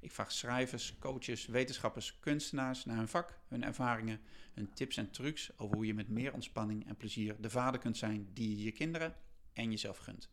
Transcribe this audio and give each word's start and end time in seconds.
Ik 0.00 0.12
vraag 0.12 0.32
schrijvers, 0.32 0.94
coaches, 0.98 1.46
wetenschappers, 1.46 2.18
kunstenaars 2.20 2.84
naar 2.84 2.96
hun 2.96 3.08
vak, 3.08 3.38
hun 3.48 3.64
ervaringen, 3.64 4.20
hun 4.54 4.72
tips 4.74 4.96
en 4.96 5.10
trucs 5.10 5.50
over 5.56 5.76
hoe 5.76 5.86
je 5.86 5.94
met 5.94 6.08
meer 6.08 6.32
ontspanning 6.32 6.88
en 6.88 6.96
plezier 6.96 7.36
de 7.40 7.50
vader 7.50 7.80
kunt 7.80 7.96
zijn 7.96 8.28
die 8.32 8.56
je 8.56 8.64
je 8.64 8.72
kinderen 8.72 9.14
en 9.52 9.70
jezelf 9.70 9.98
gunt. 9.98 10.28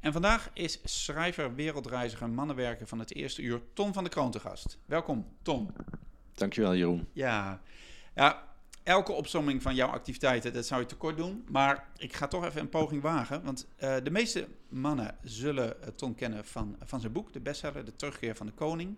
En 0.00 0.12
vandaag 0.12 0.50
is 0.52 0.80
schrijver, 0.84 1.54
wereldreiziger, 1.54 2.30
mannenwerker 2.30 2.86
van 2.86 2.98
het 2.98 3.14
eerste 3.14 3.42
uur, 3.42 3.62
Tom 3.72 3.92
van 3.92 4.04
de 4.04 4.10
Kroon 4.10 4.30
te 4.30 4.40
gast. 4.40 4.78
Welkom, 4.84 5.36
Tom. 5.42 5.72
Dankjewel, 6.34 6.74
Jeroen. 6.74 7.08
Ja, 7.12 7.62
ja 8.14 8.55
elke 8.86 9.12
opzomming 9.12 9.62
van 9.62 9.74
jouw 9.74 9.88
activiteiten, 9.88 10.52
dat 10.52 10.66
zou 10.66 10.80
je 10.80 10.86
tekort 10.86 11.16
doen. 11.16 11.44
Maar 11.50 11.88
ik 11.96 12.12
ga 12.12 12.26
toch 12.26 12.44
even 12.44 12.60
een 12.60 12.68
poging 12.68 13.02
wagen. 13.02 13.42
Want 13.44 13.66
uh, 13.82 13.96
de 14.02 14.10
meeste 14.10 14.48
mannen 14.68 15.16
zullen 15.22 15.76
Ton 15.96 16.14
kennen 16.14 16.44
van, 16.44 16.76
van 16.84 17.00
zijn 17.00 17.12
boek, 17.12 17.32
de 17.32 17.40
bestseller 17.40 17.84
De 17.84 17.96
Terugkeer 17.96 18.36
van 18.36 18.46
de 18.46 18.52
Koning. 18.52 18.96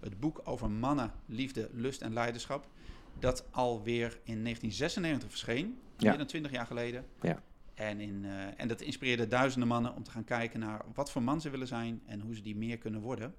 Het 0.00 0.20
boek 0.20 0.40
over 0.44 0.70
mannen, 0.70 1.12
liefde, 1.26 1.68
lust 1.72 2.02
en 2.02 2.12
leiderschap. 2.12 2.68
Dat 3.18 3.44
alweer 3.50 4.18
in 4.24 4.42
1996 4.42 5.28
verscheen, 5.28 5.78
ja. 5.96 6.08
meer 6.08 6.18
dan 6.18 6.26
20 6.26 6.52
jaar 6.52 6.66
geleden. 6.66 7.06
Ja. 7.20 7.42
En, 7.74 8.00
in, 8.00 8.24
uh, 8.24 8.60
en 8.60 8.68
dat 8.68 8.80
inspireerde 8.80 9.26
duizenden 9.26 9.68
mannen 9.68 9.94
om 9.94 10.02
te 10.02 10.10
gaan 10.10 10.24
kijken 10.24 10.60
naar 10.60 10.84
wat 10.94 11.10
voor 11.10 11.22
man 11.22 11.40
ze 11.40 11.50
willen 11.50 11.66
zijn 11.66 12.02
en 12.06 12.20
hoe 12.20 12.34
ze 12.34 12.42
die 12.42 12.56
meer 12.56 12.78
kunnen 12.78 13.00
worden. 13.00 13.34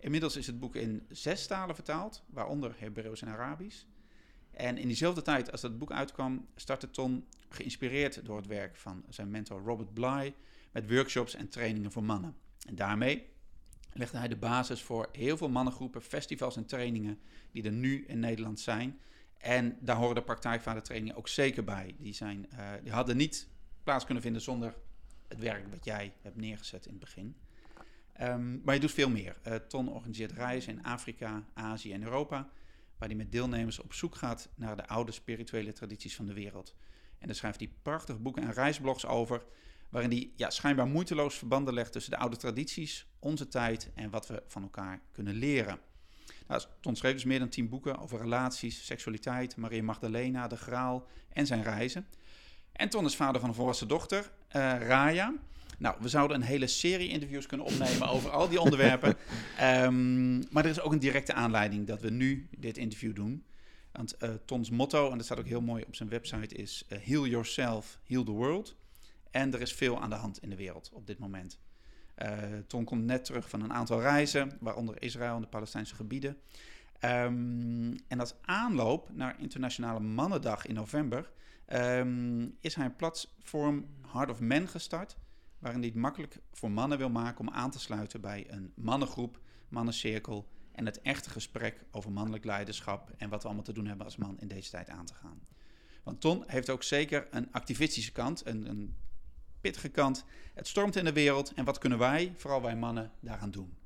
Inmiddels 0.00 0.36
is 0.36 0.46
het 0.46 0.60
boek 0.60 0.74
in 0.76 1.06
zes 1.08 1.46
talen 1.46 1.74
vertaald, 1.74 2.24
waaronder 2.26 2.74
Hebreeuws 2.78 3.22
en 3.22 3.28
Arabisch. 3.28 3.84
En 4.54 4.78
in 4.78 4.86
diezelfde 4.86 5.22
tijd 5.22 5.52
als 5.52 5.60
dat 5.60 5.78
boek 5.78 5.92
uitkwam, 5.92 6.46
startte 6.56 6.90
Ton, 6.90 7.26
geïnspireerd 7.48 8.24
door 8.24 8.36
het 8.36 8.46
werk 8.46 8.76
van 8.76 9.04
zijn 9.08 9.30
mentor 9.30 9.62
Robert 9.62 9.94
Bly, 9.94 10.34
met 10.72 10.90
workshops 10.90 11.34
en 11.34 11.48
trainingen 11.48 11.92
voor 11.92 12.04
mannen. 12.04 12.36
En 12.66 12.74
daarmee 12.74 13.26
legde 13.92 14.18
hij 14.18 14.28
de 14.28 14.36
basis 14.36 14.82
voor 14.82 15.08
heel 15.12 15.36
veel 15.36 15.48
mannengroepen, 15.48 16.02
festivals 16.02 16.56
en 16.56 16.66
trainingen 16.66 17.18
die 17.52 17.62
er 17.62 17.72
nu 17.72 18.04
in 18.06 18.18
Nederland 18.18 18.60
zijn. 18.60 18.98
En 19.38 19.76
daar 19.80 19.96
horen 19.96 20.14
de 20.14 20.22
praktijkvadertrainingen 20.22 21.16
ook 21.16 21.28
zeker 21.28 21.64
bij. 21.64 21.94
Die, 21.98 22.12
zijn, 22.12 22.46
uh, 22.52 22.70
die 22.82 22.92
hadden 22.92 23.16
niet 23.16 23.48
plaats 23.82 24.04
kunnen 24.04 24.22
vinden 24.22 24.42
zonder 24.42 24.74
het 25.28 25.38
werk 25.38 25.70
wat 25.70 25.84
jij 25.84 26.12
hebt 26.20 26.36
neergezet 26.36 26.86
in 26.86 26.90
het 26.90 27.00
begin. 27.00 27.36
Um, 28.20 28.62
maar 28.64 28.74
je 28.74 28.80
doet 28.80 28.92
veel 28.92 29.10
meer. 29.10 29.36
Uh, 29.46 29.54
Ton 29.54 29.88
organiseert 29.88 30.32
reizen 30.32 30.72
in 30.72 30.84
Afrika, 30.84 31.44
Azië 31.54 31.92
en 31.92 32.02
Europa 32.02 32.50
waar 33.04 33.12
hij 33.12 33.24
met 33.24 33.32
deelnemers 33.32 33.78
op 33.78 33.92
zoek 33.92 34.14
gaat 34.14 34.48
naar 34.54 34.76
de 34.76 34.86
oude 34.86 35.12
spirituele 35.12 35.72
tradities 35.72 36.16
van 36.16 36.26
de 36.26 36.32
wereld. 36.32 36.74
En 37.18 37.26
daar 37.26 37.36
schrijft 37.36 37.60
hij 37.60 37.72
prachtige 37.82 38.18
boeken 38.18 38.42
en 38.42 38.52
reisblogs 38.52 39.06
over, 39.06 39.44
waarin 39.88 40.10
hij 40.10 40.30
ja, 40.36 40.50
schijnbaar 40.50 40.86
moeiteloos 40.86 41.34
verbanden 41.34 41.74
legt 41.74 41.92
tussen 41.92 42.12
de 42.12 42.18
oude 42.18 42.36
tradities, 42.36 43.06
onze 43.18 43.48
tijd 43.48 43.90
en 43.94 44.10
wat 44.10 44.26
we 44.26 44.42
van 44.46 44.62
elkaar 44.62 45.00
kunnen 45.12 45.34
leren. 45.34 45.78
Nou, 46.46 46.62
Ton 46.80 46.96
schreef 46.96 47.12
dus 47.12 47.24
meer 47.24 47.38
dan 47.38 47.48
tien 47.48 47.68
boeken 47.68 47.98
over 47.98 48.18
relaties, 48.18 48.86
seksualiteit, 48.86 49.56
Maria 49.56 49.82
Magdalena, 49.82 50.48
de 50.48 50.56
Graal 50.56 51.06
en 51.28 51.46
zijn 51.46 51.62
reizen. 51.62 52.06
En 52.72 52.88
Ton 52.88 53.04
is 53.04 53.16
vader 53.16 53.40
van 53.40 53.48
een 53.48 53.54
volwassen 53.54 53.88
dochter, 53.88 54.20
uh, 54.20 54.78
Raya. 54.78 55.34
Nou, 55.78 55.96
we 56.00 56.08
zouden 56.08 56.36
een 56.36 56.42
hele 56.42 56.66
serie 56.66 57.08
interviews 57.08 57.46
kunnen 57.46 57.66
opnemen 57.66 58.08
over 58.08 58.30
al 58.30 58.48
die 58.48 58.60
onderwerpen. 58.60 59.16
Um, 59.62 60.38
maar 60.52 60.64
er 60.64 60.70
is 60.70 60.80
ook 60.80 60.92
een 60.92 60.98
directe 60.98 61.32
aanleiding 61.32 61.86
dat 61.86 62.00
we 62.00 62.10
nu 62.10 62.48
dit 62.58 62.76
interview 62.76 63.14
doen. 63.14 63.44
Want 63.92 64.14
uh, 64.22 64.30
Tons 64.44 64.70
motto, 64.70 65.10
en 65.10 65.16
dat 65.16 65.24
staat 65.24 65.38
ook 65.38 65.46
heel 65.46 65.60
mooi 65.60 65.84
op 65.86 65.94
zijn 65.94 66.08
website, 66.08 66.54
is 66.54 66.84
uh, 66.88 66.98
Heal 66.98 67.26
yourself, 67.26 67.98
heal 68.04 68.24
the 68.24 68.30
world. 68.30 68.76
En 69.30 69.54
er 69.54 69.60
is 69.60 69.72
veel 69.72 70.00
aan 70.00 70.10
de 70.10 70.16
hand 70.16 70.42
in 70.42 70.50
de 70.50 70.56
wereld 70.56 70.90
op 70.92 71.06
dit 71.06 71.18
moment. 71.18 71.58
Uh, 72.22 72.28
Ton 72.66 72.84
komt 72.84 73.04
net 73.04 73.24
terug 73.24 73.48
van 73.48 73.60
een 73.60 73.72
aantal 73.72 74.00
reizen, 74.00 74.56
waaronder 74.60 75.02
Israël 75.02 75.34
en 75.34 75.40
de 75.40 75.46
Palestijnse 75.46 75.94
gebieden. 75.94 76.36
Um, 77.04 77.96
en 78.08 78.20
als 78.20 78.34
aanloop 78.40 79.10
naar 79.12 79.40
Internationale 79.40 80.00
Mannendag 80.00 80.66
in 80.66 80.74
november 80.74 81.30
um, 81.72 82.56
is 82.60 82.74
hij 82.74 82.84
een 82.84 82.96
platform 82.96 83.86
Heart 84.12 84.30
of 84.30 84.40
Men 84.40 84.68
gestart 84.68 85.16
waarin 85.64 85.82
hij 85.82 85.90
het 85.90 86.00
makkelijk 86.00 86.38
voor 86.52 86.70
mannen 86.70 86.98
wil 86.98 87.10
maken 87.10 87.40
om 87.40 87.54
aan 87.54 87.70
te 87.70 87.80
sluiten 87.80 88.20
bij 88.20 88.44
een 88.48 88.72
mannengroep, 88.74 89.40
mannencirkel 89.68 90.48
en 90.72 90.86
het 90.86 91.00
echte 91.00 91.30
gesprek 91.30 91.84
over 91.90 92.12
mannelijk 92.12 92.44
leiderschap 92.44 93.10
en 93.16 93.28
wat 93.28 93.40
we 93.40 93.46
allemaal 93.46 93.64
te 93.64 93.72
doen 93.72 93.86
hebben 93.86 94.06
als 94.06 94.16
man 94.16 94.40
in 94.40 94.48
deze 94.48 94.70
tijd 94.70 94.88
aan 94.88 95.06
te 95.06 95.14
gaan. 95.14 95.42
Want 96.02 96.20
Ton 96.20 96.44
heeft 96.46 96.70
ook 96.70 96.82
zeker 96.82 97.26
een 97.30 97.52
activistische 97.52 98.12
kant, 98.12 98.46
een, 98.46 98.68
een 98.68 98.96
pittige 99.60 99.88
kant. 99.88 100.24
Het 100.54 100.68
stormt 100.68 100.96
in 100.96 101.04
de 101.04 101.12
wereld 101.12 101.52
en 101.54 101.64
wat 101.64 101.78
kunnen 101.78 101.98
wij, 101.98 102.32
vooral 102.36 102.62
wij 102.62 102.76
mannen, 102.76 103.12
daaraan 103.20 103.50
doen? 103.50 103.76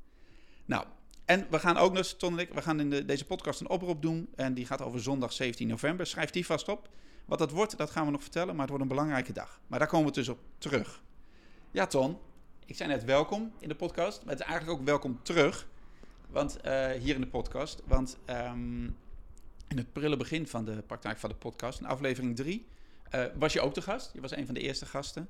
Nou, 0.64 0.86
en 1.24 1.46
we 1.50 1.58
gaan 1.58 1.76
ook 1.76 1.92
nog, 1.92 2.06
Ton 2.06 2.32
en 2.32 2.38
ik, 2.38 2.52
we 2.52 2.62
gaan 2.62 2.80
in 2.80 2.90
de, 2.90 3.04
deze 3.04 3.24
podcast 3.24 3.60
een 3.60 3.68
oproep 3.68 4.02
doen. 4.02 4.28
En 4.34 4.54
die 4.54 4.66
gaat 4.66 4.82
over 4.82 5.00
zondag 5.00 5.32
17 5.32 5.68
november. 5.68 6.06
Schrijf 6.06 6.30
die 6.30 6.46
vast 6.46 6.68
op. 6.68 6.88
Wat 7.24 7.38
dat 7.38 7.50
wordt, 7.50 7.76
dat 7.76 7.90
gaan 7.90 8.04
we 8.04 8.10
nog 8.10 8.22
vertellen. 8.22 8.48
Maar 8.48 8.60
het 8.60 8.68
wordt 8.68 8.82
een 8.82 8.96
belangrijke 8.96 9.32
dag. 9.32 9.60
Maar 9.66 9.78
daar 9.78 9.88
komen 9.88 10.06
we 10.06 10.12
dus 10.12 10.28
op 10.28 10.38
terug. 10.58 11.02
Ja, 11.70 11.86
Ton. 11.86 12.18
Ik 12.66 12.76
zei 12.76 12.88
net 12.88 13.04
welkom 13.04 13.52
in 13.58 13.68
de 13.68 13.74
podcast. 13.74 14.24
Maar 14.24 14.32
het 14.32 14.40
is 14.40 14.46
eigenlijk 14.46 14.80
ook 14.80 14.86
welkom 14.86 15.22
terug. 15.22 15.68
Want 16.30 16.58
uh, 16.64 16.90
hier 16.90 17.14
in 17.14 17.20
de 17.20 17.26
podcast. 17.26 17.82
Want 17.86 18.18
um, 18.26 18.96
in 19.68 19.76
het 19.76 19.92
prille 19.92 20.16
begin 20.16 20.46
van 20.46 20.64
de 20.64 20.82
praktijk 20.86 21.18
van 21.18 21.30
de 21.30 21.36
podcast, 21.36 21.80
in 21.80 21.86
aflevering 21.86 22.36
3, 22.36 22.66
uh, 23.14 23.24
was 23.38 23.52
je 23.52 23.60
ook 23.60 23.74
de 23.74 23.82
gast. 23.82 24.10
Je 24.12 24.20
was 24.20 24.36
een 24.36 24.44
van 24.44 24.54
de 24.54 24.60
eerste 24.60 24.86
gasten. 24.86 25.28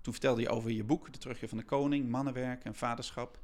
Toen 0.00 0.12
vertelde 0.12 0.40
je 0.40 0.48
over 0.48 0.70
je 0.70 0.84
boek, 0.84 1.12
De 1.12 1.18
Terugkeer 1.18 1.48
van 1.48 1.58
de 1.58 1.64
Koning, 1.64 2.08
Mannenwerk 2.08 2.64
en 2.64 2.74
Vaderschap. 2.74 3.38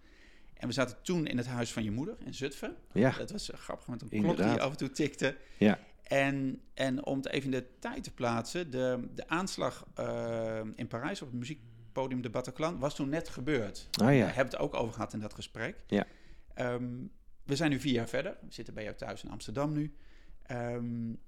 En 0.54 0.68
we 0.68 0.74
zaten 0.74 0.96
toen 1.02 1.26
in 1.26 1.36
het 1.36 1.46
huis 1.46 1.72
van 1.72 1.84
je 1.84 1.90
moeder 1.90 2.16
in 2.24 2.34
Zutphen. 2.34 2.76
Ja. 2.92 3.10
Dat 3.10 3.30
was 3.30 3.50
grappig 3.54 3.86
met 3.86 4.02
een 4.02 4.22
klok 4.22 4.36
die 4.36 4.62
af 4.62 4.70
en 4.70 4.76
toe 4.76 4.90
tikte. 4.90 5.36
Ja. 5.56 5.78
En, 6.02 6.60
en 6.74 7.04
om 7.04 7.16
het 7.16 7.28
even 7.28 7.52
in 7.52 7.58
de 7.58 7.66
tijd 7.78 8.04
te 8.04 8.14
plaatsen, 8.14 8.70
de, 8.70 9.08
de 9.14 9.28
aanslag 9.28 9.86
uh, 10.00 10.60
in 10.74 10.86
Parijs 10.86 11.22
op 11.22 11.28
het 11.28 11.38
muziek 11.38 11.60
podium 11.92 12.22
de 12.22 12.30
Bataclan 12.30 12.78
was 12.78 12.94
toen 12.94 13.08
net 13.08 13.28
gebeurd. 13.28 13.88
Oh, 14.02 14.06
ja. 14.06 14.26
We 14.26 14.32
hebben 14.32 14.44
het 14.44 14.58
ook 14.58 14.74
over 14.74 14.94
gehad 14.94 15.12
in 15.12 15.20
dat 15.20 15.34
gesprek. 15.34 15.84
Ja. 15.86 16.06
Um, 16.56 17.10
we 17.44 17.56
zijn 17.56 17.70
nu 17.70 17.80
vier 17.80 17.92
jaar 17.92 18.08
verder. 18.08 18.36
We 18.40 18.52
zitten 18.52 18.74
bij 18.74 18.82
jou 18.82 18.96
thuis 18.96 19.24
in 19.24 19.30
Amsterdam 19.30 19.72
nu. 19.72 19.94
Um, 20.50 21.20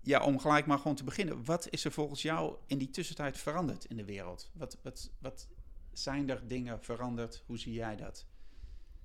ja, 0.00 0.20
om 0.22 0.38
gelijk 0.38 0.66
maar 0.66 0.78
gewoon 0.78 0.96
te 0.96 1.04
beginnen. 1.04 1.44
Wat 1.44 1.66
is 1.70 1.84
er 1.84 1.92
volgens 1.92 2.22
jou 2.22 2.56
in 2.66 2.78
die 2.78 2.90
tussentijd 2.90 3.38
veranderd 3.38 3.84
in 3.84 3.96
de 3.96 4.04
wereld? 4.04 4.50
Wat, 4.52 4.78
wat, 4.82 5.10
wat 5.18 5.48
zijn 5.92 6.30
er 6.30 6.48
dingen 6.48 6.82
veranderd? 6.82 7.42
Hoe 7.46 7.58
zie 7.58 7.72
jij 7.72 7.96
dat? 7.96 8.26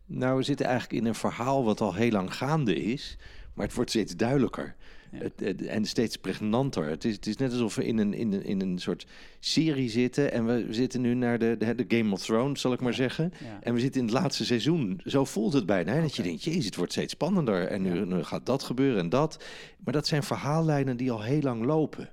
Nou, 0.05 0.37
we 0.37 0.43
zitten 0.43 0.65
eigenlijk 0.65 1.01
in 1.01 1.07
een 1.07 1.15
verhaal 1.15 1.63
wat 1.63 1.81
al 1.81 1.93
heel 1.93 2.11
lang 2.11 2.35
gaande 2.35 2.75
is, 2.75 3.17
maar 3.53 3.65
het 3.65 3.75
wordt 3.75 3.89
steeds 3.89 4.15
duidelijker. 4.15 4.75
Ja. 5.11 5.17
Het, 5.17 5.33
het, 5.35 5.65
en 5.65 5.85
steeds 5.85 6.17
pregnanter. 6.17 6.85
Het 6.85 7.05
is, 7.05 7.15
het 7.15 7.27
is 7.27 7.37
net 7.37 7.51
alsof 7.51 7.75
we 7.75 7.85
in 7.85 7.97
een, 7.97 8.13
in, 8.13 8.33
een, 8.33 8.43
in 8.43 8.61
een 8.61 8.79
soort 8.79 9.07
serie 9.39 9.89
zitten. 9.89 10.31
En 10.31 10.45
we 10.45 10.67
zitten 10.69 11.01
nu 11.01 11.13
naar 11.13 11.39
de, 11.39 11.55
de, 11.57 11.85
de 11.85 11.97
Game 11.97 12.13
of 12.13 12.21
Thrones, 12.21 12.61
zal 12.61 12.73
ik 12.73 12.81
maar 12.81 12.93
zeggen. 12.93 13.33
Ja. 13.43 13.59
En 13.61 13.73
we 13.73 13.79
zitten 13.79 14.01
in 14.01 14.07
het 14.07 14.15
laatste 14.15 14.45
seizoen. 14.45 15.01
Zo 15.05 15.25
voelt 15.25 15.53
het 15.53 15.65
bijna. 15.65 15.93
Hè? 15.93 16.01
Dat 16.01 16.15
je 16.15 16.23
denkt, 16.23 16.43
jezus, 16.43 16.65
het 16.65 16.75
wordt 16.75 16.91
steeds 16.91 17.13
spannender. 17.13 17.67
En 17.67 17.81
nu, 17.81 18.05
nu 18.05 18.23
gaat 18.23 18.45
dat 18.45 18.63
gebeuren 18.63 18.99
en 18.99 19.09
dat. 19.09 19.43
Maar 19.83 19.93
dat 19.93 20.07
zijn 20.07 20.23
verhaallijnen 20.23 20.97
die 20.97 21.11
al 21.11 21.23
heel 21.23 21.41
lang 21.41 21.65
lopen. 21.65 22.09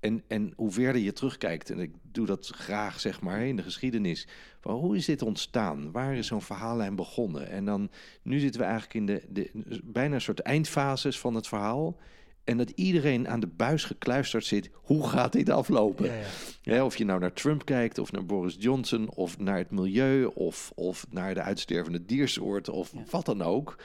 En, 0.00 0.22
en 0.28 0.52
hoe 0.56 0.70
verder 0.70 1.02
je 1.02 1.12
terugkijkt, 1.12 1.70
en 1.70 1.78
ik 1.78 1.92
doe 2.12 2.26
dat 2.26 2.46
graag 2.54 3.00
zeg 3.00 3.20
maar 3.20 3.46
in 3.46 3.56
de 3.56 3.62
geschiedenis, 3.62 4.26
hoe 4.72 4.96
is 4.96 5.04
dit 5.04 5.22
ontstaan? 5.22 5.92
Waar 5.92 6.16
is 6.16 6.26
zo'n 6.26 6.42
verhaallijn 6.42 6.96
begonnen? 6.96 7.48
En 7.48 7.64
dan, 7.64 7.90
nu 8.22 8.38
zitten 8.38 8.60
we 8.60 8.66
eigenlijk 8.66 8.94
in 8.94 9.06
de, 9.06 9.22
de 9.28 9.80
bijna 9.84 10.14
een 10.14 10.20
soort 10.20 10.40
eindfases 10.40 11.18
van 11.18 11.34
het 11.34 11.48
verhaal. 11.48 11.96
En 12.44 12.56
dat 12.56 12.70
iedereen 12.70 13.28
aan 13.28 13.40
de 13.40 13.46
buis 13.46 13.84
gekluisterd 13.84 14.44
zit, 14.44 14.70
hoe 14.72 15.08
gaat 15.08 15.32
dit 15.32 15.50
aflopen? 15.50 16.06
Ja, 16.06 16.14
ja. 16.14 16.26
Ja, 16.62 16.84
of 16.84 16.96
je 16.96 17.04
nou 17.04 17.20
naar 17.20 17.32
Trump 17.32 17.64
kijkt, 17.64 17.98
of 17.98 18.12
naar 18.12 18.26
Boris 18.26 18.56
Johnson, 18.58 19.10
of 19.10 19.38
naar 19.38 19.58
het 19.58 19.70
milieu, 19.70 20.24
of, 20.24 20.72
of 20.74 21.06
naar 21.10 21.34
de 21.34 21.42
uitstervende 21.42 22.04
diersoorten, 22.04 22.72
of 22.72 22.92
wat 23.10 23.26
dan 23.26 23.42
ook. 23.42 23.78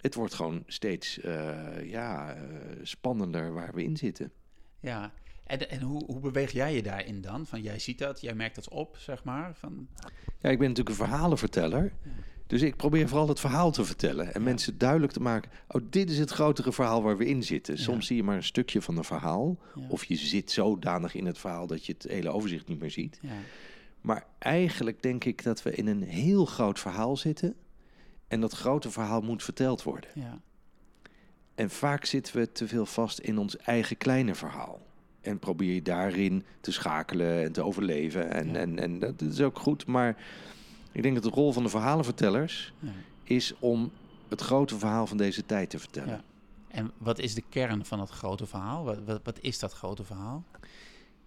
Het 0.00 0.14
wordt 0.14 0.34
gewoon 0.34 0.62
steeds 0.66 1.20
eh, 1.20 1.90
ja, 1.90 2.34
eh, 2.34 2.42
spannender 2.82 3.52
waar 3.52 3.74
we 3.74 3.82
in 3.82 3.96
zitten. 3.96 4.32
Ja, 4.80 5.12
en, 5.50 5.70
en 5.70 5.80
hoe, 5.80 6.04
hoe 6.04 6.20
beweeg 6.20 6.52
jij 6.52 6.74
je 6.74 6.82
daarin 6.82 7.20
dan? 7.20 7.46
Van 7.46 7.62
jij 7.62 7.78
ziet 7.78 7.98
dat, 7.98 8.20
jij 8.20 8.34
merkt 8.34 8.54
dat 8.54 8.68
op, 8.68 8.96
zeg 8.98 9.24
maar. 9.24 9.54
Van, 9.54 9.88
Ja, 10.40 10.50
ik 10.50 10.58
ben 10.58 10.68
natuurlijk 10.68 10.88
een 10.88 11.06
verhalenverteller. 11.06 11.92
Dus 12.46 12.62
ik 12.62 12.76
probeer 12.76 13.08
vooral 13.08 13.28
het 13.28 13.40
verhaal 13.40 13.70
te 13.70 13.84
vertellen 13.84 14.34
en 14.34 14.42
mensen 14.42 14.78
duidelijk 14.78 15.12
te 15.12 15.20
maken. 15.20 15.50
Oh, 15.68 15.82
dit 15.90 16.10
is 16.10 16.18
het 16.18 16.30
grotere 16.30 16.72
verhaal 16.72 17.02
waar 17.02 17.16
we 17.16 17.26
in 17.26 17.42
zitten. 17.42 17.78
Soms 17.78 18.06
zie 18.06 18.16
je 18.16 18.22
maar 18.22 18.36
een 18.36 18.42
stukje 18.42 18.82
van 18.82 18.96
een 18.96 19.04
verhaal. 19.04 19.58
Of 19.88 20.04
je 20.04 20.16
zit 20.16 20.50
zodanig 20.50 21.14
in 21.14 21.26
het 21.26 21.38
verhaal 21.38 21.66
dat 21.66 21.86
je 21.86 21.92
het 21.92 22.02
hele 22.02 22.30
overzicht 22.30 22.68
niet 22.68 22.80
meer 22.80 22.90
ziet. 22.90 23.18
Ja. 23.22 23.30
Maar 24.00 24.26
eigenlijk 24.38 25.02
denk 25.02 25.24
ik 25.24 25.42
dat 25.42 25.62
we 25.62 25.74
in 25.74 25.86
een 25.86 26.02
heel 26.02 26.44
groot 26.44 26.78
verhaal 26.78 27.16
zitten. 27.16 27.54
En 28.28 28.40
dat 28.40 28.52
grote 28.52 28.90
verhaal 28.90 29.20
moet 29.20 29.42
verteld 29.42 29.82
worden. 29.82 30.10
Ja. 30.14 30.40
En 31.54 31.70
vaak 31.70 32.04
zitten 32.04 32.36
we 32.36 32.52
te 32.52 32.68
veel 32.68 32.86
vast 32.86 33.18
in 33.18 33.38
ons 33.38 33.56
eigen 33.56 33.96
kleine 33.96 34.34
verhaal. 34.34 34.80
En 35.20 35.38
probeer 35.38 35.74
je 35.74 35.82
daarin 35.82 36.44
te 36.60 36.72
schakelen 36.72 37.42
en 37.44 37.52
te 37.52 37.62
overleven. 37.64 38.30
En, 38.30 38.48
Ja. 38.48 38.54
en, 38.54 38.78
en 38.78 38.98
dat 38.98 39.20
is 39.20 39.40
ook 39.40 39.58
goed. 39.58 39.86
Maar 39.86 40.16
ik 40.92 41.02
denk 41.02 41.14
dat 41.14 41.22
de 41.24 41.30
rol 41.30 41.52
van 41.52 41.62
de 41.62 41.68
verhalenvertellers 41.68 42.72
Ja. 42.78 42.90
is 43.24 43.54
om 43.58 43.90
het 44.28 44.40
grote 44.40 44.78
verhaal 44.78 45.06
van 45.06 45.16
deze 45.16 45.46
tijd 45.46 45.70
te 45.70 45.78
vertellen. 45.78 46.08
Ja. 46.08 46.22
En 46.68 46.90
wat 46.98 47.18
is 47.18 47.34
de 47.34 47.42
kern 47.48 47.84
van 47.84 48.00
het 48.00 48.10
grote 48.10 48.46
verhaal? 48.46 48.84
Wat, 48.84 48.98
wat, 49.04 49.20
wat 49.24 49.38
is 49.40 49.58
dat 49.58 49.72
grote 49.72 50.04
verhaal? 50.04 50.44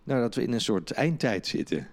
Nou, 0.03 0.21
dat 0.21 0.35
we 0.35 0.41
in 0.43 0.51
een 0.53 0.61
soort 0.61 0.91
eindtijd 0.91 1.47
zitten. 1.47 1.87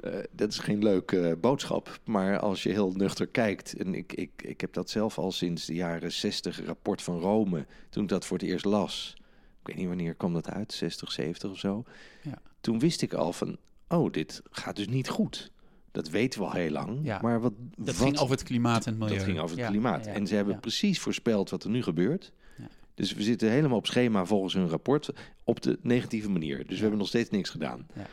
Eh, 0.00 0.12
dat 0.30 0.50
is 0.52 0.58
geen 0.58 0.82
leuke 0.82 1.38
boodschap, 1.40 2.00
maar 2.04 2.38
als 2.38 2.62
je 2.62 2.68
heel 2.70 2.92
nuchter 2.92 3.26
kijkt, 3.26 3.74
en 3.76 3.94
ik, 3.94 4.12
ik, 4.12 4.30
ik 4.36 4.60
heb 4.60 4.72
dat 4.72 4.90
zelf 4.90 5.18
al 5.18 5.32
sinds 5.32 5.64
de 5.66 5.74
jaren 5.74 6.12
60, 6.12 6.64
rapport 6.66 7.02
van 7.02 7.18
Rome, 7.20 7.66
toen 7.90 8.02
ik 8.02 8.08
dat 8.08 8.24
voor 8.26 8.38
het 8.38 8.46
eerst 8.46 8.64
las. 8.64 9.16
Ik 9.64 9.70
weet 9.70 9.76
niet 9.78 9.88
wanneer 9.88 10.14
kwam 10.14 10.32
dat 10.32 10.48
uit, 10.50 10.72
60, 10.72 11.12
70 11.12 11.50
of 11.50 11.58
zo. 11.58 11.84
Ja. 12.22 12.38
Toen 12.60 12.78
wist 12.78 13.02
ik 13.02 13.12
al 13.12 13.32
van, 13.32 13.56
oh, 13.88 14.12
dit 14.12 14.42
gaat 14.50 14.76
dus 14.76 14.88
niet 14.88 15.08
goed. 15.08 15.50
Dat 15.90 16.08
weten 16.08 16.40
we 16.40 16.46
al 16.46 16.52
heel 16.52 16.70
lang. 16.70 16.98
Ja. 17.02 17.18
Maar 17.22 17.40
wat, 17.40 17.52
Dat 17.76 17.96
wat, 17.96 17.96
ging 17.96 18.18
over 18.18 18.34
het 18.36 18.44
klimaat 18.44 18.86
en 18.86 18.90
het 18.92 19.00
milieu. 19.00 19.16
dat 19.16 19.24
ging 19.26 19.38
over 19.38 19.50
het 19.56 19.64
Ja, 19.64 19.70
klimaat. 19.70 20.06
en 20.06 20.26
ze 20.26 20.34
hebben 20.34 20.60
precies 20.60 21.00
voorspeld 21.00 21.50
wat 21.50 21.64
er 21.64 21.70
nu 21.70 21.82
gebeurt. 21.82 22.32
Ja. 22.58 22.68
Dus 22.94 23.12
we 23.12 23.22
zitten 23.22 23.50
helemaal 23.50 23.76
op 23.78 23.86
schema 23.86 24.24
volgens 24.24 24.54
hun 24.54 24.68
rapport 24.68 25.10
op 25.44 25.60
de 25.62 25.78
negatieve 25.82 26.30
manier. 26.30 26.58
Dus 26.58 26.74
we 26.74 26.80
hebben 26.80 26.98
nog 26.98 27.08
steeds 27.08 27.30
niks 27.30 27.50
gedaan. 27.50 27.86
Ja. 27.94 28.06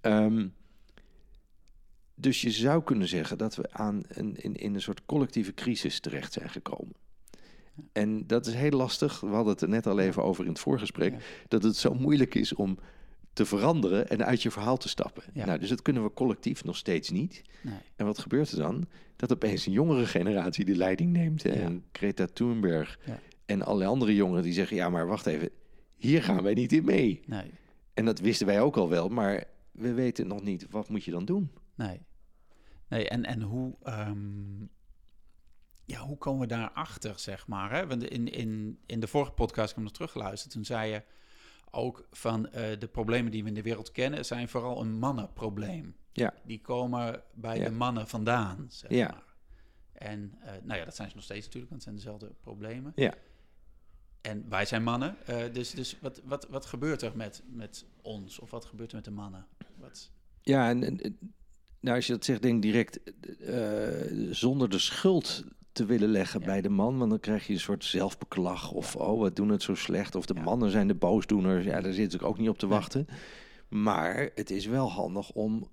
Ehm, 0.00 0.46
dus 2.14 2.40
je 2.40 2.50
zou 2.50 2.82
kunnen 2.82 3.08
zeggen 3.08 3.38
dat 3.38 3.54
we 3.56 3.72
aan 3.72 4.02
een, 4.08 4.36
in, 4.36 4.54
in 4.56 4.74
een 4.74 4.80
soort 4.82 5.04
collectieve 5.06 5.54
crisis 5.54 6.00
terecht 6.00 6.32
zijn 6.32 6.50
gekomen. 6.50 6.94
En 7.92 8.26
dat 8.26 8.46
is 8.46 8.54
heel 8.54 8.70
lastig. 8.70 9.20
We 9.20 9.26
hadden 9.26 9.52
het 9.52 9.62
er 9.62 9.68
net 9.68 9.86
al 9.86 9.98
even 9.98 10.22
over 10.22 10.44
in 10.44 10.50
het 10.50 10.60
voorgesprek. 10.60 11.42
Dat 11.48 11.62
het 11.62 11.76
zo 11.76 11.94
moeilijk 11.94 12.34
is 12.34 12.54
om 12.54 12.78
te 13.32 13.44
veranderen 13.44 14.08
en 14.08 14.24
uit 14.24 14.42
je 14.42 14.50
verhaal 14.50 14.76
te 14.76 14.88
stappen. 14.88 15.22
Ja. 15.32 15.46
Nou, 15.46 15.58
dus 15.58 15.68
dat 15.68 15.82
kunnen 15.82 16.02
we 16.02 16.12
collectief 16.12 16.64
nog 16.64 16.76
steeds 16.76 17.10
niet. 17.10 17.42
Nee. 17.62 17.74
En 17.96 18.06
wat 18.06 18.18
gebeurt 18.18 18.50
er 18.50 18.58
dan? 18.58 18.86
Dat 19.16 19.32
opeens 19.32 19.66
een 19.66 19.72
jongere 19.72 20.06
generatie 20.06 20.64
de 20.64 20.76
leiding 20.76 21.12
neemt. 21.12 21.42
Ja. 21.42 21.50
En 21.50 21.84
Greta 21.92 22.26
Thunberg 22.32 22.98
Ja. 23.04 23.18
en 23.46 23.62
allerlei 23.62 23.90
andere 23.90 24.14
jongeren 24.14 24.42
die 24.42 24.52
zeggen... 24.52 24.76
ja, 24.76 24.88
maar 24.88 25.06
wacht 25.06 25.26
even, 25.26 25.50
hier 25.96 26.22
gaan 26.22 26.42
wij 26.42 26.54
niet 26.54 26.72
in 26.72 26.84
mee. 26.84 27.20
Nee. 27.26 27.50
En 27.94 28.04
dat 28.04 28.18
wisten 28.20 28.46
wij 28.46 28.60
ook 28.60 28.76
al 28.76 28.88
wel, 28.88 29.08
maar 29.08 29.44
we 29.70 29.92
weten 29.92 30.26
nog 30.26 30.42
niet... 30.42 30.66
wat 30.70 30.88
moet 30.88 31.04
je 31.04 31.10
dan 31.10 31.24
doen? 31.24 31.50
Nee. 31.74 32.00
Nee, 32.88 33.08
en, 33.08 33.24
en 33.24 33.42
hoe, 33.42 33.74
ehm, 33.82 34.16
ja, 35.84 36.00
hoe 36.00 36.18
komen 36.18 36.40
we 36.40 36.46
daarachter, 36.46 37.18
zeg 37.18 37.46
maar? 37.46 37.70
Hè? 37.70 37.86
Want 37.86 38.02
in, 38.04 38.28
in, 38.32 38.78
in 38.86 39.00
de 39.00 39.06
vorige 39.06 39.32
podcast, 39.32 39.68
ik 39.68 39.74
heb 39.74 39.84
nog 39.84 39.92
teruggeluisterd, 39.92 40.52
toen 40.52 40.64
zei 40.64 40.90
je 40.92 41.02
ook 41.70 42.06
van 42.10 42.48
eh, 42.48 42.78
de 42.78 42.88
problemen 42.88 43.32
die 43.32 43.42
we 43.42 43.48
in 43.48 43.54
de 43.54 43.62
wereld 43.62 43.92
kennen, 43.92 44.24
zijn 44.24 44.48
vooral 44.48 44.80
een 44.80 44.98
mannenprobleem. 44.98 45.96
Ja. 46.12 46.34
Die 46.44 46.60
komen 46.60 47.22
bij 47.34 47.58
Ja. 47.58 47.64
de 47.64 47.70
mannen 47.70 48.08
vandaan, 48.08 48.66
zeg 48.68 48.90
Ja. 48.90 49.08
maar. 49.08 49.22
En 49.92 50.34
eh, 50.40 50.52
nou 50.62 50.78
ja, 50.78 50.84
dat 50.84 50.96
zijn 50.96 51.08
ze 51.08 51.14
nog 51.14 51.24
steeds 51.24 51.44
natuurlijk, 51.46 51.70
want 51.72 51.84
het 51.84 51.94
zijn 51.94 52.04
dezelfde 52.04 52.36
problemen. 52.40 52.92
Ja. 52.96 53.14
En 54.20 54.48
wij 54.48 54.64
zijn 54.64 54.82
mannen, 54.82 55.16
eh, 55.26 55.52
dus, 55.52 55.70
dus 55.70 55.96
wat, 56.00 56.20
wat, 56.24 56.48
wat 56.48 56.66
gebeurt 56.66 57.02
er 57.02 57.16
met, 57.16 57.42
met 57.46 57.84
ons? 58.02 58.38
Of 58.38 58.50
wat 58.50 58.64
gebeurt 58.64 58.90
er 58.90 58.96
met 58.96 59.04
de 59.04 59.10
mannen? 59.10 59.46
Wat, 59.76 60.10
Ja, 60.42 60.68
en, 60.68 60.98
nou, 61.80 61.96
als 61.96 62.06
je 62.06 62.12
dat 62.12 62.24
zegt, 62.24 62.42
denk 62.42 62.54
ik 62.56 62.62
direct... 62.62 63.00
zonder 64.36 64.70
de 64.70 64.78
schuld 64.78 65.44
te 65.72 65.84
willen 65.84 66.08
leggen 66.08 66.40
Ja. 66.40 66.46
bij 66.46 66.60
de 66.60 66.68
man... 66.68 66.98
want 66.98 67.10
dan 67.10 67.20
krijg 67.20 67.46
je 67.46 67.52
een 67.52 67.60
soort 67.60 67.84
zelfbeklag 67.84 68.70
of... 68.72 68.96
oh, 68.96 69.22
we 69.22 69.32
doen 69.32 69.48
het 69.48 69.62
zo 69.62 69.74
slecht, 69.74 70.14
of 70.14 70.26
de 70.26 70.34
Ja. 70.34 70.42
mannen 70.42 70.70
zijn 70.70 70.88
de 70.88 70.94
boosdoeners. 70.94 71.64
Ja, 71.64 71.80
daar 71.80 71.92
zit 71.92 72.14
ik 72.14 72.22
ook 72.22 72.38
niet 72.38 72.48
op 72.48 72.58
te 72.58 72.66
wachten. 72.66 73.06
Maar 73.68 74.30
het 74.34 74.50
is 74.50 74.66
wel 74.66 74.90
handig 74.90 75.30
om 75.30 75.68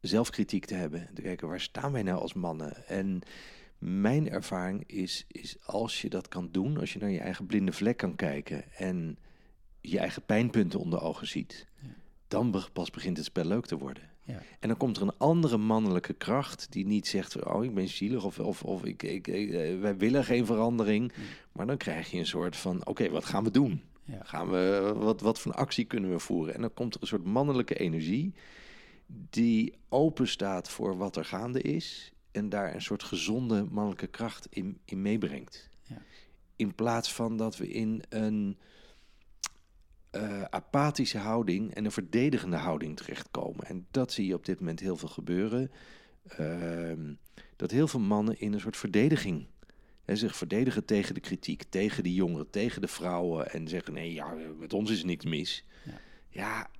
zelfkritiek 0.00 0.64
te 0.64 0.74
hebben. 0.74 1.08
Te 1.14 1.22
kijken, 1.22 1.48
waar 1.48 1.60
staan 1.60 1.92
wij 1.92 2.02
nou 2.02 2.20
als 2.20 2.32
mannen? 2.32 2.86
En 2.86 3.20
mijn 3.78 4.30
ervaring 4.30 4.84
is, 4.86 5.24
is 5.28 5.56
als 5.66 6.02
je 6.02 6.08
dat 6.08 6.28
kan 6.28 6.48
doen... 6.50 6.78
als 6.78 6.92
je 6.92 6.98
naar 6.98 7.10
je 7.10 7.20
eigen 7.20 7.46
blinde 7.46 7.72
vlek 7.72 7.96
kan 7.96 8.14
kijken... 8.14 8.72
en 8.72 9.18
je 9.80 9.98
eigen 9.98 10.24
pijnpunten 10.24 10.80
onder 10.80 11.00
ogen 11.02 11.26
ziet... 11.26 11.66
Ja. 11.80 11.88
dan 12.28 12.64
pas 12.72 12.90
begint 12.90 13.16
het 13.16 13.26
spel 13.26 13.44
leuk 13.44 13.66
te 13.66 13.78
worden. 13.78 14.10
Ja. 14.24 14.42
En 14.60 14.68
dan 14.68 14.76
komt 14.76 14.96
er 14.96 15.02
een 15.02 15.18
andere 15.18 15.56
mannelijke 15.56 16.12
kracht 16.12 16.66
die 16.70 16.86
niet 16.86 17.06
zegt: 17.06 17.44
Oh, 17.44 17.64
ik 17.64 17.74
ben 17.74 17.88
zielig 17.88 18.24
of, 18.24 18.38
of, 18.38 18.62
of 18.62 18.84
ik, 18.84 19.02
ik, 19.02 19.26
ik, 19.26 19.50
eh, 19.50 19.80
wij 19.80 19.96
willen 19.96 20.24
geen 20.24 20.46
verandering. 20.46 21.12
Mm. 21.16 21.24
Maar 21.52 21.66
dan 21.66 21.76
krijg 21.76 22.10
je 22.10 22.18
een 22.18 22.26
soort 22.26 22.56
van: 22.56 22.86
Oké, 22.86 23.10
wat 23.10 23.24
gaan 23.24 23.44
we 23.44 23.50
doen? 23.50 23.82
Ja. 24.04 24.20
Gaan 24.22 24.50
we, 24.50 24.92
wat, 24.96 25.20
wat 25.20 25.38
voor 25.38 25.52
actie 25.52 25.84
kunnen 25.84 26.10
we 26.10 26.18
voeren? 26.18 26.54
En 26.54 26.60
dan 26.60 26.74
komt 26.74 26.94
er 26.94 27.00
een 27.00 27.06
soort 27.06 27.24
mannelijke 27.24 27.74
energie 27.74 28.34
die 29.06 29.74
open 29.88 30.28
staat 30.28 30.70
voor 30.70 30.96
wat 30.96 31.16
er 31.16 31.24
gaande 31.24 31.62
is. 31.62 32.12
En 32.30 32.48
daar 32.48 32.74
een 32.74 32.82
soort 32.82 33.02
gezonde 33.02 33.66
mannelijke 33.70 34.06
kracht 34.06 34.46
in, 34.50 34.78
in 34.84 35.02
meebrengt. 35.02 35.68
Ja. 35.82 36.02
In 36.56 36.74
plaats 36.74 37.12
van 37.12 37.36
dat 37.36 37.56
we 37.56 37.68
in 37.68 38.02
een 38.08 38.58
eh, 40.12 40.42
apathische 40.42 41.18
houding 41.18 41.74
en 41.74 41.84
een 41.84 41.92
verdedigende 41.92 42.56
houding 42.56 42.96
terechtkomen. 42.96 43.66
En 43.66 43.86
dat 43.90 44.12
zie 44.12 44.26
je 44.26 44.34
op 44.34 44.44
dit 44.44 44.58
moment 44.58 44.80
heel 44.80 44.96
veel 44.96 45.08
gebeuren. 45.08 45.70
Ehm, 46.26 47.14
dat 47.56 47.70
heel 47.70 47.88
veel 47.88 48.00
mannen 48.00 48.40
in 48.40 48.52
een 48.52 48.60
soort 48.60 48.76
verdediging 48.76 49.46
hè, 50.04 50.16
zich 50.16 50.36
verdedigen 50.36 50.84
tegen 50.84 51.14
de 51.14 51.20
kritiek, 51.20 51.62
tegen 51.68 52.02
de 52.02 52.14
jongeren, 52.14 52.50
tegen 52.50 52.80
de 52.80 52.88
vrouwen. 52.88 53.50
En 53.50 53.68
zeggen: 53.68 53.92
nee, 53.92 54.12
ja, 54.12 54.34
met 54.58 54.72
ons 54.72 54.90
is 54.90 55.04
niks 55.04 55.24
mis. 55.24 55.64
Ja. 55.84 55.92
Ja, 56.28 56.70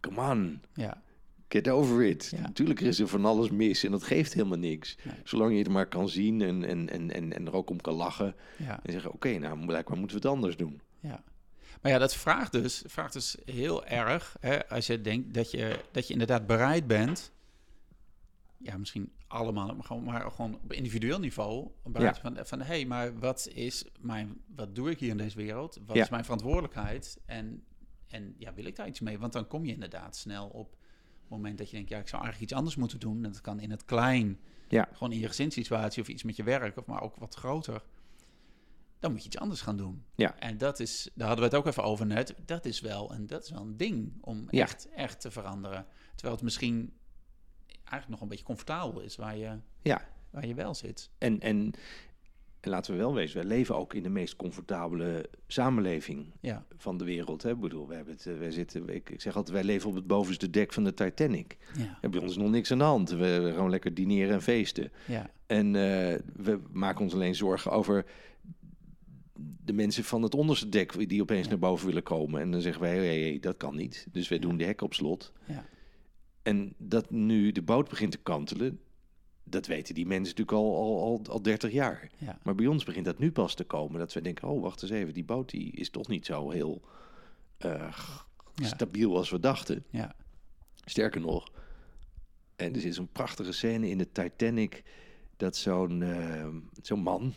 come 0.00 0.30
on. 0.30 0.60
ja. 0.74 1.02
Get 1.48 1.68
over 1.68 2.04
it. 2.04 2.28
Ja. 2.30 2.40
Natuurlijk 2.40 2.80
is 2.80 2.98
er 2.98 3.08
van 3.08 3.24
alles 3.24 3.50
mis 3.50 3.84
en 3.84 3.90
dat 3.90 4.02
geeft 4.02 4.32
helemaal 4.32 4.58
niks. 4.58 4.96
Zolang 5.24 5.52
je 5.52 5.58
het 5.58 5.68
maar 5.68 5.86
kan 5.88 6.08
zien 6.08 6.40
en, 6.42 6.64
en, 6.64 6.88
en, 6.90 7.10
en, 7.10 7.32
en 7.32 7.46
er 7.46 7.54
ook 7.54 7.70
om 7.70 7.80
kan 7.80 7.94
lachen. 7.94 8.34
Ja, 8.58 8.80
En 8.82 8.92
zeggen, 8.92 9.12
oké, 9.12 9.38
nou 9.38 9.66
blijkbaar 9.66 9.98
moeten 9.98 10.16
we 10.16 10.22
het 10.22 10.36
anders 10.36 10.56
doen. 10.56 10.80
ja. 11.00 11.22
Maar 11.82 11.92
ja, 11.92 11.98
dat 11.98 12.14
vraagt 12.14 12.52
dus, 12.52 12.82
vraagt 12.86 13.12
dus 13.12 13.36
heel 13.44 13.84
erg, 13.86 14.36
hè, 14.40 14.68
als 14.68 14.86
je 14.86 15.00
denkt 15.00 15.34
dat 15.34 15.50
je, 15.50 15.84
dat 15.92 16.06
je 16.06 16.12
inderdaad 16.12 16.46
bereid 16.46 16.86
bent, 16.86 17.32
ja, 18.56 18.76
misschien 18.76 19.12
allemaal, 19.26 19.74
maar 19.74 19.84
gewoon, 19.84 20.04
maar 20.04 20.30
gewoon 20.30 20.54
op 20.62 20.72
individueel 20.72 21.18
niveau, 21.18 21.68
bereid 21.84 22.16
Ja. 22.16 22.22
van, 22.22 22.46
van 22.46 22.58
hé, 22.58 22.64
hey, 22.66 22.84
maar 22.86 23.18
wat 23.18 23.48
is 23.54 23.84
mijn, 24.00 24.40
wat 24.54 24.74
doe 24.74 24.90
ik 24.90 24.98
hier 24.98 25.10
in 25.10 25.16
deze 25.16 25.36
wereld? 25.36 25.78
Wat 25.86 25.96
Ja. 25.96 26.02
is 26.02 26.08
mijn 26.08 26.24
verantwoordelijkheid? 26.24 27.18
En, 27.26 27.64
en 28.08 28.34
ja, 28.38 28.54
wil 28.54 28.64
ik 28.64 28.76
daar 28.76 28.86
iets 28.88 29.00
mee? 29.00 29.18
Want 29.18 29.32
dan 29.32 29.46
kom 29.46 29.64
je 29.64 29.72
inderdaad 29.72 30.16
snel 30.16 30.46
op 30.48 30.70
het 31.20 31.30
moment 31.30 31.58
dat 31.58 31.70
je 31.70 31.76
denkt, 31.76 31.90
ja, 31.90 31.98
ik 31.98 32.08
zou 32.08 32.22
eigenlijk 32.22 32.50
iets 32.50 32.58
anders 32.58 32.76
moeten 32.76 33.00
doen. 33.00 33.24
En 33.24 33.32
dat 33.32 33.40
kan 33.40 33.60
in 33.60 33.70
het 33.70 33.84
klein, 33.84 34.38
Ja. 34.68 34.88
gewoon 34.92 35.12
in 35.12 35.18
je 35.18 35.26
gezinssituatie 35.28 36.02
of 36.02 36.08
iets 36.08 36.22
met 36.22 36.36
je 36.36 36.42
werk, 36.42 36.76
of 36.76 36.86
maar 36.86 37.02
ook 37.02 37.16
wat 37.16 37.34
groter. 37.34 37.82
Dan 39.00 39.10
moet 39.10 39.20
je 39.20 39.26
iets 39.26 39.38
anders 39.38 39.60
gaan 39.60 39.76
doen. 39.76 40.04
Ja. 40.14 40.38
En 40.38 40.58
dat 40.58 40.80
is, 40.80 41.10
daar 41.14 41.26
hadden 41.26 41.48
we 41.48 41.56
het 41.56 41.64
ook 41.64 41.70
even 41.72 41.82
over 41.84 42.06
net. 42.06 42.34
Dat 42.44 42.64
is 42.64 42.80
wel 42.80 43.12
een, 43.12 43.26
dat 43.26 43.42
is 43.44 43.50
wel 43.50 43.60
een 43.62 43.76
ding 43.76 44.12
om 44.20 44.46
Ja. 44.50 44.62
echt, 44.62 44.88
echt 44.94 45.20
te 45.20 45.30
veranderen. 45.30 45.86
Terwijl 46.14 46.34
het 46.34 46.44
misschien 46.44 46.92
eigenlijk 47.84 48.08
nog 48.08 48.20
een 48.20 48.28
beetje 48.28 48.44
comfortabel 48.44 49.00
is 49.00 49.16
waar 49.16 49.36
je, 49.36 49.58
Ja, 49.82 50.08
waar 50.30 50.46
je 50.46 50.54
wel 50.54 50.74
zit. 50.74 51.10
en, 51.18 51.40
en, 51.40 51.72
en 52.60 52.70
laten 52.70 52.92
we 52.92 52.98
wel 52.98 53.14
wezen, 53.14 53.36
wij 53.38 53.46
leven 53.46 53.76
ook 53.76 53.94
in 53.94 54.02
de 54.02 54.08
meest 54.08 54.36
comfortabele 54.36 55.28
samenleving 55.46 56.32
Ja, 56.40 56.64
van 56.76 56.96
de 56.98 57.04
wereld. 57.04 57.42
Hè? 57.42 57.50
Ik 57.50 57.60
bedoel, 57.60 57.88
we 57.88 57.94
hebben 57.94 58.14
het, 58.14 58.26
eh, 58.26 58.38
wij 58.38 58.50
zitten, 58.50 58.88
ik, 58.88 59.10
ik 59.10 59.20
zeg 59.20 59.36
altijd, 59.36 59.54
wij 59.54 59.64
leven 59.64 59.88
op 59.88 59.94
het 59.94 60.06
bovenste 60.06 60.50
dek 60.50 60.72
van 60.72 60.84
de 60.84 60.94
Titanic. 60.94 61.56
ja, 62.02 62.08
bij 62.08 62.20
ons 62.20 62.36
nog 62.36 62.50
niks 62.50 62.72
aan 62.72 62.78
de 62.78 62.84
hand. 62.84 63.10
We, 63.10 63.40
we 63.40 63.52
gewoon 63.52 63.70
lekker 63.70 63.94
dineren 63.94 64.34
en 64.34 64.42
feesten. 64.42 64.92
ja, 65.06 65.30
En 65.46 65.66
eh, 65.66 66.18
we 66.34 66.60
maken 66.72 67.00
ons 67.04 67.12
alleen 67.14 67.34
zorgen 67.34 67.70
over 67.72 68.04
de 69.64 69.72
mensen 69.72 70.04
van 70.04 70.22
het 70.22 70.34
onderste 70.34 70.68
dek 70.68 71.08
die 71.08 71.22
opeens 71.22 71.42
Ja. 71.44 71.48
naar 71.50 71.58
boven 71.58 71.86
willen 71.86 72.02
komen. 72.02 72.40
En 72.40 72.50
dan 72.50 72.60
zeggen 72.60 72.82
wij, 72.82 72.96
hey, 72.96 73.20
hey, 73.20 73.38
dat 73.40 73.56
kan 73.56 73.76
niet. 73.76 74.06
Dus 74.12 74.28
wij 74.28 74.38
Ja. 74.38 74.44
doen 74.44 74.56
de 74.56 74.64
hek 74.64 74.80
op 74.80 74.94
slot. 74.94 75.32
ja, 75.44 75.64
En 76.42 76.74
dat 76.78 77.10
nu 77.10 77.52
de 77.52 77.62
boot 77.62 77.88
begint 77.88 78.10
te 78.12 78.18
kantelen, 78.18 78.80
dat 79.44 79.66
weten 79.66 79.94
die 79.94 80.06
mensen 80.06 80.36
natuurlijk 80.36 80.56
al, 80.66 80.76
al, 80.76 81.02
al, 81.02 81.22
al 81.32 81.42
30 81.42 81.72
jaar. 81.72 82.10
ja, 82.18 82.38
Maar 82.42 82.54
bij 82.54 82.66
ons 82.66 82.84
begint 82.84 83.04
dat 83.04 83.18
nu 83.18 83.32
pas 83.32 83.54
te 83.54 83.64
komen. 83.64 83.98
Dat 83.98 84.12
we 84.12 84.20
denken, 84.20 84.48
oh, 84.48 84.62
wacht 84.62 84.82
eens 84.82 84.90
even, 84.90 85.14
die 85.14 85.24
boot 85.24 85.50
die 85.50 85.72
is 85.72 85.90
toch 85.90 86.08
niet 86.08 86.26
zo 86.26 86.50
heel 86.50 86.82
eh, 87.58 87.98
stabiel 88.54 89.16
als 89.16 89.30
we 89.30 89.40
dachten. 89.40 89.84
ja, 89.90 90.14
Sterker 90.84 91.20
nog, 91.20 91.48
en 92.56 92.74
er 92.74 92.80
zit 92.80 92.94
zo'n 92.94 93.08
prachtige 93.12 93.52
scène 93.52 93.88
in 93.88 93.98
de 93.98 94.12
Titanic 94.12 94.82
dat 95.36 95.56
zo'n 95.56 96.02
eh, 96.02 96.46
zo'n 96.82 97.00
man, 97.00 97.34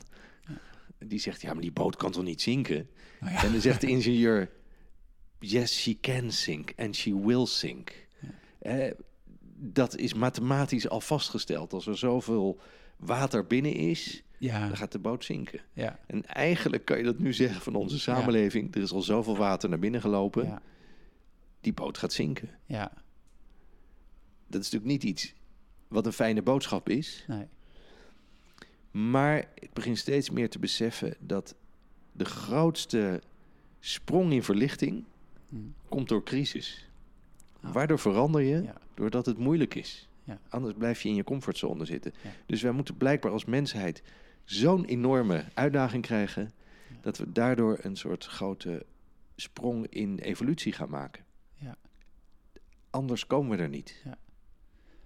die 1.00 1.20
zegt, 1.20 1.42
ja, 1.42 1.54
maar 1.54 1.62
die 1.62 1.72
boot 1.72 1.96
kan 1.96 2.12
toch 2.12 2.24
niet 2.24 2.42
zinken? 2.42 2.90
Nou 3.20 3.34
ja. 3.34 3.44
En 3.44 3.52
dan 3.52 3.62
zegt 3.62 3.82
de 3.82 3.88
ingenieur, 3.98 4.50
yes, 5.40 5.82
she 5.82 5.98
can 6.02 6.32
sink 6.32 6.74
and 6.78 6.96
she 6.96 7.20
will 7.20 7.46
sink. 7.46 8.08
Eh, 8.60 8.92
dat 9.62 9.96
is 9.98 10.14
mathematisch 10.14 10.90
al 10.90 11.02
vastgesteld. 11.02 11.74
Als 11.74 11.88
er 11.88 11.98
zoveel 11.98 12.60
water 12.98 13.48
binnen 13.48 13.74
is, 13.74 14.24
Ja, 14.38 14.68
dan 14.68 14.78
gaat 14.78 14.92
de 14.92 15.00
boot 15.00 15.26
zinken. 15.26 15.60
ja, 15.74 16.00
En 16.08 16.26
eigenlijk 16.26 16.86
kan 16.86 16.98
je 16.98 17.04
dat 17.04 17.20
nu 17.20 17.34
zeggen 17.34 17.62
van 17.62 17.76
onze 17.76 18.00
samenleving. 18.00 18.76
Er 18.76 18.82
is 18.82 18.92
al 18.92 19.02
zoveel 19.02 19.38
water 19.38 19.70
naar 19.70 19.80
binnen 19.80 20.02
gelopen. 20.02 20.46
ja, 20.46 20.62
Die 21.62 21.74
boot 21.74 21.98
gaat 21.98 22.14
zinken. 22.14 22.50
ja, 22.66 22.92
Dat 24.48 24.62
is 24.62 24.72
natuurlijk 24.72 24.92
niet 24.92 25.04
iets 25.04 25.34
wat 25.88 26.06
een 26.06 26.14
fijne 26.14 26.42
boodschap 26.42 26.90
is. 26.90 27.24
nee. 27.28 27.46
Maar 28.92 29.46
ik 29.54 29.74
begin 29.74 29.98
steeds 29.98 30.30
meer 30.30 30.50
te 30.50 30.60
beseffen 30.60 31.16
dat 31.20 31.56
de 32.12 32.26
grootste 32.26 33.22
sprong 33.80 34.32
in 34.32 34.44
verlichting 34.44 35.06
Hm. 35.50 35.56
komt 35.90 36.10
door 36.10 36.24
crisis. 36.24 36.90
Ah. 37.62 37.74
Waardoor 37.74 38.00
verander 38.00 38.42
je? 38.42 38.62
Ja. 38.64 38.76
Doordat 38.94 39.26
het 39.26 39.38
moeilijk 39.38 39.76
is. 39.76 40.10
Ja. 40.24 40.40
Anders 40.50 40.74
blijf 40.78 41.02
je 41.02 41.10
in 41.10 41.16
je 41.16 41.24
comfortzone 41.24 41.86
zitten. 41.86 42.14
Ja. 42.24 42.30
Dus 42.46 42.62
wij 42.62 42.72
moeten 42.72 42.98
blijkbaar 42.98 43.32
als 43.32 43.46
mensheid 43.46 44.04
zo'n 44.44 44.86
enorme 44.86 45.46
uitdaging 45.54 46.04
krijgen... 46.04 46.52
dat 47.02 47.18
we 47.18 47.32
daardoor 47.32 47.78
een 47.82 47.96
soort 47.96 48.26
grote 48.26 48.86
sprong 49.36 49.88
in 49.88 50.18
evolutie 50.18 50.74
gaan 50.74 50.90
maken. 50.90 51.24
Ja. 51.54 51.76
Anders 52.90 53.28
komen 53.28 53.58
we 53.58 53.64
er 53.64 53.70
niet. 53.70 54.04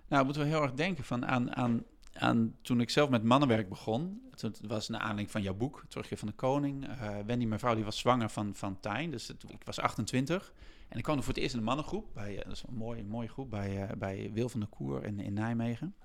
Nou, 0.08 0.26
moeten 0.26 0.44
we 0.44 0.48
heel 0.48 0.62
erg 0.62 0.74
denken 0.74 1.04
van 1.04 1.26
aan, 1.26 1.56
aan, 1.56 1.84
aan 2.14 2.56
toen 2.62 2.82
ik 2.82 2.90
zelf 2.90 3.10
met 3.10 3.24
mannenwerk 3.24 3.70
begon. 3.70 4.22
Toen 4.36 4.54
was 4.68 4.90
naar 4.90 5.00
aanleiding 5.00 5.32
van 5.32 5.42
jouw 5.42 5.54
boek, 5.54 5.84
Terugkeer 5.88 6.18
van 6.18 6.28
de 6.28 6.34
Koning. 6.34 6.88
Eh 6.88 7.18
Wendy, 7.26 7.46
mijn 7.46 7.60
vrouw, 7.60 7.76
die 7.76 7.84
was 7.84 7.98
zwanger 7.98 8.30
van, 8.30 8.56
van 8.56 8.80
Tijn. 8.80 9.12
Dus 9.12 9.28
het- 9.28 9.44
ik 9.48 9.62
was 9.64 9.80
28. 9.80 10.54
En 10.90 10.98
ik 10.98 11.04
kwam 11.04 11.18
er 11.18 11.24
voor 11.24 11.34
het 11.34 11.42
eerst 11.42 11.54
in 11.54 11.60
een 11.60 11.66
mannengroep. 11.66 12.06
Bij, 12.14 12.38
eh, 12.38 12.44
dat 12.44 12.54
is 12.54 12.64
een 12.68 12.74
mooie, 12.76 13.04
mooie 13.04 13.28
groep 13.28 13.50
bij, 13.50 13.84
eh, 13.88 13.96
bij 13.98 14.30
Wil 14.34 14.50
van 14.50 14.60
der 14.60 14.70
Koer 14.70 15.04
in, 15.06 15.20
in 15.20 15.34
Nijmegen. 15.34 15.96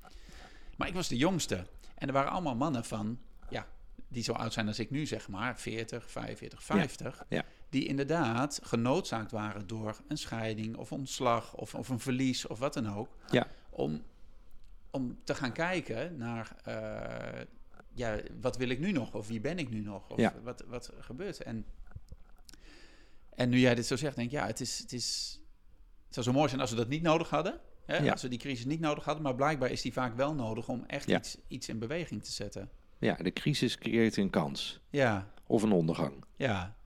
Maar 0.76 0.88
ik 0.88 0.94
was 0.94 1.08
de 1.08 1.16
jongste. 1.16 1.66
En 1.94 2.06
er 2.06 2.12
waren 2.12 2.30
allemaal 2.30 2.56
mannen 2.56 2.84
van, 2.84 3.18
ja, 3.50 3.66
die 4.08 4.22
zo 4.22 4.32
oud 4.32 4.52
zijn 4.52 4.66
als 4.66 4.78
ik 4.78 4.90
nu, 4.90 5.06
zeg 5.06 5.28
maar, 5.28 5.58
40, 5.60 6.10
45, 6.10 6.62
50. 6.62 7.24
ja. 7.28 7.44
Die 7.70 7.86
inderdaad 7.86 8.60
genoodzaakt 8.62 9.30
waren 9.30 9.66
door 9.66 9.96
een 10.08 10.16
scheiding 10.18 10.76
of 10.76 10.92
ontslag 10.92 11.54
of, 11.54 11.74
of 11.74 11.88
een 11.88 11.98
verlies 12.00 12.46
of 12.46 12.58
wat 12.58 12.74
dan 12.74 12.88
ook 12.94 13.08
Ja, 13.30 13.46
om, 13.70 14.02
om 14.98 15.18
te 15.24 15.34
gaan 15.34 15.52
kijken 15.52 16.16
naar, 16.16 16.56
eh, 16.64 17.44
ja, 17.94 18.18
wat 18.40 18.56
wil 18.56 18.68
ik 18.68 18.78
nu 18.78 18.92
nog? 18.92 19.14
Of 19.14 19.28
wie 19.28 19.40
ben 19.40 19.58
ik 19.58 19.70
nu 19.70 19.80
nog? 19.80 20.10
Of 20.10 20.18
Ja. 20.18 20.34
wat, 20.42 20.64
wat 20.68 20.92
gebeurt? 20.98 21.42
En, 21.42 21.64
en 23.34 23.48
nu 23.48 23.58
jij 23.58 23.74
dit 23.74 23.86
zo 23.86 23.96
zegt, 23.96 24.16
denk 24.16 24.28
ik, 24.30 24.34
ja, 24.38 24.46
het, 24.46 24.60
is, 24.60 24.78
het, 24.78 24.92
is, 24.92 25.38
het 26.04 26.14
zou 26.14 26.26
zo 26.26 26.32
mooi 26.32 26.48
zijn 26.48 26.60
als 26.60 26.70
we 26.70 26.76
dat 26.76 26.88
niet 26.88 27.02
nodig 27.02 27.30
hadden. 27.30 27.60
Hè? 27.84 27.96
Ja. 27.96 28.12
Als 28.12 28.22
we 28.22 28.28
die 28.28 28.38
crisis 28.38 28.64
niet 28.64 28.80
nodig 28.80 29.04
hadden. 29.04 29.22
Maar 29.22 29.34
blijkbaar 29.34 29.70
is 29.70 29.82
die 29.82 29.92
vaak 29.92 30.16
wel 30.16 30.34
nodig 30.34 30.68
om 30.68 30.84
echt 30.86 31.08
Ja. 31.08 31.18
iets, 31.18 31.38
iets 31.48 31.68
in 31.68 31.78
beweging 31.78 32.24
te 32.24 32.32
zetten. 32.32 32.70
ja, 32.98 33.14
de 33.14 33.32
crisis 33.32 33.78
creëert 33.78 34.16
een 34.16 34.30
kans. 34.30 34.80
Ja, 34.90 35.32
Of 35.46 35.62
een 35.62 35.72
ondergang. 35.72 36.24
ja, 36.36 36.76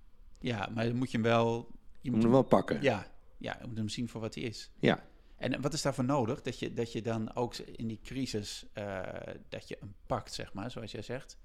ja, 0.41 0.69
maar 0.75 0.85
dan 0.87 0.97
moet 0.97 1.11
je 1.11 1.17
hem 1.17 1.27
wel... 1.27 1.71
Je 2.01 2.11
moet 2.11 2.13
moet 2.13 2.23
hem 2.23 2.33
wel 2.33 2.43
pakken. 2.43 2.83
Ja, 2.83 3.07
ja, 3.39 3.57
je 3.61 3.67
moet 3.67 3.77
hem 3.77 3.89
zien 3.89 4.09
voor 4.09 4.21
wat 4.21 4.35
hij 4.35 4.45
is. 4.45 4.71
Ja. 4.79 5.05
En 5.43 5.61
wat 5.61 5.73
is 5.73 5.83
daarvoor 5.83 6.05
nodig? 6.05 6.43
Dat 6.43 6.59
je, 6.59 6.73
dat 6.73 6.93
je 6.93 7.03
dan 7.03 7.35
ook 7.35 7.57
in 7.57 7.89
die 7.89 8.01
crisis, 8.03 8.65
eh, 8.73 9.01
dat 9.49 9.69
je 9.69 9.77
hem 9.81 9.95
pakt, 10.07 10.33
zeg 10.33 10.53
maar, 10.53 10.71
zoals 10.71 10.93
jij 10.93 11.03
zegt. 11.03 11.37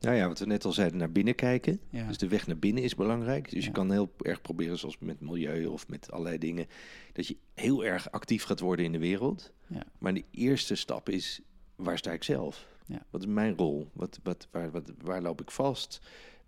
Nou 0.00 0.16
ja, 0.16 0.28
wat 0.28 0.38
we 0.38 0.46
net 0.46 0.64
al 0.64 0.72
zeiden, 0.72 0.98
naar 0.98 1.12
binnen 1.12 1.34
kijken. 1.34 1.80
Ja. 1.90 2.06
Dus 2.06 2.18
de 2.18 2.28
weg 2.28 2.46
naar 2.46 2.58
binnen 2.58 2.82
is 2.82 2.94
belangrijk. 2.94 3.50
Dus 3.50 3.64
je 3.64 3.70
kan 3.70 3.90
heel 3.90 4.12
erg 4.18 4.40
proberen, 4.40 4.78
zoals 4.78 4.98
met 4.98 5.20
milieu 5.20 5.66
of 5.66 5.88
met 5.88 6.10
allerlei 6.10 6.38
dingen, 6.38 6.66
dat 7.12 7.26
je 7.26 7.36
heel 7.54 7.84
erg 7.84 8.10
actief 8.10 8.44
gaat 8.44 8.60
worden 8.60 8.84
in 8.84 8.92
de 8.92 8.98
wereld. 8.98 9.52
Ja. 9.66 9.84
Maar 9.98 10.14
de 10.14 10.24
eerste 10.30 10.74
stap 10.74 11.08
is, 11.08 11.40
waar 11.76 11.98
sta 11.98 12.12
ik 12.12 12.22
zelf? 12.22 12.66
Ja. 12.86 13.06
Wat 13.10 13.20
is 13.20 13.26
mijn 13.26 13.56
rol? 13.56 13.90
Wat, 13.92 14.20
wat, 14.22 14.48
waar, 14.50 14.70
wat, 14.70 14.92
waar 15.02 15.22
loop 15.22 15.40
ik 15.40 15.50
vast? 15.50 16.00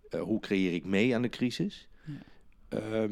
Eh, 0.08 0.20
hoe 0.20 0.40
creëer 0.40 0.72
ik 0.72 0.84
mee 0.84 1.14
aan 1.14 1.22
de 1.22 1.28
crisis? 1.28 1.88
Ja. 2.04 3.08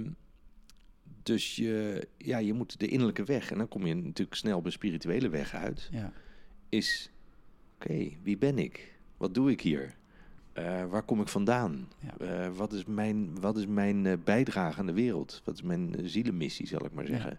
Dus 1.22 1.56
je, 1.56 2.08
ja, 2.18 2.38
je 2.38 2.52
moet 2.52 2.78
de 2.80 2.86
innerlijke 2.88 3.24
weg, 3.24 3.50
en 3.50 3.58
dan 3.58 3.68
kom 3.68 3.86
je 3.86 3.94
natuurlijk 3.94 4.36
snel 4.36 4.56
op 4.58 4.64
een 4.64 4.72
spirituele 4.72 5.28
weg 5.28 5.54
uit, 5.54 5.88
Ja, 5.92 6.12
is, 6.68 7.10
oké, 7.74 8.08
wie 8.22 8.38
ben 8.38 8.58
ik? 8.58 8.98
Wat 9.16 9.34
doe 9.34 9.50
ik 9.50 9.60
hier? 9.60 9.94
Eh, 10.52 10.84
waar 10.86 11.02
kom 11.02 11.20
ik 11.20 11.28
vandaan? 11.28 11.88
Ja. 12.00 12.16
Eh, 12.26 12.50
wat 12.56 12.72
is 12.72 12.84
mijn, 12.84 13.40
wat 13.40 13.56
is 13.56 13.66
mijn 13.66 14.06
eh, 14.06 14.12
bijdrage 14.24 14.78
aan 14.78 14.86
de 14.86 14.92
wereld? 14.92 15.40
Wat 15.44 15.54
is 15.54 15.62
mijn 15.62 15.96
zielenmissie, 16.04 16.66
zal 16.66 16.84
ik 16.84 16.92
maar 16.92 17.04
Ja. 17.04 17.10
zeggen? 17.10 17.38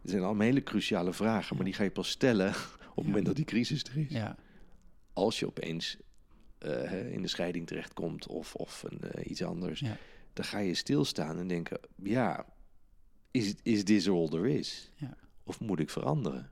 Het 0.00 0.10
zijn 0.10 0.22
allemaal 0.22 0.46
hele 0.46 0.62
cruciale 0.62 1.12
vragen, 1.12 1.56
maar 1.56 1.64
die 1.64 1.74
ga 1.74 1.82
je 1.82 1.90
pas 1.90 2.08
stellen 2.10 2.48
op 2.90 2.96
het 2.96 3.06
moment 3.06 3.26
dat 3.26 3.36
die 3.36 3.44
crisis 3.44 3.82
er 3.84 3.96
is. 3.98 4.10
ja, 4.10 4.36
Als 5.12 5.38
je 5.38 5.46
opeens 5.46 5.96
in 7.10 7.22
de 7.22 7.28
scheiding 7.28 7.66
terechtkomt 7.66 8.26
of, 8.26 8.54
of 8.54 8.84
een, 8.88 9.30
iets 9.30 9.42
anders, 9.42 9.82
dan 10.32 10.44
ga 10.44 10.58
je 10.58 10.74
stilstaan 10.74 11.38
en 11.38 11.46
denken, 11.48 11.78
ja, 12.02 12.46
is, 13.34 13.54
is 13.62 13.84
this 13.84 14.08
all 14.08 14.28
there 14.28 14.48
is? 14.58 14.90
Ja. 14.96 15.16
Of 15.44 15.60
moet 15.60 15.80
ik 15.80 15.90
veranderen? 15.90 16.50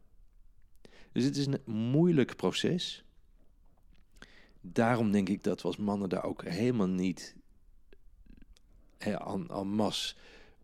Dus 1.12 1.24
het 1.24 1.36
is 1.36 1.46
een 1.46 1.60
moeilijk 1.64 2.36
proces. 2.36 3.04
Daarom 4.60 5.12
denk 5.12 5.28
ik 5.28 5.42
dat 5.42 5.62
we 5.62 5.68
als 5.68 5.76
mannen 5.76 6.08
daar 6.08 6.24
ook 6.24 6.44
helemaal 6.44 6.88
niet 6.88 7.36
hè, 8.98 9.12
en 9.12 9.68
masse 9.68 10.14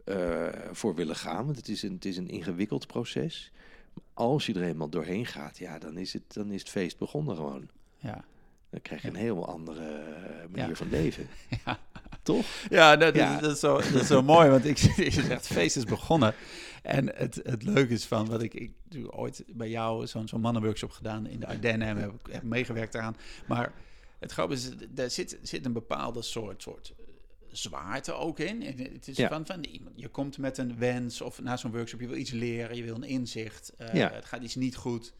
eh, 0.04 0.48
voor 0.72 0.94
willen 0.94 1.16
gaan. 1.16 1.44
Want 1.44 1.56
het 1.56 1.68
is, 1.68 1.82
een, 1.82 1.92
het 1.92 2.04
is 2.04 2.16
een 2.16 2.28
ingewikkeld 2.28 2.86
proces. 2.86 3.52
Maar 3.94 4.04
als 4.14 4.46
je 4.46 4.54
er 4.54 4.62
eenmaal 4.62 4.88
doorheen 4.88 5.26
gaat, 5.26 5.58
ja, 5.58 5.78
dan 5.78 5.96
is 5.96 6.12
het, 6.12 6.34
dan 6.34 6.52
is 6.52 6.60
het 6.60 6.70
feest 6.70 6.98
begonnen 6.98 7.36
gewoon. 7.36 7.68
ja. 7.96 8.24
Dan 8.70 8.80
krijg 8.82 9.02
je 9.02 9.08
een 9.08 9.14
heel 9.14 9.46
andere 9.48 9.80
eh, 9.88 10.48
manier 10.50 10.68
Ja. 10.68 10.74
van 10.74 10.90
leven. 10.90 11.28
Ja. 11.64 11.78
Toch? 12.22 12.46
Ja, 12.70 12.96
dat, 12.96 13.14
Ja. 13.14 13.34
Is, 13.34 13.40
dat, 13.40 13.52
is 13.52 13.60
zo, 13.60 13.76
dat 13.76 13.94
is 14.00 14.06
zo 14.06 14.22
mooi, 14.34 14.48
want 14.48 14.64
ik 14.64 14.76
je 14.78 15.10
zegt, 15.10 15.28
het 15.28 15.46
feest 15.46 15.76
is 15.76 15.84
begonnen. 15.84 16.34
En 16.82 17.16
het, 17.16 17.40
het 17.42 17.62
leuke 17.62 17.92
is 17.92 18.04
van, 18.04 18.26
wat 18.28 18.42
ik, 18.42 18.54
ik 18.54 18.72
doe 18.88 19.12
ooit 19.12 19.44
bij 19.46 19.68
jou 19.68 20.06
zo'n 20.06 20.28
zo'n 20.28 20.40
mannenworkshop 20.40 20.90
gedaan 20.90 21.26
in 21.26 21.40
de 21.40 21.46
Ardennen 21.46 21.88
en 21.88 21.96
heb, 21.96 22.10
ik- 22.12 22.32
heb 22.32 22.42
meegewerkt 22.42 22.94
eraan. 22.94 23.16
Maar 23.46 23.72
het 24.18 24.32
grappige 24.32 24.60
is, 24.60 24.70
daar 24.88 25.10
zit, 25.10 25.38
zit 25.42 25.64
een 25.64 25.72
bepaalde 25.72 26.22
soort, 26.22 26.62
soort 26.62 26.94
eh, 26.98 27.04
zwaarte 27.52 28.12
ook 28.12 28.38
in. 28.38 28.62
Het 28.62 29.08
is 29.08 29.16
Ja. 29.16 29.28
van, 29.28 29.46
van 29.46 29.64
iemand, 29.64 30.00
je 30.00 30.08
komt 30.08 30.38
met 30.38 30.58
een 30.58 30.78
wens 30.78 31.20
of 31.20 31.42
na 31.42 31.56
zo'n 31.56 31.72
workshop, 31.72 32.00
je 32.00 32.06
wil 32.08 32.16
iets 32.16 32.30
leren, 32.30 32.76
je 32.76 32.82
wil 32.84 32.94
een 32.94 33.02
inzicht, 33.04 33.72
eh, 33.78 33.94
Ja. 33.94 34.10
het 34.12 34.24
gaat 34.24 34.42
iets 34.42 34.54
niet 34.54 34.76
goed. 34.76 35.12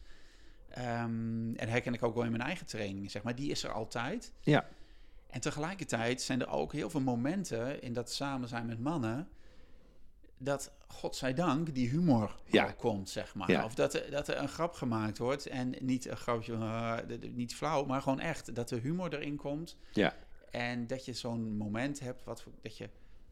Ehm, 0.69 1.55
en 1.55 1.69
herken 1.69 1.93
ik 1.93 2.03
ook 2.03 2.15
wel 2.15 2.23
in 2.23 2.31
mijn 2.31 2.43
eigen 2.43 2.65
trainingen, 2.65 3.09
zeg 3.09 3.23
maar. 3.23 3.35
Die 3.35 3.51
is 3.51 3.63
er 3.63 3.71
altijd. 3.71 4.33
Ja. 4.41 4.67
En 5.29 5.41
tegelijkertijd 5.41 6.21
zijn 6.21 6.41
er 6.41 6.49
ook 6.49 6.73
heel 6.73 6.89
veel 6.89 7.01
momenten 7.01 7.81
in 7.81 7.93
dat 7.93 8.11
samen 8.11 8.47
zijn 8.47 8.65
met 8.65 8.79
mannen. 8.79 9.27
dat 10.41 10.71
godzijdank 10.87 11.73
die 11.75 11.89
humor 11.89 12.35
Ja. 12.45 12.71
komt, 12.71 13.09
zeg 13.09 13.35
maar. 13.35 13.51
Ja. 13.51 13.63
Of 13.65 13.75
dat 13.75 13.93
er, 13.93 14.11
dat 14.11 14.27
er 14.27 14.37
een 14.37 14.47
grap 14.47 14.73
gemaakt 14.73 15.17
wordt 15.17 15.45
en 15.47 15.75
niet 15.79 16.05
een 16.07 16.17
grapje, 16.17 16.57
de- 17.07 17.17
niet 17.33 17.55
flauw, 17.55 17.85
maar 17.85 18.01
gewoon 18.01 18.19
echt. 18.19 18.55
Dat 18.55 18.69
de 18.69 18.75
humor 18.75 19.13
erin 19.13 19.35
komt 19.35 19.77
Ja. 19.91 20.13
en 20.51 20.87
dat 20.87 21.05
je 21.05 21.13
zo'n 21.13 21.57
moment 21.57 21.99
hebt 21.99 22.23
wat, 22.23 22.43
dat 22.61 22.77
je 22.77 22.89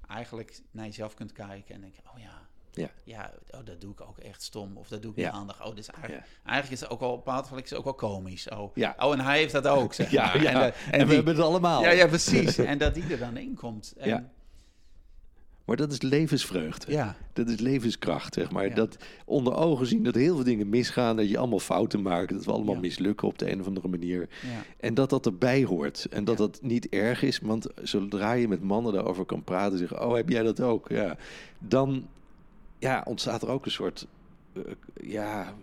eigenlijk 0.08 0.62
naar 0.72 0.86
jezelf 0.86 1.13
kunt 1.13 1.32
kijken 1.32 1.75
en 1.75 1.82
denken, 1.82 2.03
oh 2.13 2.20
ja. 2.20 2.47
Ja. 2.78 2.90
Ja, 3.04 3.32
oh, 3.52 3.60
dat 3.66 3.82
doe 3.82 3.92
ik 3.92 4.02
ook 4.02 4.18
echt 4.18 4.42
stom. 4.44 4.78
Of 4.78 4.88
dat 4.88 5.02
doe 5.02 5.12
ik 5.12 5.18
niet 5.18 5.26
handig. 5.26 5.60
Oh, 5.62 5.70
dit 5.70 5.78
is 5.78 5.88
eigenlijk, 5.90 6.26
eigenlijk 6.44 6.74
is 6.74 6.80
het 6.80 6.90
ook 6.90 7.02
een 7.02 7.08
bepaald 7.10 7.46
is 7.64 7.70
het 7.70 7.74
ook 7.80 7.84
wel 7.84 7.94
komisch. 7.94 8.50
Oh. 8.50 8.76
Ja. 8.76 8.96
oh, 9.00 9.14
en 9.14 9.20
hij 9.20 9.38
heeft 9.38 9.54
dat 9.54 9.68
ook, 9.68 9.94
zeg 9.94 10.12
Ja, 10.12 10.26
maar. 10.26 10.42
ja. 10.42 10.64
En, 10.66 10.74
En, 10.92 11.00
eh, 11.00 11.08
we 11.08 11.14
hebben 11.14 11.36
het 11.36 11.44
allemaal. 11.46 11.82
ja, 11.82 11.90
ja, 11.92 12.08
precies. 12.08 12.58
En 12.72 12.78
dat 12.78 12.94
die 12.94 13.04
er 13.12 13.18
dan 13.20 13.38
in 13.38 13.56
komt. 13.56 13.94
En, 13.98 14.08
Ja. 14.10 14.30
Maar 15.66 15.76
dat 15.76 15.92
is 15.92 16.02
levensvreugde. 16.02 16.92
ja. 16.92 17.16
Dat 17.34 17.48
is 17.50 17.60
levenskracht, 17.60 18.34
zeg 18.34 18.52
maar. 18.52 18.68
Ja. 18.68 18.76
Dat 18.76 18.98
onder 19.26 19.56
ogen 19.56 19.88
zien 19.88 20.04
dat 20.04 20.16
heel 20.16 20.36
veel 20.36 20.44
dingen 20.44 20.70
misgaan, 20.70 21.16
dat 21.16 21.30
je 21.30 21.38
allemaal 21.38 21.60
fouten 21.60 22.02
maakt, 22.02 22.30
dat 22.34 22.46
we 22.46 22.52
allemaal 22.52 22.74
Ja. 22.74 22.80
mislukken 22.80 23.28
op 23.28 23.38
de 23.40 23.52
een 23.52 23.60
of 23.60 23.68
andere 23.68 23.88
manier. 23.88 24.20
Ja. 24.44 24.64
En 24.80 24.94
dat 24.94 25.10
dat 25.10 25.26
erbij 25.26 25.64
hoort. 25.64 26.06
En 26.10 26.24
dat 26.24 26.38
dat 26.38 26.60
niet 26.62 26.90
erg 26.90 27.22
is, 27.22 27.40
want 27.40 27.68
zodra 27.84 28.32
je 28.34 28.48
met 28.48 28.62
mannen 28.64 28.94
daarover 28.94 29.26
kan 29.26 29.44
praten, 29.44 29.78
zeggen, 29.78 30.06
oh, 30.08 30.16
heb 30.16 30.30
jij 30.30 30.44
dat 30.44 30.62
ook? 30.62 30.90
Ja. 30.90 31.18
Dan 31.60 32.08
ja, 32.80 33.04
ontstaat 33.08 33.42
er 33.42 33.50
ook 33.50 33.66
een 33.66 33.72
soort, 33.72 34.08
eh, 34.54 34.62
ja, 34.94 35.54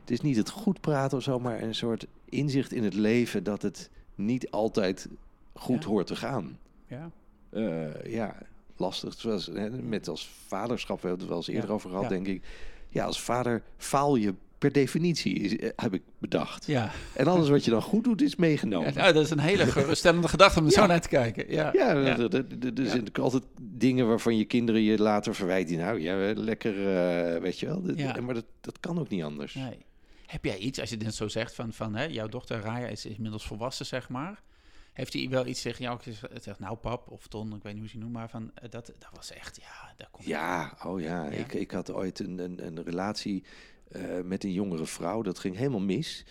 het 0.00 0.10
is 0.10 0.20
niet 0.20 0.36
het 0.36 0.50
goed 0.50 0.80
praten 0.80 1.16
of 1.18 1.22
zo, 1.24 1.38
maar 1.38 1.62
een 1.62 1.74
soort 1.74 2.06
inzicht 2.24 2.72
in 2.72 2.84
het 2.84 2.94
leven 2.94 3.44
dat 3.44 3.62
het 3.62 3.90
niet 4.14 4.50
altijd 4.50 5.08
goed 5.54 5.82
Ja. 5.82 5.88
hoort 5.88 6.06
te 6.06 6.16
gaan. 6.16 6.58
Ja. 6.86 7.10
Eh, 7.50 8.04
ja, 8.12 8.36
lastig. 8.76 9.14
Zoals, 9.14 9.50
met 9.82 10.08
als 10.08 10.28
vaderschap, 10.46 11.00
we 11.00 11.08
hebben 11.08 11.18
het 11.26 11.28
wel 11.28 11.36
eens 11.38 11.48
eerder 11.48 11.68
Ja, 11.68 11.74
over 11.74 11.88
gehad, 11.90 12.04
ja. 12.04 12.10
denk 12.10 12.26
ik. 12.26 12.44
Ja, 12.88 13.04
als 13.04 13.22
vader 13.22 13.62
faal 13.76 14.16
je 14.16 14.34
per 14.58 14.72
definitie, 14.72 15.34
is, 15.34 15.56
eh, 15.56 15.70
heb 15.76 15.94
ik 15.94 16.02
bedacht. 16.18 16.66
Ja. 16.66 16.90
En 17.14 17.26
alles 17.26 17.48
wat 17.48 17.64
je 17.64 17.70
dan 17.70 17.82
goed 17.82 18.04
doet, 18.04 18.22
is 18.22 18.36
meegenomen. 18.36 18.92
Ja, 18.92 19.00
nou, 19.00 19.12
dat 19.12 19.24
is 19.24 19.30
een 19.30 19.38
hele 19.38 19.66
geruststellende 19.66 20.28
gedachte 20.36 20.58
om 20.58 20.64
er 20.66 20.72
Ja. 20.72 20.80
zo 20.80 20.86
naar 20.86 21.00
te 21.00 21.08
kijken. 21.08 21.50
Ja, 21.52 21.70
Ja, 21.72 21.90
ja. 21.92 22.18
er- 22.18 22.34
er- 22.34 22.86
zijn 22.88 23.12
altijd 23.12 23.42
dingen 23.60 24.06
waarvan 24.08 24.36
je 24.36 24.44
kinderen 24.44 24.82
je 24.82 24.98
later 24.98 25.34
verwijten. 25.34 25.76
Nou, 25.76 26.00
ja, 26.00 26.32
lekker, 26.34 26.72
eh, 26.72 27.40
weet 27.40 27.58
je 27.60 27.66
wel. 27.66 27.82
Ja. 27.96 28.20
Maar 28.20 28.34
dat, 28.34 28.46
dat 28.60 28.80
kan 28.80 28.98
ook 28.98 29.08
niet 29.08 29.22
anders. 29.22 29.54
Nee. 29.54 29.78
Heb 30.26 30.44
jij 30.44 30.58
iets, 30.58 30.80
als 30.80 30.90
je 30.90 30.96
dit 30.96 31.14
zo 31.14 31.28
zegt, 31.28 31.54
van, 31.54 31.72
van 31.72 31.94
hè, 31.94 32.04
jouw 32.04 32.28
dochter 32.28 32.60
Raya 32.60 32.86
is 32.86 33.06
inmiddels 33.06 33.46
volwassen, 33.46 33.86
zeg 33.86 34.08
maar. 34.08 34.42
Heeft 34.92 35.12
hij 35.12 35.28
wel 35.28 35.46
iets 35.46 35.62
tegen 35.62 35.82
jou 35.84 35.98
gezegd? 36.00 36.42
Zegt, 36.44 36.58
nou 36.58 36.76
pap, 36.76 37.10
of 37.10 37.26
Ton, 37.26 37.54
ik 37.54 37.62
weet 37.62 37.72
niet 37.72 37.82
hoe 37.82 37.90
ze 37.90 37.98
noemt, 37.98 38.12
maar 38.12 38.30
van, 38.30 38.50
eh, 38.54 38.70
dat, 38.70 38.86
dat 38.86 39.08
was 39.14 39.32
echt, 39.32 39.56
ja, 39.60 39.92
daar 39.96 40.08
komt 40.10 40.26
Ja, 40.26 40.76
oh 40.84 41.00
ja. 41.00 41.24
Ja? 41.24 41.30
Ik, 41.30 41.52
ik 41.54 41.70
had 41.70 41.92
ooit 41.92 42.18
een, 42.18 42.38
een, 42.38 42.66
een 42.66 42.82
relatie 42.84 43.44
eh, 43.88 44.20
met 44.24 44.44
een 44.44 44.52
jongere 44.52 44.86
vrouw. 44.86 45.22
Dat 45.22 45.38
ging 45.38 45.56
helemaal 45.56 45.80
mis. 45.80 46.24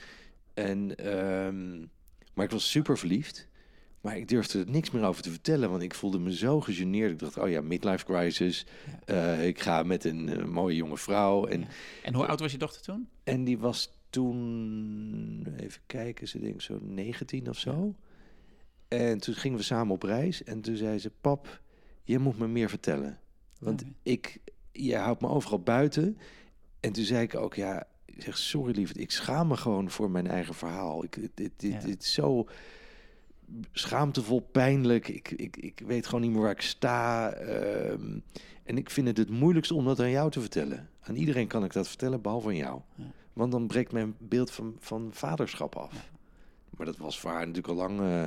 En, 0.54 0.96
ehm, 0.96 1.80
maar 2.34 2.46
ik 2.46 2.52
was 2.52 2.72
super 2.72 2.98
verliefd. 2.98 3.48
Maar 4.02 4.18
ik 4.18 4.28
durfde 4.28 4.60
er 4.60 4.70
niks 4.70 4.92
meer 4.92 5.04
over 5.04 5.22
te 5.22 5.30
vertellen, 5.30 5.70
want 5.70 5.82
ik 5.82 5.94
voelde 5.94 6.20
me 6.20 6.36
zo 6.36 6.62
gegeneerd. 6.62 7.12
Ik 7.12 7.20
dacht, 7.20 7.38
oh 7.38 7.50
ja, 7.50 7.62
midlife 7.62 8.06
crisis. 8.06 8.66
Eh, 9.06 9.48
ik 9.48 9.60
ga 9.60 9.84
met 9.84 10.04
een 10.04 10.30
eh, 10.30 10.46
mooie 10.46 10.76
jonge 10.76 10.98
vrouw. 10.98 11.46
En, 11.46 11.60
Ja. 11.60 11.68
En 12.04 12.14
hoe 12.14 12.26
oud 12.26 12.40
was 12.40 12.52
je 12.52 12.58
dochter 12.58 12.82
toen? 12.82 13.08
en 13.24 13.44
die 13.44 13.58
was 13.58 13.94
toen, 14.10 15.48
even 15.58 15.82
kijken, 15.86 16.28
ze 16.28 16.40
denk 16.40 16.62
zo 16.62 16.80
19 16.82 17.50
of 17.50 17.58
zo. 17.60 17.96
En 18.88 19.20
toen 19.20 19.36
gingen 19.36 19.58
we 19.58 19.64
samen 19.64 19.94
op 19.94 20.04
reis. 20.04 20.44
En 20.44 20.62
toen 20.62 20.76
zei 20.76 21.00
ze, 21.00 21.12
pap, 21.22 21.62
je 22.04 22.20
moet 22.20 22.38
me 22.38 22.48
meer 22.48 22.70
vertellen. 22.70 23.20
Want 23.60 23.82
Oké. 23.82 23.92
ik, 24.04 24.40
je 24.72 24.96
houdt 24.96 25.22
me 25.22 25.28
overal 25.28 25.60
buiten. 25.60 26.18
En 26.86 26.92
toen 26.92 27.04
zei 27.04 27.22
ik 27.24 27.36
ook, 27.36 27.54
ja, 27.56 27.88
ik 28.06 28.22
zeg, 28.22 28.38
sorry 28.38 28.76
lieverd, 28.76 28.98
ik 29.00 29.12
schaam 29.12 29.48
me 29.48 29.58
gewoon 29.58 29.90
voor 29.90 30.12
mijn 30.12 30.28
eigen 30.28 30.54
verhaal. 30.54 31.04
Ik, 31.04 31.14
dit, 31.16 31.32
dit, 31.34 31.52
dit, 31.58 31.72
Ja. 31.72 31.80
dit 31.80 32.04
is 32.04 32.14
zo 32.14 32.48
schaamtevol, 33.72 34.40
pijnlijk. 34.40 35.08
Ik, 35.08 35.32
ik, 35.32 35.58
ik 35.58 35.82
weet 35.86 36.06
gewoon 36.06 36.22
niet 36.22 36.32
meer 36.32 36.42
waar 36.42 36.52
ik 36.52 36.62
sta. 36.62 37.32
Ehm, 37.32 38.20
en 38.64 38.78
ik 38.78 38.90
vind 38.90 39.08
het 39.08 39.18
het 39.18 39.30
moeilijkste 39.30 39.74
om 39.76 39.86
dat 39.86 40.00
aan 40.00 40.10
jou 40.10 40.32
te 40.32 40.40
vertellen. 40.40 40.90
Aan 41.02 41.16
iedereen 41.16 41.48
kan 41.48 41.64
ik 41.64 41.74
dat 41.74 41.88
vertellen, 41.88 42.22
behalve 42.22 42.48
aan 42.48 42.56
jou. 42.56 42.82
Ja. 42.96 43.04
Want 43.34 43.52
dan 43.52 43.68
breekt 43.68 43.92
mijn 43.92 44.16
beeld 44.20 44.52
van, 44.52 44.76
van 44.80 45.10
vaderschap 45.12 45.76
af. 45.76 46.10
Maar 46.70 46.86
dat 46.86 46.98
was 46.98 47.20
voor 47.20 47.32
haar 47.32 47.40
natuurlijk 47.48 47.68
al 47.68 47.76
lang... 47.76 48.00
eh, 48.00 48.26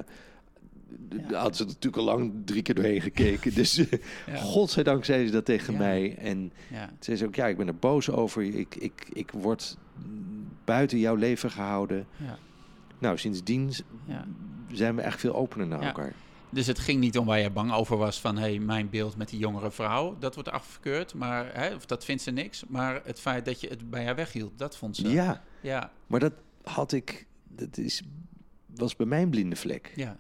Ja. 1.28 1.40
had 1.40 1.57
ze 1.57 1.64
natuurlijk 1.64 1.97
al 1.97 2.04
lang 2.04 2.33
drie 2.45 2.62
keer 2.62 2.75
doorheen 2.75 3.00
gekeken. 3.00 3.54
Dus 3.54 3.75
Ja. 4.26 4.37
godzijdank 4.37 5.04
zei 5.04 5.26
ze 5.26 5.33
dat 5.33 5.45
tegen 5.45 5.73
Ja. 5.73 5.78
mij. 5.78 6.16
En 6.16 6.52
zei 7.00 7.16
ze 7.16 7.26
ook, 7.26 7.35
ja, 7.35 7.47
ik 7.47 7.57
ben 7.57 7.66
er 7.66 7.76
boos 7.76 8.11
over. 8.11 8.42
Ik, 8.42 8.75
ik, 8.75 9.07
ik 9.12 9.30
word 9.30 9.76
buiten 10.64 10.99
jouw 10.99 11.14
leven 11.14 11.50
gehouden. 11.50 12.07
Ja. 12.16 12.38
Nou, 12.99 13.18
sindsdien 13.18 13.73
Ja. 14.04 14.25
zijn 14.73 14.97
we 14.97 15.02
echt 15.02 15.21
veel 15.21 15.35
opener 15.35 15.66
naar 15.66 15.83
elkaar. 15.83 16.12
Dus 16.50 16.66
het 16.66 16.78
ging 16.78 17.00
niet 17.00 17.18
om 17.18 17.26
waar 17.26 17.38
je 17.38 17.50
bang 17.50 17.73
over 17.73 17.97
was 17.97 18.21
van, 18.21 18.37
hé, 18.37 18.42
hey, 18.42 18.59
mijn 18.59 18.90
beeld 18.90 19.16
met 19.16 19.28
die 19.28 19.38
jongere 19.38 19.71
vrouw, 19.71 20.16
dat 20.18 20.35
wordt 20.35 20.50
afgekeurd, 20.50 21.14
maar, 21.14 21.50
hè, 21.54 21.75
of 21.75 21.87
dat 21.87 22.04
vindt 22.04 22.23
ze 22.23 22.30
niks. 22.30 22.64
Maar 22.68 23.00
het 23.04 23.21
feit 23.21 23.45
dat 23.45 23.61
je 23.61 23.68
het 23.68 23.90
bij 23.90 24.04
haar 24.04 24.14
weghield, 24.16 24.52
dat 24.59 24.76
vond 24.76 24.97
ze. 24.97 25.09
Ja, 25.11 25.42
Ja, 25.61 25.90
maar 26.07 26.21
dat 26.21 26.33
had 26.62 26.92
ik... 26.92 27.26
Dat 27.49 27.76
is, 27.78 28.02
was 28.76 28.97
bij 28.97 29.07
mijn 29.07 29.30
blinde 29.30 29.57
vlek. 29.57 29.92
ja, 29.97 30.16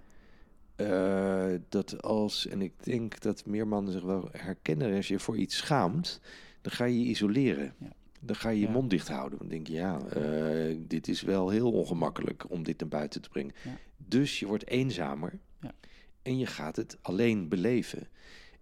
Eh, 0.78 1.54
dat 1.68 2.02
als, 2.02 2.46
en 2.46 2.62
ik 2.62 2.72
denk 2.84 3.20
dat 3.20 3.46
meer 3.46 3.66
mannen 3.68 3.92
zich 3.92 4.02
wel 4.02 4.28
herkennen, 4.32 4.96
als 4.96 5.08
je 5.08 5.18
voor 5.18 5.36
iets 5.36 5.56
schaamt, 5.56 6.20
dan 6.60 6.72
ga 6.72 6.84
je 6.84 7.00
je 7.02 7.08
isoleren. 7.10 7.74
Ja. 7.78 7.92
Dan 8.20 8.36
ga 8.36 8.48
je 8.48 8.60
je 8.60 8.66
Ja. 8.66 8.72
mond 8.72 8.90
dicht 8.90 9.08
houden. 9.08 9.38
Dan 9.38 9.48
denk 9.48 9.66
je, 9.66 9.72
ja, 9.72 10.00
eh, 10.06 10.76
dit 10.78 11.08
is 11.08 11.22
wel 11.22 11.48
heel 11.48 11.72
ongemakkelijk 11.72 12.50
om 12.50 12.62
dit 12.62 12.80
naar 12.80 12.88
buiten 12.88 13.22
te 13.22 13.28
brengen. 13.28 13.54
Ja. 13.64 13.76
Dus 13.96 14.38
je 14.38 14.46
wordt 14.46 14.66
eenzamer 14.66 15.38
Ja. 15.60 15.74
en 16.22 16.38
je 16.38 16.46
gaat 16.46 16.76
het 16.76 16.96
alleen 17.02 17.48
beleven. 17.48 18.08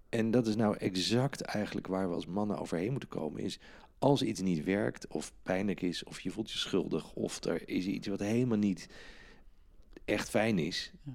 En 0.09 0.31
dat 0.31 0.47
is 0.47 0.57
nou 0.57 0.77
exact 0.77 1.41
eigenlijk 1.41 1.87
waar 1.87 2.09
we 2.09 2.15
als 2.15 2.27
mannen 2.27 2.59
overheen 2.59 2.91
moeten 2.91 3.09
komen. 3.09 3.41
Is 3.43 3.59
als 3.99 4.23
iets 4.23 4.41
niet 4.41 4.65
werkt, 4.65 5.07
of 5.07 5.33
pijnlijk 5.43 5.81
is, 5.83 6.05
of 6.05 6.21
je 6.21 6.31
voelt 6.31 6.51
je 6.51 6.59
schuldig, 6.59 7.13
of 7.13 7.45
er 7.45 7.69
is 7.69 7.87
iets 7.87 8.07
wat 8.09 8.21
helemaal 8.21 8.59
niet 8.59 8.89
echt 10.05 10.29
fijn 10.31 10.59
is, 10.59 10.93
Ja. 11.03 11.13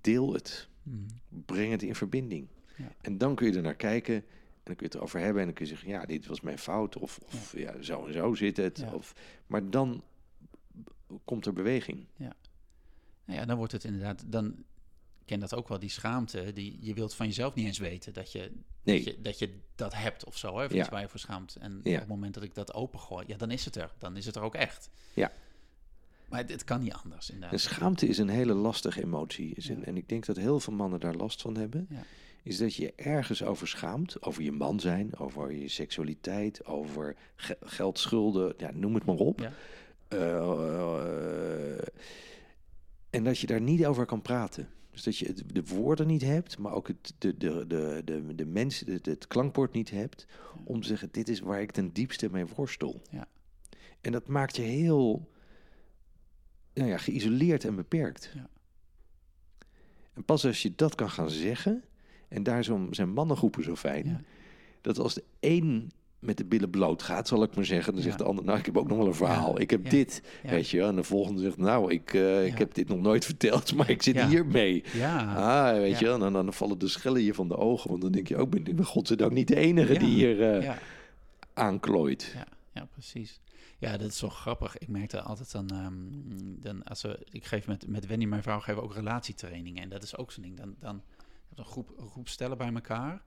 Deel 0.00 0.32
het. 0.32 0.68
Mhm. 0.82 0.98
Breng 1.28 1.70
het 1.70 1.82
in 1.82 1.94
verbinding. 1.94 2.48
Ja. 2.76 2.92
En 3.00 3.18
dan 3.18 3.34
kun 3.34 3.46
je 3.50 3.56
er 3.56 3.62
naar 3.62 3.74
kijken. 3.74 4.14
En 4.14 4.24
dan 4.68 4.76
kun 4.76 4.86
je 4.86 4.92
het 4.92 4.94
erover 4.94 5.20
hebben. 5.20 5.38
En 5.40 5.46
dan 5.46 5.54
kun 5.54 5.64
je 5.64 5.70
zeggen, 5.70 5.88
ja, 5.90 6.04
dit 6.04 6.26
was 6.26 6.40
mijn 6.40 6.58
fout. 6.58 6.96
Of, 6.98 7.18
of 7.32 7.56
ja. 7.56 7.82
zo 7.82 8.06
en 8.06 8.12
zo 8.12 8.34
zit 8.34 8.56
het. 8.56 8.78
Ja. 8.78 8.92
Of, 8.92 9.14
maar 9.46 9.70
dan 9.70 10.02
komt 11.24 11.46
er 11.46 11.52
beweging. 11.52 12.06
Nou 13.24 13.38
ja, 13.40 13.44
dan 13.44 13.56
wordt 13.56 13.72
het 13.72 13.84
inderdaad, 13.84 14.24
dan 14.26 14.64
ken 15.24 15.40
dat 15.40 15.54
ook 15.54 15.68
wel, 15.68 15.78
die 15.78 15.88
schaamte, 15.90 16.52
die 16.52 16.78
je 16.80 16.94
wilt 16.94 17.14
van 17.14 17.26
jezelf 17.26 17.54
niet 17.54 17.66
eens 17.66 17.78
weten 17.78 18.12
dat 18.12 18.32
je 18.32 18.52
Nee. 18.82 19.04
dat, 19.04 19.04
je, 19.14 19.20
dat 19.20 19.38
je 19.38 19.58
dat 19.74 19.94
hebt 19.94 20.24
of 20.24 20.36
zo, 20.36 20.58
hè, 20.58 20.64
of 20.64 20.72
Ja. 20.72 20.80
iets 20.80 20.88
waar 20.88 21.00
je 21.00 21.08
voor 21.08 21.20
schaamt. 21.20 21.56
En 21.56 21.80
Ja. 21.82 21.92
op 21.94 21.98
het 21.98 22.08
moment 22.08 22.34
dat 22.34 22.42
ik 22.42 22.54
dat 22.54 22.74
opengooi, 22.74 23.24
ja, 23.26 23.36
dan 23.36 23.50
is 23.50 23.64
het 23.64 23.76
er. 23.76 23.92
Dan 23.98 24.16
is 24.16 24.26
het 24.26 24.36
er 24.36 24.42
ook 24.42 24.54
echt. 24.54 24.90
Ja. 25.14 25.32
Maar 26.32 26.40
het, 26.40 26.50
het 26.50 26.64
kan 26.64 26.80
niet 26.80 26.92
anders, 26.92 27.28
En 27.28 27.34
inderdaad. 27.34 27.60
schaamte 27.60 28.06
is 28.06 28.18
een 28.18 28.28
hele 28.28 28.54
lastige 28.54 29.02
emotie. 29.02 29.54
Is 29.54 29.68
een- 29.68 29.78
Ja. 29.78 29.84
En 29.84 29.96
ik 29.96 30.08
denk 30.08 30.26
dat 30.26 30.36
heel 30.36 30.60
veel 30.60 30.72
mannen 30.72 31.00
daar 31.00 31.14
last 31.14 31.42
van 31.42 31.56
hebben. 31.56 31.86
Ja. 31.90 32.02
Is 32.42 32.58
dat 32.58 32.74
je 32.74 32.92
ergens 32.96 33.42
over 33.44 33.68
schaamt. 33.68 34.22
Over 34.22 34.42
je 34.42 34.52
man 34.52 34.80
zijn. 34.80 35.16
Over 35.18 35.52
je 35.52 35.68
seksualiteit. 35.68 36.64
Over 36.66 37.16
ge- 37.36 37.56
geldschulden. 37.60 38.54
Ja, 38.56 38.70
noem 38.74 38.94
het 38.94 39.04
maar 39.04 39.14
op. 39.16 39.40
Ja. 39.40 39.52
Eh, 40.08 41.78
en 43.10 43.24
dat 43.24 43.38
je 43.38 43.46
daar 43.46 43.60
niet 43.60 43.86
over 43.86 44.06
kan 44.06 44.22
praten. 44.22 44.68
Dus 44.90 45.02
dat 45.02 45.18
je 45.18 45.26
het, 45.26 45.42
de 45.46 45.64
woorden 45.64 46.06
niet 46.06 46.22
hebt, 46.22 46.58
maar 46.58 46.72
ook 46.72 46.88
het, 46.88 47.14
de, 47.18 47.36
de, 47.36 47.64
de, 47.66 48.02
de, 48.04 48.34
de 48.34 48.46
mensen, 48.46 48.92
het, 48.92 49.06
het 49.06 49.26
klankbord 49.26 49.72
niet 49.72 49.90
hebt. 49.90 50.26
Om 50.64 50.80
te 50.80 50.86
zeggen, 50.88 51.08
dit 51.12 51.28
is 51.28 51.40
waar 51.40 51.60
ik 51.60 51.70
ten 51.70 51.92
diepste 51.92 52.28
mee 52.30 52.46
worstel. 52.56 53.02
Ja. 53.10 53.26
En 54.00 54.12
dat 54.12 54.26
maakt 54.28 54.56
je 54.56 54.62
heel 54.62 55.28
nou 56.74 56.88
ja, 56.88 56.96
geïsoleerd 56.98 57.64
en 57.64 57.74
beperkt. 57.76 58.30
Ja. 58.34 58.48
En 60.14 60.24
pas 60.24 60.46
als 60.46 60.62
je 60.62 60.72
dat 60.76 60.94
kan 60.94 61.10
gaan 61.10 61.30
zeggen, 61.30 61.82
en 62.28 62.42
daar 62.42 62.64
zijn 62.90 63.12
mannengroepen 63.12 63.64
zo 63.64 63.76
fijn, 63.76 64.06
Ja. 64.06 64.20
dat 64.80 64.98
als 64.98 65.14
de 65.14 65.24
een 65.40 65.92
met 66.18 66.36
de 66.36 66.44
billen 66.44 66.70
bloot 66.70 67.02
gaat, 67.02 67.28
zal 67.28 67.42
ik 67.42 67.54
maar 67.54 67.64
zeggen, 67.64 67.92
dan 67.92 68.02
zegt 68.02 68.18
de 68.18 68.24
ander, 68.24 68.44
nou, 68.44 68.58
ik 68.58 68.66
heb 68.66 68.76
ook 68.76 68.88
nog 68.88 68.98
wel 68.98 69.06
een 69.06 69.14
verhaal. 69.14 69.60
Ik 69.60 69.70
heb 69.70 69.90
dit, 69.90 70.22
weet 70.42 70.68
je. 70.68 70.82
En 70.82 70.96
de 70.96 71.02
volgende 71.02 71.40
zegt, 71.42 71.56
nou, 71.56 71.92
ik, 71.92 72.14
eh, 72.14 72.46
ik 72.46 72.58
heb 72.58 72.74
dit 72.74 72.88
nog 72.88 73.00
nooit 73.00 73.24
verteld, 73.24 73.74
maar 73.74 73.90
ik 73.90 74.02
zit 74.02 74.20
hier 74.22 74.46
mee. 74.46 74.84
Ja, 74.92 75.34
Ah, 75.34 75.76
weet 75.78 75.98
je. 75.98 76.10
En 76.10 76.18
dan, 76.20 76.32
dan 76.32 76.52
vallen 76.52 76.78
de 76.78 76.88
schellen 76.88 77.22
je 77.22 77.34
van 77.34 77.48
de 77.48 77.56
ogen, 77.56 77.90
want 77.90 78.02
dan 78.02 78.12
denk 78.12 78.28
je 78.28 78.36
ook, 78.36 78.50
ben 78.50 78.66
ik 78.66 78.84
godzijdank 78.84 79.32
niet 79.32 79.48
de 79.48 79.56
enige 79.56 79.98
die 79.98 80.08
hier 80.08 80.62
ja, 80.62 80.78
aanklooit. 81.54 82.32
ja, 82.34 82.46
ja, 82.74 82.84
precies. 82.92 83.40
Ja, 83.82 83.96
dat 83.96 84.08
is 84.08 84.18
zo 84.18 84.28
grappig. 84.28 84.78
Ik 84.78 84.88
merkte 84.88 85.22
altijd 85.22 85.52
dan, 85.52 85.68
ehm, 85.70 86.60
dan 86.60 86.82
als 86.82 87.02
we, 87.02 87.26
ik 87.30 87.44
geef 87.44 87.66
met, 87.66 87.86
met 87.86 88.06
Wendy, 88.06 88.24
mijn 88.24 88.42
vrouw, 88.42 88.60
geven 88.60 88.82
ook 88.82 88.94
relatietrainingen. 88.94 89.82
En 89.82 89.88
dat 89.88 90.02
is 90.02 90.16
ook 90.16 90.32
zo'n 90.32 90.42
ding. 90.42 90.56
Dan, 90.56 90.74
dan 90.78 91.02
heb 91.48 91.58
je 91.58 91.62
een 91.62 91.70
groep, 91.70 91.98
een 91.98 92.10
groep 92.10 92.28
stellen 92.28 92.58
bij 92.58 92.72
elkaar. 92.72 93.22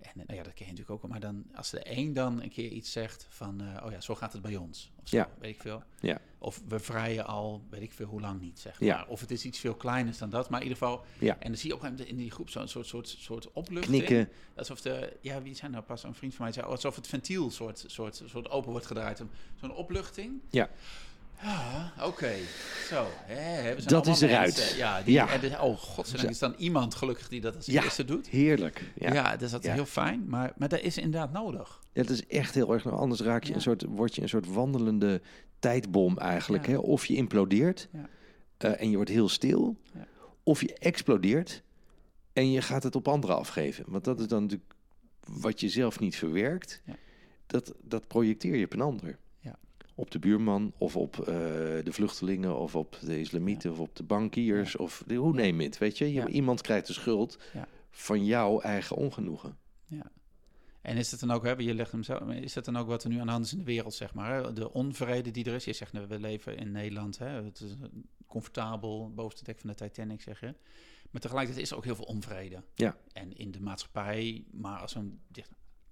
En 0.00 0.12
nou 0.14 0.34
ja, 0.38 0.42
dat 0.42 0.54
ken 0.54 0.66
je 0.66 0.72
natuurlijk 0.72 1.04
ook. 1.04 1.10
Maar 1.10 1.20
dan, 1.20 1.44
als 1.54 1.70
de 1.70 1.80
een 1.96 2.12
dan 2.12 2.42
een 2.42 2.50
keer 2.50 2.70
iets 2.70 2.92
zegt 2.92 3.26
van, 3.28 3.60
eh, 3.60 3.84
oh 3.86 3.90
ja, 3.92 4.00
zo 4.00 4.14
gaat 4.14 4.32
het 4.32 4.42
bij 4.42 4.56
ons. 4.56 4.90
Of 5.02 5.08
zo, 5.08 5.16
Ja. 5.16 5.28
weet 5.38 5.54
ik 5.54 5.60
veel. 5.60 5.82
Ja. 6.00 6.20
Of 6.38 6.62
we 6.68 6.78
vrijen 6.78 7.26
al, 7.26 7.66
weet 7.70 7.82
ik 7.82 7.92
veel 7.92 8.06
hoe 8.06 8.20
lang 8.20 8.40
niet, 8.40 8.58
zeg 8.58 8.80
Ja. 8.80 8.96
maar. 8.96 9.06
Of 9.08 9.20
het 9.20 9.30
is 9.30 9.44
iets 9.44 9.58
veel 9.58 9.74
kleiners 9.74 10.18
dan 10.18 10.30
dat. 10.30 10.50
Maar 10.50 10.60
in 10.62 10.66
ieder 10.66 10.82
geval, 10.82 11.04
Ja. 11.18 11.38
en 11.38 11.48
dan 11.48 11.56
zie 11.56 11.68
je 11.68 11.74
op 11.74 11.80
een 11.82 11.86
gegeven 11.86 11.90
moment 11.90 12.08
in 12.08 12.16
die 12.16 12.30
groep 12.30 12.50
zo'n 12.50 12.68
soort, 12.68 12.86
soort, 12.86 13.08
soort 13.08 13.52
opluchting. 13.52 14.04
Knikken. 14.04 14.28
Alsof 14.56 14.80
de, 14.80 15.16
ja, 15.20 15.42
wie 15.42 15.54
zijn 15.54 15.70
nou 15.70 15.84
pas 15.84 16.02
een 16.02 16.14
vriend 16.14 16.34
van 16.34 16.44
mij 16.44 16.52
zei, 16.54 16.66
alsof 16.66 16.96
het 16.96 17.06
ventiel 17.06 17.50
soort, 17.50 17.84
soort, 17.86 18.22
soort 18.26 18.48
open 18.50 18.70
wordt 18.70 18.86
gedraaid. 18.86 19.22
Zo'n 19.60 19.74
opluchting. 19.74 20.40
Ja. 20.50 20.70
Ja, 21.42 21.92
oké. 22.02 22.32
Zo. 22.88 23.06
Hè, 23.24 23.62
we 23.74 23.80
zijn 23.80 23.88
Dat 23.94 24.06
is 24.06 24.20
eruit. 24.20 24.56
mensen. 24.56 24.76
Ja, 24.76 25.02
die, 25.02 25.12
Ja. 25.14 25.28
En 25.30 25.40
de, 25.40 25.58
oh, 25.60 25.76
godzijdank 25.78 26.30
is 26.30 26.38
dan 26.38 26.54
iemand 26.58 26.94
gelukkig 26.94 27.28
die 27.28 27.40
dat 27.40 27.56
als 27.56 27.66
Ja. 27.66 27.82
eerste 27.82 28.04
doet. 28.04 28.28
Heerlijk. 28.28 28.82
Ja, 28.94 29.12
Ja. 29.12 29.36
dus 29.36 29.50
dat 29.50 29.64
is 29.64 29.70
heel 29.70 29.86
fijn. 29.86 30.24
Maar, 30.28 30.52
maar 30.56 30.68
dat 30.68 30.80
is 30.80 30.96
inderdaad 30.96 31.32
nodig. 31.32 31.80
Dat 31.92 32.08
is 32.08 32.26
echt 32.26 32.54
heel 32.54 32.72
erg. 32.72 32.86
Anders 32.90 33.20
raak 33.20 33.44
je 33.44 33.54
een 33.54 33.60
soort, 33.60 33.84
word 33.88 34.14
je 34.14 34.22
een 34.22 34.28
soort 34.28 34.46
wandelende 34.52 35.20
tijdbom 35.58 36.18
eigenlijk. 36.18 36.66
Hè? 36.66 36.76
Of 36.76 37.06
je 37.06 37.14
implodeert 37.14 37.88
Ja. 37.92 38.08
eh, 38.56 38.80
en 38.80 38.90
je 38.90 38.96
wordt 38.96 39.10
heel 39.10 39.28
stil. 39.28 39.76
Ja. 39.94 40.06
Of 40.42 40.60
je 40.60 40.74
explodeert 40.74 41.62
en 42.32 42.50
je 42.50 42.62
gaat 42.62 42.82
het 42.82 42.96
op 42.96 43.08
anderen 43.08 43.36
afgeven. 43.36 43.84
Want 43.88 44.04
dat 44.04 44.20
is 44.20 44.26
dan 44.26 44.42
natuurlijk 44.42 44.74
wat 45.28 45.60
je 45.60 45.68
zelf 45.68 46.00
niet 46.00 46.16
verwerkt. 46.16 46.82
Ja. 46.84 46.94
Dat, 47.46 47.72
dat 47.82 48.06
projecteer 48.06 48.56
je 48.56 48.64
op 48.64 48.72
een 48.72 48.80
ander. 48.80 49.18
Ja. 49.96 50.02
Op 50.02 50.10
de 50.10 50.18
buurman 50.18 50.72
of 50.78 50.96
op 50.96 51.18
eh, 51.18 51.26
de 51.84 51.92
vluchtelingen 51.92 52.58
of 52.58 52.74
op 52.74 52.98
de 53.00 53.20
islamieten 53.20 53.70
of 53.70 53.78
op 53.78 53.96
de 53.96 54.02
bankiers. 54.02 54.76
Of 54.76 55.02
de, 55.06 55.14
hoe 55.14 55.34
neem 55.34 55.60
het, 55.60 55.78
weet 55.78 55.98
je? 55.98 56.04
je 56.04 56.12
Ja. 56.12 56.26
Iemand 56.26 56.60
krijgt 56.60 56.86
de 56.86 56.92
schuld 56.92 57.38
Ja. 57.52 57.68
van 57.90 58.24
jouw 58.24 58.60
eigen 58.60 58.96
ongenoegen. 58.96 59.56
En 60.86 60.96
is 60.96 61.10
het 61.10 61.20
dan 61.20 61.30
ook, 61.30 61.44
hè, 61.44 61.52
je 61.52 61.74
legt 61.74 61.92
hem 61.92 62.02
zo, 62.02 62.18
is 62.26 62.54
het 62.54 62.64
dan 62.64 62.76
ook 62.76 62.86
wat 62.86 63.04
er 63.04 63.10
nu 63.10 63.18
aan 63.18 63.26
de 63.26 63.32
hand 63.32 63.44
is 63.44 63.52
in 63.52 63.58
de 63.58 63.64
wereld, 63.64 63.94
zeg 63.94 64.14
maar? 64.14 64.34
Hè? 64.34 64.52
De 64.52 64.72
onvrede 64.72 65.30
die 65.30 65.44
er 65.44 65.54
is. 65.54 65.64
Je 65.64 65.72
zegt, 65.72 65.92
nou, 65.92 66.06
we 66.08 66.18
leven 66.18 66.56
in 66.56 66.70
Nederland, 66.72 67.18
hè? 67.18 67.28
het 67.28 67.60
is 67.60 67.74
comfortabel, 68.26 69.12
bovenste 69.14 69.44
dek 69.44 69.58
van 69.58 69.70
de 69.70 69.74
Titanic, 69.74 70.22
zeg 70.22 70.40
je. 70.40 70.54
Maar 71.10 71.20
tegelijkertijd 71.20 71.64
is 71.64 71.70
er 71.70 71.76
ook 71.76 71.84
heel 71.84 71.94
veel 71.94 72.04
onvrede. 72.04 72.62
Ja. 72.74 72.96
En 73.12 73.36
in 73.36 73.50
de 73.50 73.60
maatschappij, 73.60 74.44
maar 74.50 74.80
als 74.80 74.94
een, 74.94 75.20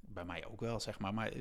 bij 0.01 0.25
mij 0.25 0.47
ook 0.47 0.61
wel, 0.61 0.81
zeg 0.81 0.99
maar. 0.99 1.15
maar 1.15 1.33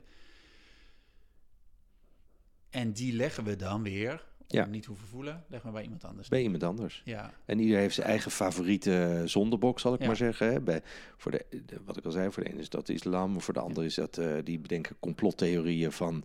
en 2.74 2.92
die 2.92 3.14
leggen 3.14 3.44
we 3.44 3.56
dan 3.56 3.84
weer 3.84 4.24
ja. 4.48 4.66
niet 4.66 4.86
hoeven 4.86 5.08
voelen, 5.08 5.44
leg 5.48 5.64
maar 5.64 5.72
bij 5.72 5.84
iemand 5.84 6.04
anders. 6.04 6.28
Bij 6.28 6.42
iemand 6.42 6.64
anders. 6.64 7.02
Ja. 7.06 7.34
En 7.46 7.60
ieder 7.60 7.78
heeft 7.78 7.96
zijn 7.96 8.08
eigen 8.08 8.32
favoriete 8.32 9.22
zondebok, 9.26 9.80
zal 9.80 9.94
ik 9.94 10.06
maar 10.06 10.16
zeggen. 10.16 10.48
Hè? 10.48 10.62
Bij, 10.62 10.82
voor 11.18 11.32
de, 11.32 11.46
wat 11.86 11.98
ik 11.98 12.06
al 12.06 12.12
zei, 12.12 12.32
voor 12.32 12.44
de 12.44 12.50
ene 12.50 12.60
is 12.60 12.70
dat 12.70 12.90
islam, 12.90 13.42
voor 13.42 13.54
de 13.54 13.60
andere 13.60 13.86
is 13.86 13.96
dat 13.96 14.18
uh, 14.18 14.36
die 14.44 14.60
bedenken 14.60 14.96
complottheorieën 15.00 15.92
van 15.92 16.24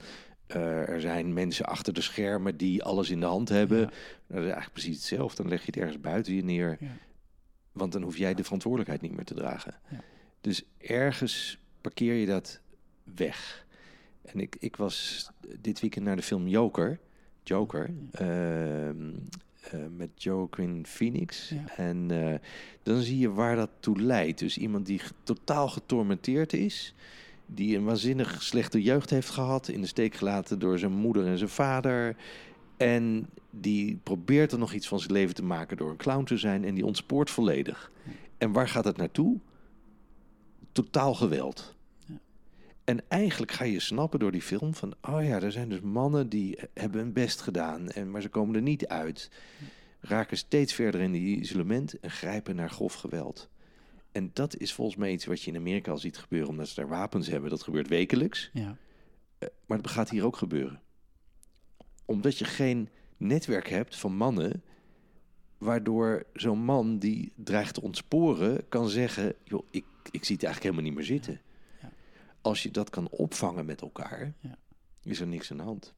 uh, 0.57 0.89
er 0.89 1.01
zijn 1.01 1.33
mensen 1.33 1.65
achter 1.67 1.93
de 1.93 2.01
schermen 2.01 2.57
die 2.57 2.83
alles 2.83 3.11
in 3.11 3.21
de 3.21 3.27
hand 3.27 3.49
hebben. 3.49 3.79
Nou, 3.79 3.91
dat 4.27 4.39
is 4.39 4.43
eigenlijk 4.43 4.73
precies 4.73 4.97
hetzelfde. 4.97 5.43
Dan 5.43 5.51
leg 5.51 5.61
je 5.61 5.67
het 5.67 5.77
ergens 5.77 6.01
buiten 6.01 6.35
je 6.35 6.45
neer. 6.45 6.77
Ja. 6.81 6.97
Want 7.73 7.93
dan 7.93 8.03
hoef 8.03 8.17
jij 8.17 8.35
de 8.35 8.45
verantwoordelijkheid 8.45 9.03
niet 9.03 9.15
meer 9.15 9.25
te 9.25 9.35
dragen. 9.35 9.75
Dus 10.41 10.65
ergens 10.79 11.59
parkeer 11.81 12.15
je 12.15 12.27
dat 12.27 12.61
weg. 13.03 13.67
En 14.23 14.41
ik, 14.41 14.57
ik 14.59 14.77
was 14.77 15.29
dit 15.61 15.81
weekend 15.81 16.05
naar 16.05 16.17
de 16.17 16.23
film 16.23 16.49
Joker. 16.49 17.01
Joker. 17.43 17.91
Ehm, 18.13 19.11
eh, 19.71 19.81
met 19.97 20.11
Joaquin 20.15 20.87
Phoenix. 20.87 21.55
En 21.77 22.09
uh, 22.13 22.35
dan 22.83 23.01
zie 23.01 23.19
je 23.19 23.33
waar 23.33 23.57
dat 23.57 23.71
toe 23.81 24.01
leidt. 24.01 24.39
Dus 24.39 24.59
iemand 24.59 24.87
die 24.87 25.01
totaal 25.23 25.69
getormenteerd 25.69 26.53
is. 26.53 26.95
Die 27.47 27.77
een 27.77 27.85
waanzinnig 27.85 28.43
slechte 28.43 28.83
jeugd 28.83 29.11
heeft 29.11 29.31
gehad. 29.31 29.69
In 29.69 29.81
de 29.81 29.87
steek 29.87 30.15
gelaten 30.15 30.59
door 30.59 30.79
zijn 30.79 30.93
moeder 30.93 31.27
en 31.27 31.39
zijn 31.39 31.51
vader. 31.51 32.17
En 32.77 33.29
die 33.51 33.99
probeert 34.03 34.53
er 34.53 34.59
nog 34.59 34.73
iets 34.73 34.89
van 34.89 35.01
zijn 35.01 35.13
leven 35.13 35.35
te 35.35 35.45
maken 35.45 35.77
door 35.77 35.91
een 35.91 35.97
clown 35.97 36.25
te 36.25 36.37
zijn. 36.37 36.65
En 36.65 36.75
die 36.75 36.87
ontspoort 36.87 37.31
volledig. 37.31 37.93
En 38.39 38.53
waar 38.53 38.69
gaat 38.69 38.85
het 38.85 38.97
naartoe? 38.97 39.39
Totaal 40.73 41.15
geweld. 41.15 41.77
En 42.89 43.03
eigenlijk 43.09 43.53
ga 43.53 43.65
je 43.65 43.81
snappen 43.81 44.19
door 44.19 44.33
die 44.33 44.43
film 44.43 44.75
van, 44.75 44.95
oh 45.01 45.25
ja, 45.25 45.41
er 45.41 45.53
zijn 45.53 45.69
dus 45.69 45.81
mannen 45.81 46.29
die 46.29 46.59
hebben 46.75 47.01
hun 47.01 47.13
best 47.13 47.41
gedaan, 47.41 47.89
en, 47.89 48.11
maar 48.11 48.23
ze 48.23 48.29
komen 48.29 48.55
er 48.55 48.63
niet 48.63 48.87
uit. 48.87 49.31
Raken 50.01 50.37
steeds 50.37 50.73
verder 50.73 51.01
in 51.01 51.13
die 51.13 51.41
isolement 51.41 52.01
en 52.01 52.11
grijpen 52.11 52.57
naar 52.57 52.71
grof 52.71 52.95
geweld. 52.95 53.49
En 54.13 54.31
dat 54.33 54.57
is 54.57 54.73
volgens 54.73 54.97
mij 54.97 55.13
iets 55.13 55.25
wat 55.25 55.43
je 55.43 55.51
in 55.51 55.57
Amerika 55.57 55.91
al 55.91 55.99
ziet 55.99 56.19
gebeuren, 56.19 56.49
omdat 56.49 56.69
ze 56.69 56.75
daar 56.75 56.89
wapens 56.89 57.27
hebben. 57.27 57.51
Dat 57.51 57.63
gebeurt 57.63 57.89
wekelijks. 57.89 58.51
Ja. 58.53 58.77
Eh, 59.39 59.49
maar 59.67 59.83
dat 59.83 59.91
gaat 59.91 60.11
hier 60.11 60.25
ook 60.25 60.37
gebeuren. 60.37 60.81
Omdat 62.05 62.39
je 62.39 62.45
geen 62.45 62.89
netwerk 63.17 63.69
hebt 63.69 63.97
van 63.97 64.17
mannen, 64.17 64.63
waardoor 65.59 66.27
zo'n 66.33 66.65
man 66.65 66.99
die 66.99 67.33
dreigt 67.37 67.75
te 67.75 67.83
ontsporen 67.83 68.69
kan 68.69 68.89
zeggen: 68.89 69.35
joh, 69.45 69.67
ik, 69.71 69.85
ik 70.11 70.25
zie 70.25 70.35
het 70.35 70.45
eigenlijk 70.45 70.63
helemaal 70.63 70.85
niet 70.85 70.95
meer 70.95 71.19
zitten 71.19 71.41
als 72.49 72.63
je 72.63 72.71
dat 72.71 72.91
kan 72.91 73.09
opvangen 73.09 73.67
met 73.67 73.81
elkaar, 73.81 74.35
ja. 74.41 74.59
is 75.03 75.21
er 75.21 75.27
niks 75.27 75.51
aan 75.51 75.57
de 75.57 75.63
hand. 75.63 75.95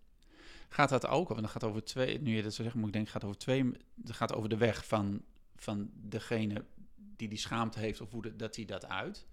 Gaat 0.69 0.89
dat 0.89 1.07
ook, 1.07 1.29
want 1.29 1.41
dan 1.41 1.49
gaat 1.49 1.65
over 1.65 1.85
twee, 1.85 2.21
nu 2.21 2.37
je 2.37 2.43
dat 2.43 2.55
zo 2.55 2.63
zegt, 2.63 2.75
moet 2.75 2.87
ik 2.87 2.93
denken, 2.93 3.13
gaat 3.13 3.25
over 3.25 3.39
twee, 3.39 3.71
het 4.03 4.13
gaat 4.13 4.35
over 4.35 4.49
de 4.49 4.57
weg 4.57 4.87
van, 4.87 5.23
van 5.57 5.91
degene 5.95 6.65
die 6.95 7.29
die 7.29 7.39
schaamte 7.39 7.79
heeft 7.79 8.01
of 8.01 8.11
hoe 8.11 8.37
dat 8.37 8.57
hij 8.57 8.65
dat 8.65 8.87
uit. 8.87 9.27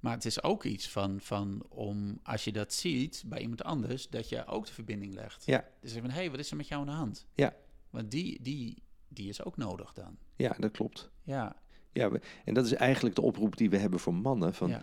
Maar 0.00 0.12
het 0.12 0.24
is 0.24 0.42
ook 0.42 0.64
iets 0.64 0.88
van, 0.88 1.20
van 1.20 1.66
om, 1.68 2.20
als 2.22 2.44
je 2.44 2.52
dat 2.52 2.72
ziet 2.72 3.22
bij 3.26 3.40
iemand 3.40 3.64
anders, 3.64 4.08
dat 4.08 4.28
je 4.28 4.46
ook 4.46 4.66
de 4.66 4.72
verbinding 4.72 5.14
legt. 5.14 5.46
Ja. 5.46 5.64
Dus 5.80 5.92
van, 5.92 6.04
hé, 6.04 6.10
hey, 6.10 6.30
wat 6.30 6.38
is 6.38 6.50
er 6.50 6.56
met 6.56 6.68
jou 6.68 6.80
aan 6.80 6.86
de 6.86 6.92
hand? 6.92 7.26
Ja. 7.34 7.54
Want 7.90 8.10
die, 8.10 8.42
die, 8.42 8.82
die 9.08 9.28
is 9.28 9.44
ook 9.44 9.56
nodig 9.56 9.92
dan. 9.92 10.16
Ja, 10.36 10.56
dat 10.58 10.70
klopt. 10.70 11.10
Ja. 11.22 11.56
Ja, 11.92 12.10
en 12.44 12.54
dat 12.54 12.64
is 12.64 12.72
eigenlijk 12.72 13.14
de 13.14 13.22
oproep 13.22 13.56
die 13.56 13.70
we 13.70 13.76
hebben 13.76 14.00
voor 14.00 14.14
mannen. 14.14 14.54
Van, 14.54 14.68
ja 14.68 14.82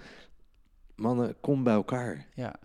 mannen, 0.96 1.36
kom 1.42 1.64
bij 1.64 1.74
elkaar. 1.74 2.28
Ja. 2.36 2.56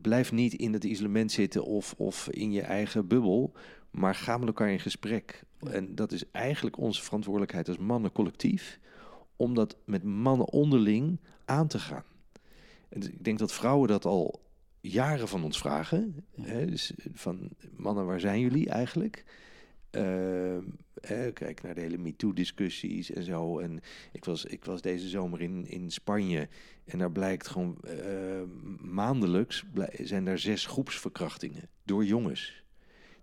Blijf 0.00 0.32
niet 0.32 0.54
in 0.54 0.72
het 0.72 0.84
isolement 0.84 1.32
zitten 1.32 1.64
of, 1.64 1.94
of 1.96 2.28
in 2.28 2.52
je 2.52 2.62
eigen 2.62 3.06
bubbel, 3.06 3.52
maar 3.90 4.14
ga 4.14 4.38
met 4.38 4.46
elkaar 4.46 4.70
in 4.70 4.80
gesprek. 4.80 5.44
En 5.70 5.94
dat 5.94 6.12
is 6.12 6.30
eigenlijk 6.30 6.78
onze 6.78 7.02
verantwoordelijkheid 7.02 7.68
als 7.68 7.78
mannen 7.78 8.12
collectief, 8.12 8.78
om 9.36 9.54
dat 9.54 9.76
met 9.84 10.02
mannen 10.02 10.52
onderling 10.52 11.20
aan 11.44 11.66
te 11.66 11.78
gaan. 11.78 12.04
En 12.88 13.02
ik 13.02 13.24
denk 13.24 13.38
dat 13.38 13.52
vrouwen 13.52 13.88
dat 13.88 14.04
al 14.04 14.40
jaren 14.80 15.28
van 15.28 15.44
ons 15.44 15.58
vragen. 15.58 16.24
Hè? 16.40 16.66
Dus 16.66 16.92
van 17.12 17.48
mannen, 17.76 18.06
waar 18.06 18.20
zijn 18.20 18.40
jullie 18.40 18.68
eigenlijk? 18.68 19.24
Uh, 19.96 21.32
kijk 21.32 21.62
naar 21.62 21.74
de 21.74 21.80
hele 21.80 21.98
MeToo-discussies 21.98 23.10
en 23.12 23.22
zo. 23.22 23.58
En 23.58 23.80
ik 24.12 24.24
was, 24.24 24.44
ik 24.44 24.64
was 24.64 24.80
deze 24.80 25.08
zomer 25.08 25.40
in, 25.40 25.66
in 25.68 25.90
Spanje. 25.90 26.48
En 26.84 26.98
daar 26.98 27.12
blijkt 27.12 27.46
gewoon 27.46 27.78
uh, 27.84 27.92
maandelijks 28.80 29.64
zijn 30.02 30.24
daar 30.24 30.38
zes 30.38 30.66
groepsverkrachtingen 30.66 31.68
door 31.84 32.04
jongens. 32.04 32.64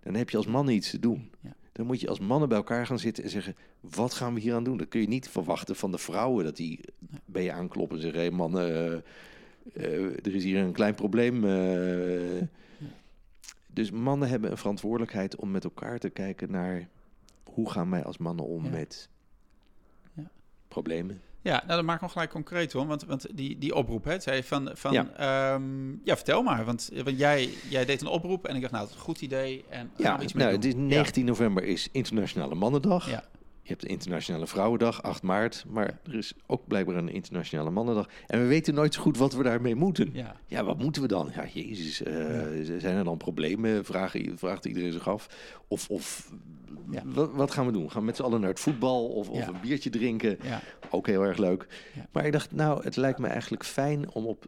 Dan 0.02 0.14
heb 0.14 0.30
je 0.30 0.36
als 0.36 0.46
mannen 0.46 0.74
iets 0.74 0.90
te 0.90 0.98
doen. 0.98 1.30
Ja. 1.40 1.56
Dan 1.72 1.86
moet 1.86 2.00
je 2.00 2.08
als 2.08 2.20
mannen 2.20 2.48
bij 2.48 2.58
elkaar 2.58 2.86
gaan 2.86 2.98
zitten 2.98 3.24
en 3.24 3.30
zeggen: 3.30 3.56
wat 3.80 4.14
gaan 4.14 4.34
we 4.34 4.40
hier 4.40 4.54
aan 4.54 4.64
doen? 4.64 4.76
Dat 4.76 4.88
kun 4.88 5.00
je 5.00 5.08
niet 5.08 5.28
verwachten 5.28 5.76
van 5.76 5.90
de 5.90 5.98
vrouwen 5.98 6.44
dat 6.44 6.56
die 6.56 6.80
bij 7.24 7.42
je 7.42 7.52
aankloppen 7.52 7.96
en 7.96 8.02
zeggen: 8.02 8.20
hé 8.20 8.26
hey, 8.26 8.36
mannen, 8.36 9.04
uh, 9.72 10.26
er 10.26 10.34
is 10.34 10.44
hier 10.44 10.58
een 10.58 10.72
klein 10.72 10.94
probleem. 10.94 11.46
Ja. 11.46 12.48
Dus 13.74 13.90
mannen 13.90 14.28
hebben 14.28 14.50
een 14.50 14.56
verantwoordelijkheid 14.56 15.36
om 15.36 15.50
met 15.50 15.64
elkaar 15.64 15.98
te 15.98 16.10
kijken 16.10 16.50
naar 16.50 16.88
hoe 17.44 17.70
gaan 17.70 17.90
wij 17.90 18.04
als 18.04 18.18
mannen 18.18 18.46
om 18.46 18.70
met 18.70 19.08
ja. 20.12 20.30
problemen. 20.68 21.20
Ja, 21.44 21.62
nou 21.66 21.76
dat 21.76 21.84
maakt 21.84 22.00
nog 22.00 22.12
gelijk 22.12 22.30
concreet 22.30 22.72
hoor. 22.72 22.86
Want, 22.86 23.04
want 23.04 23.26
die, 23.36 23.58
die 23.58 23.74
oproep, 23.74 24.04
hè, 24.04 24.20
zei 24.20 24.42
van, 24.42 24.70
van 24.72 24.92
ja. 24.92 25.54
Um, 25.54 26.00
ja, 26.04 26.16
vertel 26.16 26.42
maar. 26.42 26.64
Want, 26.64 26.90
want 27.04 27.18
jij, 27.18 27.48
jij 27.68 27.84
deed 27.84 28.00
een 28.00 28.06
oproep 28.06 28.46
en 28.46 28.54
ik 28.54 28.60
dacht, 28.60 28.72
nou, 28.72 28.84
het 28.84 28.92
is 28.92 28.98
een 28.98 29.04
goed 29.04 29.20
idee. 29.20 29.64
En 29.68 29.90
ja, 29.96 30.20
iets 30.20 30.32
nou, 30.32 30.46
mee 30.46 30.56
het 30.56 30.64
is 30.64 30.74
19 30.74 31.24
november 31.24 31.64
is 31.64 31.88
Internationale 31.92 32.54
Mannendag. 32.54 33.10
Ja. 33.10 33.24
Je 33.64 33.70
hebt 33.70 33.80
de 33.80 33.88
Internationale 33.88 34.46
Vrouwendag, 34.46 35.02
8 35.02 35.22
maart. 35.22 35.64
Maar 35.68 35.98
er 36.04 36.14
is 36.14 36.32
ook 36.46 36.66
blijkbaar 36.66 36.96
een 36.96 37.08
Internationale 37.08 37.70
Mannendag. 37.70 38.08
En 38.26 38.40
we 38.40 38.46
weten 38.46 38.74
nooit 38.74 38.94
zo 38.94 39.02
goed 39.02 39.16
wat 39.16 39.32
we 39.32 39.42
daarmee 39.42 39.74
moeten. 39.74 40.10
Ja, 40.12 40.36
ja 40.46 40.64
wat 40.64 40.78
moeten 40.78 41.02
we 41.02 41.08
dan? 41.08 41.30
Ja, 41.34 41.46
jezus, 41.46 42.02
uh, 42.02 42.66
ja. 42.66 42.78
zijn 42.78 42.96
er 42.96 43.04
dan 43.04 43.16
problemen? 43.16 43.84
Vragen, 43.84 44.38
vraagt 44.38 44.64
iedereen 44.64 44.92
zich 44.92 45.08
af. 45.08 45.28
Of, 45.68 45.90
of 45.90 46.32
ja. 46.90 47.02
wat, 47.04 47.32
wat, 47.32 47.50
gaan 47.50 47.66
we 47.66 47.72
doen? 47.72 47.90
Gaan 47.90 48.00
we 48.00 48.06
met 48.06 48.16
z'n 48.16 48.22
allen 48.22 48.40
naar 48.40 48.50
het 48.50 48.60
voetbal 48.60 49.08
of, 49.08 49.28
of 49.28 49.46
een 49.46 49.60
biertje 49.60 49.90
drinken? 49.90 50.38
Ook 50.90 51.06
heel 51.06 51.22
erg 51.22 51.38
leuk. 51.38 51.66
Maar 52.12 52.26
ik 52.26 52.32
dacht, 52.32 52.52
nou, 52.52 52.84
het 52.84 52.96
lijkt 52.96 53.18
me 53.18 53.26
eigenlijk 53.26 53.64
fijn 53.64 54.10
om 54.10 54.26
op 54.26 54.46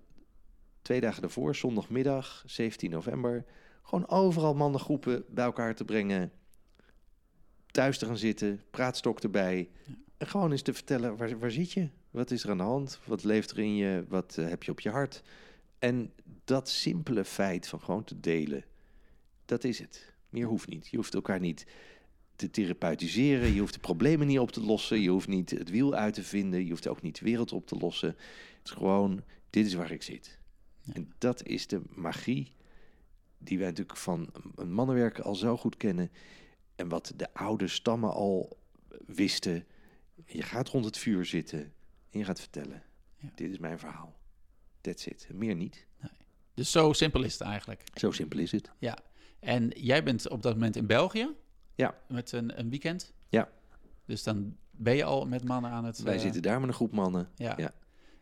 twee 0.82 1.00
dagen 1.00 1.20
daarvoor, 1.20 1.54
zondagmiddag, 1.54 2.42
17 2.46 2.90
november... 2.90 3.44
gewoon 3.82 4.08
overal 4.08 4.54
mannengroepen 4.54 5.24
bij 5.28 5.44
elkaar 5.44 5.74
te 5.74 5.84
brengen 5.84 6.32
thuis 7.76 7.98
te 7.98 8.06
gaan 8.06 8.18
zitten, 8.18 8.62
praatstok 8.70 9.20
erbij. 9.20 9.68
En 10.16 10.26
gewoon 10.26 10.50
eens 10.50 10.62
te 10.62 10.74
vertellen, 10.74 11.16
waar, 11.16 11.38
waar 11.38 11.50
zit 11.50 11.72
je? 11.72 11.88
Wat 12.10 12.30
is 12.30 12.44
er 12.44 12.50
aan 12.50 12.56
de 12.56 12.62
hand? 12.62 13.00
Wat 13.04 13.24
leeft 13.24 13.50
er 13.50 13.58
in 13.58 13.76
je? 13.76 14.04
Wat 14.08 14.36
uh, 14.38 14.48
heb 14.48 14.62
je 14.62 14.70
op 14.70 14.80
je 14.80 14.90
hart? 14.90 15.22
En 15.78 16.12
dat 16.44 16.68
simpele 16.68 17.24
feit 17.24 17.68
van 17.68 17.80
gewoon 17.80 18.04
te 18.04 18.20
delen, 18.20 18.64
dat 19.44 19.64
is 19.64 19.78
het. 19.78 20.12
Meer 20.28 20.46
hoeft 20.46 20.68
niet. 20.68 20.88
Je 20.88 20.96
hoeft 20.96 21.14
elkaar 21.14 21.40
niet 21.40 21.66
te 22.36 22.50
therapeutiseren. 22.50 23.52
Je 23.52 23.60
hoeft 23.60 23.74
de 23.74 23.80
problemen 23.80 24.26
niet 24.26 24.38
op 24.38 24.50
te 24.50 24.60
lossen. 24.60 25.00
Je 25.00 25.10
hoeft 25.10 25.28
niet 25.28 25.50
het 25.50 25.70
wiel 25.70 25.94
uit 25.94 26.14
te 26.14 26.22
vinden. 26.22 26.64
Je 26.64 26.70
hoeft 26.70 26.88
ook 26.88 27.02
niet 27.02 27.18
de 27.18 27.24
wereld 27.24 27.52
op 27.52 27.66
te 27.66 27.76
lossen. 27.76 28.08
Het 28.08 28.64
is 28.64 28.70
gewoon, 28.70 29.22
dit 29.50 29.66
is 29.66 29.74
waar 29.74 29.90
ik 29.90 30.02
zit. 30.02 30.38
Ja. 30.80 30.92
En 30.92 31.12
dat 31.18 31.46
is 31.46 31.66
de 31.66 31.82
magie 31.94 32.52
die 33.38 33.58
wij 33.58 33.66
natuurlijk 33.66 33.98
van 33.98 34.30
een 34.54 34.72
mannenwerk 34.72 35.18
al 35.18 35.34
zo 35.34 35.56
goed 35.56 35.76
kennen. 35.76 36.10
En 36.76 36.88
wat 36.88 37.12
de 37.16 37.34
oude 37.34 37.68
stammen 37.68 38.12
al 38.12 38.58
wisten. 39.06 39.64
Je 40.26 40.42
gaat 40.42 40.68
rond 40.68 40.84
het 40.84 40.98
vuur 40.98 41.24
zitten 41.24 41.60
en 42.10 42.18
je 42.18 42.24
gaat 42.24 42.40
vertellen. 42.40 42.82
Ja. 43.16 43.28
Dit 43.34 43.50
is 43.50 43.58
mijn 43.58 43.78
verhaal. 43.78 44.16
That's 44.80 45.06
it. 45.06 45.28
Meer 45.32 45.54
niet. 45.54 45.86
Nee. 46.00 46.10
Dus 46.54 46.70
zo 46.70 46.92
simpel 46.92 47.22
is 47.22 47.32
het 47.32 47.42
eigenlijk. 47.42 47.82
Zo 47.94 48.10
simpel 48.10 48.38
is 48.38 48.52
het. 48.52 48.70
Ja. 48.78 48.98
En 49.40 49.68
jij 49.68 50.02
bent 50.02 50.28
op 50.28 50.42
dat 50.42 50.52
moment 50.52 50.76
in 50.76 50.86
België? 50.86 51.28
Ja. 51.74 51.98
Met 52.08 52.32
een, 52.32 52.58
een 52.58 52.70
weekend? 52.70 53.12
Ja. 53.28 53.48
Dus 54.04 54.22
dan 54.22 54.56
ben 54.70 54.96
je 54.96 55.04
al 55.04 55.26
met 55.26 55.44
mannen 55.44 55.70
aan 55.70 55.84
het... 55.84 55.98
Wij 55.98 56.14
uh... 56.14 56.20
zitten 56.20 56.42
daar 56.42 56.60
met 56.60 56.68
een 56.68 56.74
groep 56.74 56.92
mannen. 56.92 57.30
Ja. 57.34 57.54
ja. 57.56 57.74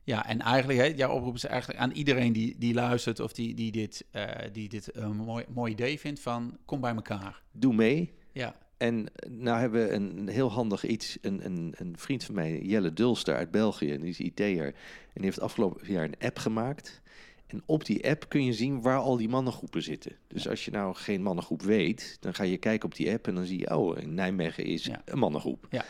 Ja, 0.07 0.27
en 0.27 0.41
eigenlijk, 0.41 0.79
hè, 0.79 0.85
jouw 0.85 1.13
oproep 1.13 1.35
is 1.35 1.45
eigenlijk 1.45 1.81
aan 1.81 1.91
iedereen 1.91 2.33
die, 2.33 2.59
die 2.59 2.75
luistert 2.75 3.21
of 3.21 3.33
die, 3.33 3.55
die 3.55 3.73
dit, 3.73 4.05
uh, 4.13 4.31
die 4.53 4.69
dit 4.69 4.97
een 4.97 5.17
mooi, 5.17 5.45
mooi 5.49 5.73
idee 5.73 6.01
vindt 6.01 6.21
van 6.21 6.59
kom 6.65 6.81
bij 6.81 6.95
elkaar. 6.95 7.43
Doe 7.53 7.75
mee. 7.75 8.15
Ja. 8.35 8.55
En 8.77 9.07
nou 9.29 9.61
hebben 9.61 9.87
we 9.87 9.93
een 9.93 10.29
heel 10.29 10.51
handig 10.53 10.85
iets. 10.87 11.19
Een, 11.21 11.45
een, 11.45 11.75
een 11.77 11.95
vriend 11.99 12.25
van 12.25 12.35
mij, 12.35 12.61
Jelle 12.61 12.93
Dulster 12.93 13.35
uit 13.37 13.51
België, 13.51 13.93
en 13.93 14.01
die 14.01 14.11
is 14.11 14.21
IT'er. 14.21 14.67
En 14.67 14.75
die 15.15 15.25
heeft 15.25 15.41
afgelopen 15.41 15.93
jaar 15.93 16.05
een 16.05 16.19
app 16.19 16.39
gemaakt. 16.39 17.01
En 17.47 17.63
op 17.67 17.85
die 17.85 18.09
app 18.09 18.29
kun 18.29 18.45
je 18.45 18.53
zien 18.53 18.83
waar 18.83 18.99
al 18.99 19.17
die 19.17 19.29
mannengroepen 19.29 19.83
zitten. 19.83 20.13
Dus 20.29 20.49
als 20.49 20.65
je 20.65 20.71
nou 20.71 20.95
geen 20.95 21.23
mannengroep 21.23 21.63
weet, 21.63 22.17
dan 22.21 22.35
ga 22.35 22.43
je 22.45 22.57
kijken 22.57 22.89
op 22.89 22.95
die 22.95 23.11
app 23.13 23.27
en 23.27 23.35
dan 23.35 23.45
zie 23.45 23.59
je, 23.59 23.77
oh, 23.77 23.99
in 23.99 24.15
Nijmegen 24.15 24.65
is 24.65 24.85
Ja. 24.85 25.03
een 25.05 25.19
mannengroep. 25.19 25.67
Ja. 25.71 25.85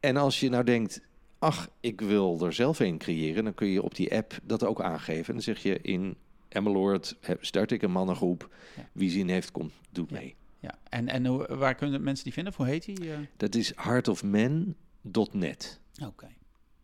En 0.00 0.16
als 0.16 0.40
je 0.40 0.48
nou 0.48 0.64
denkt, 0.64 1.00
ach, 1.38 1.68
ik 1.80 2.00
wil 2.00 2.40
er 2.44 2.52
zelf 2.52 2.80
een 2.80 2.98
creëren, 2.98 3.44
dan 3.44 3.54
kun 3.54 3.68
je 3.68 3.82
op 3.82 3.94
die 3.94 4.14
app 4.16 4.38
dat 4.42 4.64
ook 4.64 4.80
aangeven. 4.82 5.26
En 5.26 5.32
dan 5.32 5.42
zeg 5.42 5.62
je 5.62 5.78
in 5.82 6.16
Emmeloord 6.48 7.16
start 7.40 7.70
ik 7.70 7.82
een 7.82 7.90
mannengroep. 7.92 8.54
Wie 8.92 9.10
zin 9.10 9.28
heeft, 9.28 9.50
komt, 9.50 9.72
doet 9.90 10.10
mee. 10.10 10.34
Ja, 10.62 10.74
en, 10.88 11.08
en 11.08 11.26
hoe, 11.26 11.56
waar 11.56 11.74
kunnen 11.74 12.02
mensen 12.02 12.24
die 12.24 12.32
vinden? 12.32 12.52
Hoe 12.56 12.66
heet 12.66 12.84
die? 12.84 13.12
eh? 13.12 13.18
Dat 13.36 13.54
is 13.54 13.72
heartofman.net. 13.76 15.80
Oké. 16.06 16.28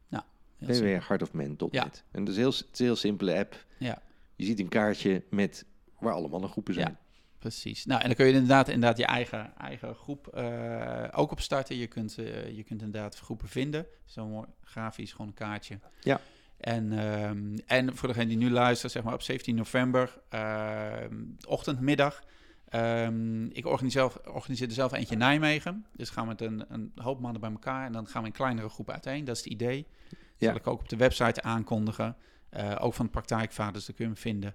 Nou, 0.09 0.25
heel 0.57 0.75
simpel. 0.75 0.93
www.heartofman.net. 0.93 1.73
Ja. 1.73 1.91
En 2.11 2.25
dat 2.25 2.29
is, 2.35 2.37
heel, 2.37 2.51
het 2.51 2.65
is 2.73 2.79
een 2.79 2.85
heel 2.87 2.97
simpele 2.97 3.39
app. 3.39 3.65
Ja. 3.79 4.03
Je 4.37 4.45
ziet 4.45 4.61
een 4.61 4.69
kaartje 4.69 5.23
met 5.31 5.65
waar 5.99 6.13
alle 6.13 6.29
mannengroepen 6.29 6.75
zijn. 6.75 6.89
Ja. 6.89 6.97
Precies. 7.39 7.87
Nou, 7.87 8.01
en 8.01 8.07
dan 8.07 8.17
kun 8.17 8.27
je 8.27 8.33
inderdaad, 8.33 8.69
inderdaad 8.69 8.99
je 8.99 9.05
eigen, 9.07 9.57
eigen 9.57 9.95
groep 9.95 10.27
eh, 10.27 11.05
ook 11.13 11.31
op 11.31 11.41
starten. 11.41 11.77
Je 11.77 11.87
kunt, 11.87 12.19
eh, 12.19 12.57
je 12.57 12.63
kunt 12.63 12.83
inderdaad 12.83 13.19
groepen 13.19 13.49
vinden. 13.49 13.87
Zo 14.05 14.27
mooi 14.27 14.47
grafisch, 14.65 15.11
gewoon 15.13 15.27
een 15.27 15.35
kaartje. 15.35 15.79
Ja. 16.01 16.21
En, 16.57 16.93
ehm, 16.99 17.57
en 17.67 17.97
voor 17.97 18.09
degene 18.09 18.27
die 18.27 18.37
nu 18.37 18.51
luistert, 18.51 18.93
zeg 18.93 19.03
maar 19.03 19.15
op 19.15 19.23
17 19.23 19.55
november, 19.55 20.21
ehm, 20.29 21.15
ochtend, 21.47 21.81
middag. 21.81 22.23
Ehm, 22.69 23.45
ik 23.45 23.67
organiseer, 23.67 24.67
er 24.67 24.73
zelf 24.73 24.93
eentje 24.93 25.13
in 25.13 25.19
Nijmegen. 25.19 25.87
Dus 25.97 26.11
gaan 26.11 26.23
we 26.23 26.29
met 26.29 26.41
een, 26.41 26.65
een 26.69 26.93
hoop 26.95 27.21
mannen 27.21 27.41
bij 27.41 27.51
elkaar. 27.51 27.87
En 27.87 27.93
dan 27.93 28.07
gaan 28.07 28.23
we 28.23 28.29
in 28.29 28.35
kleinere 28.35 28.69
groepen 28.69 28.95
uiteen. 28.95 29.25
Dat 29.25 29.37
is 29.37 29.43
het 29.45 29.53
idee. 29.53 29.87
Dat 30.09 30.19
Ja. 30.37 30.47
zal 30.49 30.57
ik 30.57 30.67
ook 30.67 30.81
op 30.81 30.89
de 30.89 30.97
website 30.97 31.43
aankondigen. 31.43 32.17
Eh, 32.49 32.77
ook 32.81 32.95
van 32.95 33.05
de 33.05 33.11
praktijkvaders, 33.11 33.87
daar 33.87 33.97
kun 33.97 34.05
je 34.05 34.11
hem 34.11 34.21
vinden. 34.21 34.55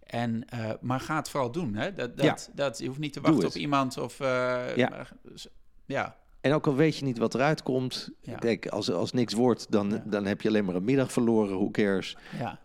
En, 0.00 0.44
eh, 0.48 0.70
maar 0.80 1.00
ga 1.00 1.16
het 1.16 1.28
vooral 1.28 1.50
doen. 1.52 1.74
Hè? 1.74 1.94
Dat, 1.94 2.16
dat, 2.16 2.50
dat, 2.54 2.78
je 2.78 2.86
hoeft 2.86 2.98
niet 2.98 3.12
te 3.12 3.20
wachten 3.20 3.48
op 3.48 3.54
iemand. 3.54 3.98
Of, 3.98 4.20
eh, 4.20 4.76
Ja. 4.76 4.88
maar- 4.88 5.12
s- 5.34 5.48
ja, 5.86 6.16
En 6.40 6.52
ook 6.52 6.66
al 6.66 6.74
weet 6.74 6.96
je 6.96 7.04
niet 7.04 7.18
wat 7.18 7.34
eruit 7.34 7.62
komt, 7.62 8.10
Ja. 8.20 8.34
kijk, 8.36 8.66
als, 8.66 8.90
als 8.90 9.12
niks 9.12 9.32
wordt, 9.32 9.70
dan, 9.70 9.90
Ja. 9.90 10.02
dan 10.06 10.24
heb 10.26 10.40
je 10.40 10.48
alleen 10.48 10.64
maar 10.64 10.74
een 10.74 10.84
middag 10.84 11.12
verloren, 11.12 11.54
who 11.56 11.70
cares. 11.70 12.16
ja, 12.38 12.58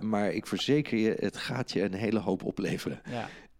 maar 0.00 0.30
ik 0.32 0.46
verzeker 0.46 0.98
je, 0.98 1.16
het 1.18 1.36
gaat 1.36 1.72
je 1.72 1.82
een 1.82 1.94
hele 1.94 2.18
hoop 2.18 2.44
opleveren. 2.44 3.00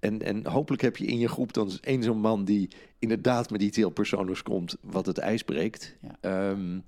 En, 0.00 0.22
en 0.22 0.46
hopelijk 0.46 0.82
heb 0.82 0.96
je 0.96 1.06
in 1.06 1.18
je 1.18 1.28
groep 1.28 1.52
dan 1.52 1.72
één 1.80 2.02
zo'n 2.02 2.20
man 2.20 2.44
die 2.44 2.70
inderdaad 2.98 3.50
met 3.50 3.62
iets 3.62 3.76
heel 3.76 3.90
persoonlijks 3.90 4.42
komt, 4.42 4.76
wat 4.80 5.06
het 5.06 5.18
ijs 5.18 5.42
breekt. 5.42 5.96
Ja. 6.00 6.16
Ehm, 6.20 6.80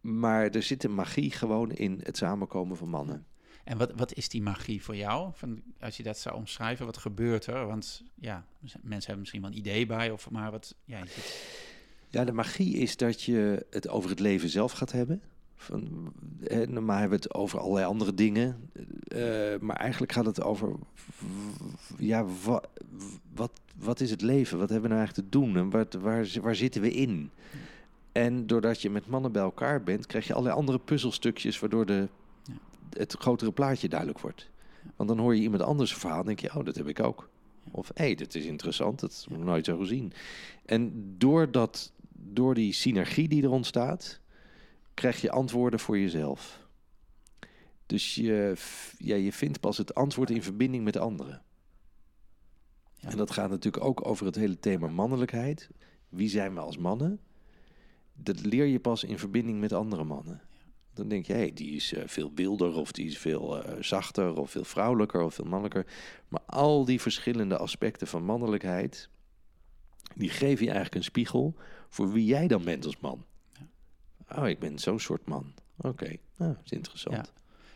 maar 0.00 0.50
er 0.50 0.62
zit 0.62 0.84
een 0.84 0.94
magie 0.94 1.30
gewoon 1.30 1.72
in 1.72 2.00
het 2.02 2.16
samenkomen 2.16 2.76
van 2.76 2.88
mannen. 2.88 3.26
En 3.64 3.78
wat, 3.78 3.92
wat 3.96 4.14
is 4.14 4.28
die 4.28 4.42
magie 4.42 4.82
voor 4.82 4.96
jou? 4.96 5.30
Van, 5.34 5.62
als 5.80 5.96
je 5.96 6.02
dat 6.02 6.18
zou 6.18 6.36
omschrijven, 6.36 6.86
wat 6.86 6.96
gebeurt 6.96 7.46
er? 7.46 7.66
Want 7.66 8.02
ja, 8.14 8.46
mensen 8.60 8.90
hebben 8.90 9.18
misschien 9.18 9.40
wel 9.40 9.50
een 9.50 9.58
idee 9.58 9.86
bij. 9.86 10.10
Of, 10.10 10.30
maar 10.30 10.50
wat, 10.50 10.74
Ja, 12.08 12.24
de 12.24 12.32
magie 12.32 12.76
is 12.76 12.96
dat 12.96 13.22
je 13.22 13.66
het 13.70 13.88
over 13.88 14.10
het 14.10 14.20
leven 14.20 14.48
zelf 14.48 14.72
gaat 14.72 14.92
hebben. 14.92 15.22
Van, 15.56 16.12
eh, 16.46 16.68
normaal 16.68 16.98
hebben 16.98 17.18
we 17.18 17.24
het 17.24 17.34
over 17.34 17.58
allerlei 17.58 17.86
andere 17.86 18.14
dingen. 18.14 18.70
Eh, 19.08 19.58
maar 19.60 19.76
eigenlijk 19.76 20.12
gaat 20.12 20.26
het 20.26 20.42
over... 20.42 20.72
Ja, 21.98 22.24
wa- 22.44 22.62
wat, 23.34 23.50
wat 23.78 24.00
is 24.00 24.10
het 24.10 24.20
leven? 24.22 24.58
Wat 24.58 24.68
hebben 24.70 24.88
we 24.90 24.94
nou 24.96 25.06
eigenlijk 25.06 25.30
te 25.30 25.38
doen? 25.38 25.56
En 25.56 25.70
wat, 25.70 25.94
waar, 25.94 26.28
waar 26.42 26.54
zitten 26.54 26.82
we 26.82 26.90
in? 26.90 27.30
En 28.12 28.46
doordat 28.46 28.82
je 28.82 28.90
met 28.90 29.06
mannen 29.06 29.32
bij 29.32 29.42
elkaar 29.42 29.82
bent... 29.82 30.06
krijg 30.06 30.26
je 30.26 30.32
allerlei 30.32 30.58
andere 30.58 30.78
puzzelstukjes... 30.78 31.58
waardoor 31.58 31.86
de, 31.86 32.08
Ja. 32.44 32.52
het 32.90 33.12
grotere 33.18 33.52
plaatje 33.52 33.88
duidelijk 33.88 34.20
wordt. 34.20 34.50
Want 34.96 35.08
dan 35.08 35.18
hoor 35.18 35.34
je 35.36 35.42
iemand 35.42 35.62
anders 35.62 35.94
verhaal... 35.94 36.20
en 36.20 36.26
denk 36.26 36.40
je, 36.40 36.56
oh, 36.56 36.64
dat 36.64 36.76
heb 36.76 36.88
ik 36.88 37.00
ook. 37.00 37.28
Of, 37.70 37.90
hé, 37.94 38.04
hey, 38.04 38.14
dit 38.14 38.34
is 38.34 38.44
interessant. 38.44 39.00
Dat 39.00 39.26
heb 39.28 39.38
ik 39.38 39.44
nooit 39.44 39.64
zo 39.64 39.76
gezien. 39.78 40.12
En 40.64 41.14
doordat, 41.18 41.92
door 42.12 42.54
die 42.54 42.72
synergie 42.72 43.28
die 43.28 43.42
er 43.42 43.50
ontstaat, 43.50 44.20
krijg 44.96 45.20
je 45.20 45.30
antwoorden 45.30 45.80
voor 45.80 45.98
jezelf. 45.98 46.60
Dus 47.86 48.14
je, 48.14 48.54
ja, 48.98 49.14
je 49.14 49.32
vindt 49.32 49.60
pas 49.60 49.78
het 49.78 49.94
antwoord 49.94 50.30
in 50.30 50.42
verbinding 50.42 50.84
met 50.84 50.96
anderen. 50.96 51.42
Ja. 52.94 53.10
En 53.10 53.16
dat 53.16 53.30
gaat 53.30 53.50
natuurlijk 53.50 53.84
ook 53.84 54.06
over 54.06 54.26
het 54.26 54.34
hele 54.34 54.58
thema 54.58 54.88
mannelijkheid. 54.88 55.70
Wie 56.08 56.28
zijn 56.28 56.54
we 56.54 56.60
als 56.60 56.76
mannen? 56.76 57.20
Dat 58.14 58.44
leer 58.44 58.64
je 58.64 58.80
pas 58.80 59.04
in 59.04 59.18
verbinding 59.18 59.60
met 59.60 59.72
andere 59.72 60.04
mannen. 60.04 60.40
Dan 60.94 61.08
denk 61.08 61.26
je, 61.26 61.32
hé, 61.32 61.38
hey, 61.38 61.52
die 61.52 61.74
is 61.74 61.92
eh, 61.92 62.02
veel 62.06 62.30
wilder 62.34 62.74
of 62.74 62.92
die 62.92 63.06
is 63.06 63.18
veel 63.18 63.62
eh, 63.62 63.82
zachter 63.82 64.36
of 64.36 64.50
veel 64.50 64.64
vrouwelijker 64.64 65.22
of 65.22 65.34
veel 65.34 65.44
mannelijker. 65.44 65.86
Maar 66.28 66.42
al 66.46 66.84
die 66.84 67.00
verschillende 67.00 67.56
aspecten 67.56 68.06
van 68.06 68.24
mannelijkheid, 68.24 69.08
die 70.14 70.30
geven 70.30 70.64
je 70.64 70.70
eigenlijk 70.70 70.94
een 70.94 71.10
spiegel 71.10 71.54
voor 71.88 72.12
wie 72.12 72.24
jij 72.24 72.46
dan 72.46 72.64
bent 72.64 72.84
als 72.84 73.00
man. 73.00 73.24
Oh, 74.34 74.48
ik 74.48 74.58
ben 74.58 74.78
zo'n 74.78 74.98
soort 75.00 75.26
man. 75.26 75.54
Oké, 75.76 76.16
nou, 76.36 76.52
dat 76.54 76.64
is 76.64 76.70
interessant. 76.70 77.32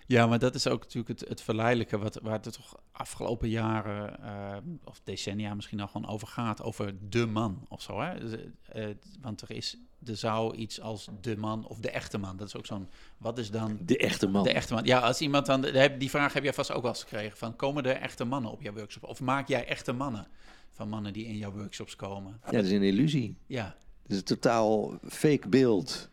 Ja, 0.06 0.26
maar 0.26 0.38
dat 0.38 0.54
is 0.54 0.66
ook 0.66 0.80
natuurlijk 0.82 1.20
het, 1.20 1.28
het 1.28 1.42
verleidelijke 1.42 1.98
wat, 1.98 2.18
waar 2.22 2.32
het 2.32 2.46
er 2.46 2.52
toch 2.52 2.80
afgelopen 2.92 3.48
jaren, 3.48 4.22
eh, 4.22 4.56
of 4.84 5.00
decennia 5.04 5.54
misschien 5.54 5.80
al 5.80 5.86
gewoon 5.86 6.08
over 6.08 6.28
gaat, 6.28 6.62
over 6.62 6.94
de 7.08 7.26
man 7.26 7.64
of 7.68 7.82
zo. 7.82 8.00
Hè? 8.00 8.20
Dus, 8.20 8.32
eh, 8.32 8.90
eh, 8.90 8.96
want 9.20 9.40
er 9.40 9.50
is, 9.50 9.76
er 10.06 10.16
zou 10.16 10.54
iets 10.54 10.80
als 10.80 11.08
de 11.20 11.36
man 11.36 11.66
of 11.66 11.78
de 11.78 11.90
echte 11.90 12.18
man, 12.18 12.36
dat 12.36 12.46
is 12.46 12.56
ook 12.56 12.66
zo'n, 12.66 12.88
wat 13.18 13.38
is 13.38 13.50
dan 13.50 13.78
De 13.82 13.96
echte 13.98 14.28
man. 14.28 14.42
de 14.44 14.52
echte 14.52 14.74
man? 14.74 14.84
Ja, 14.84 14.98
als 14.98 15.20
iemand 15.20 15.46
dan, 15.46 15.66
die 15.98 16.10
vraag 16.10 16.32
heb 16.32 16.42
jij 16.42 16.54
vast 16.54 16.72
ook 16.72 16.82
wel 16.82 16.90
eens 16.90 17.02
gekregen, 17.02 17.36
van 17.36 17.56
komen 17.56 17.84
er 17.84 17.96
echte 17.96 18.24
mannen 18.24 18.50
op 18.50 18.62
jouw 18.62 18.74
workshop? 18.74 19.04
Of 19.04 19.20
maak 19.20 19.48
jij 19.48 19.66
echte 19.66 19.92
mannen 19.92 20.28
van 20.72 20.88
mannen 20.88 21.12
die 21.12 21.26
in 21.26 21.36
jouw 21.36 21.52
workshops 21.52 21.96
komen? 21.96 22.40
Ja, 22.44 22.50
dat 22.50 22.64
is 22.64 22.70
een 22.70 22.82
illusie. 22.82 23.36
Ja, 23.46 23.76
Het 24.02 24.12
is 24.12 24.18
een 24.18 24.24
totaal 24.24 24.98
fake 25.08 25.48
beeld. 25.48 26.08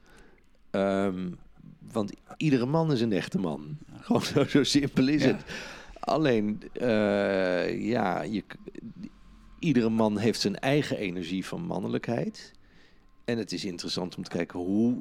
Ehm, 0.78 1.30
want 1.92 2.12
iedere 2.38 2.66
man 2.66 2.92
is 2.92 3.02
een 3.02 3.12
echte 3.14 3.40
man. 3.40 3.78
Gewoon 4.02 4.22
zo, 4.22 4.44
zo 4.44 4.64
simpel 4.64 5.08
is 5.08 5.24
Ja. 5.24 5.28
het. 5.28 5.44
Alleen, 6.00 6.62
eh, 6.74 7.86
ja, 7.90 8.22
je, 8.22 8.44
iedere 9.60 9.90
man 9.90 10.18
heeft 10.18 10.40
zijn 10.42 10.56
eigen 10.60 10.98
energie 10.98 11.46
van 11.46 11.62
mannelijkheid. 11.62 12.52
En 13.26 13.38
het 13.38 13.52
is 13.52 13.66
interessant 13.66 14.18
om 14.18 14.24
te 14.24 14.30
kijken 14.30 14.60
hoe, 14.60 14.98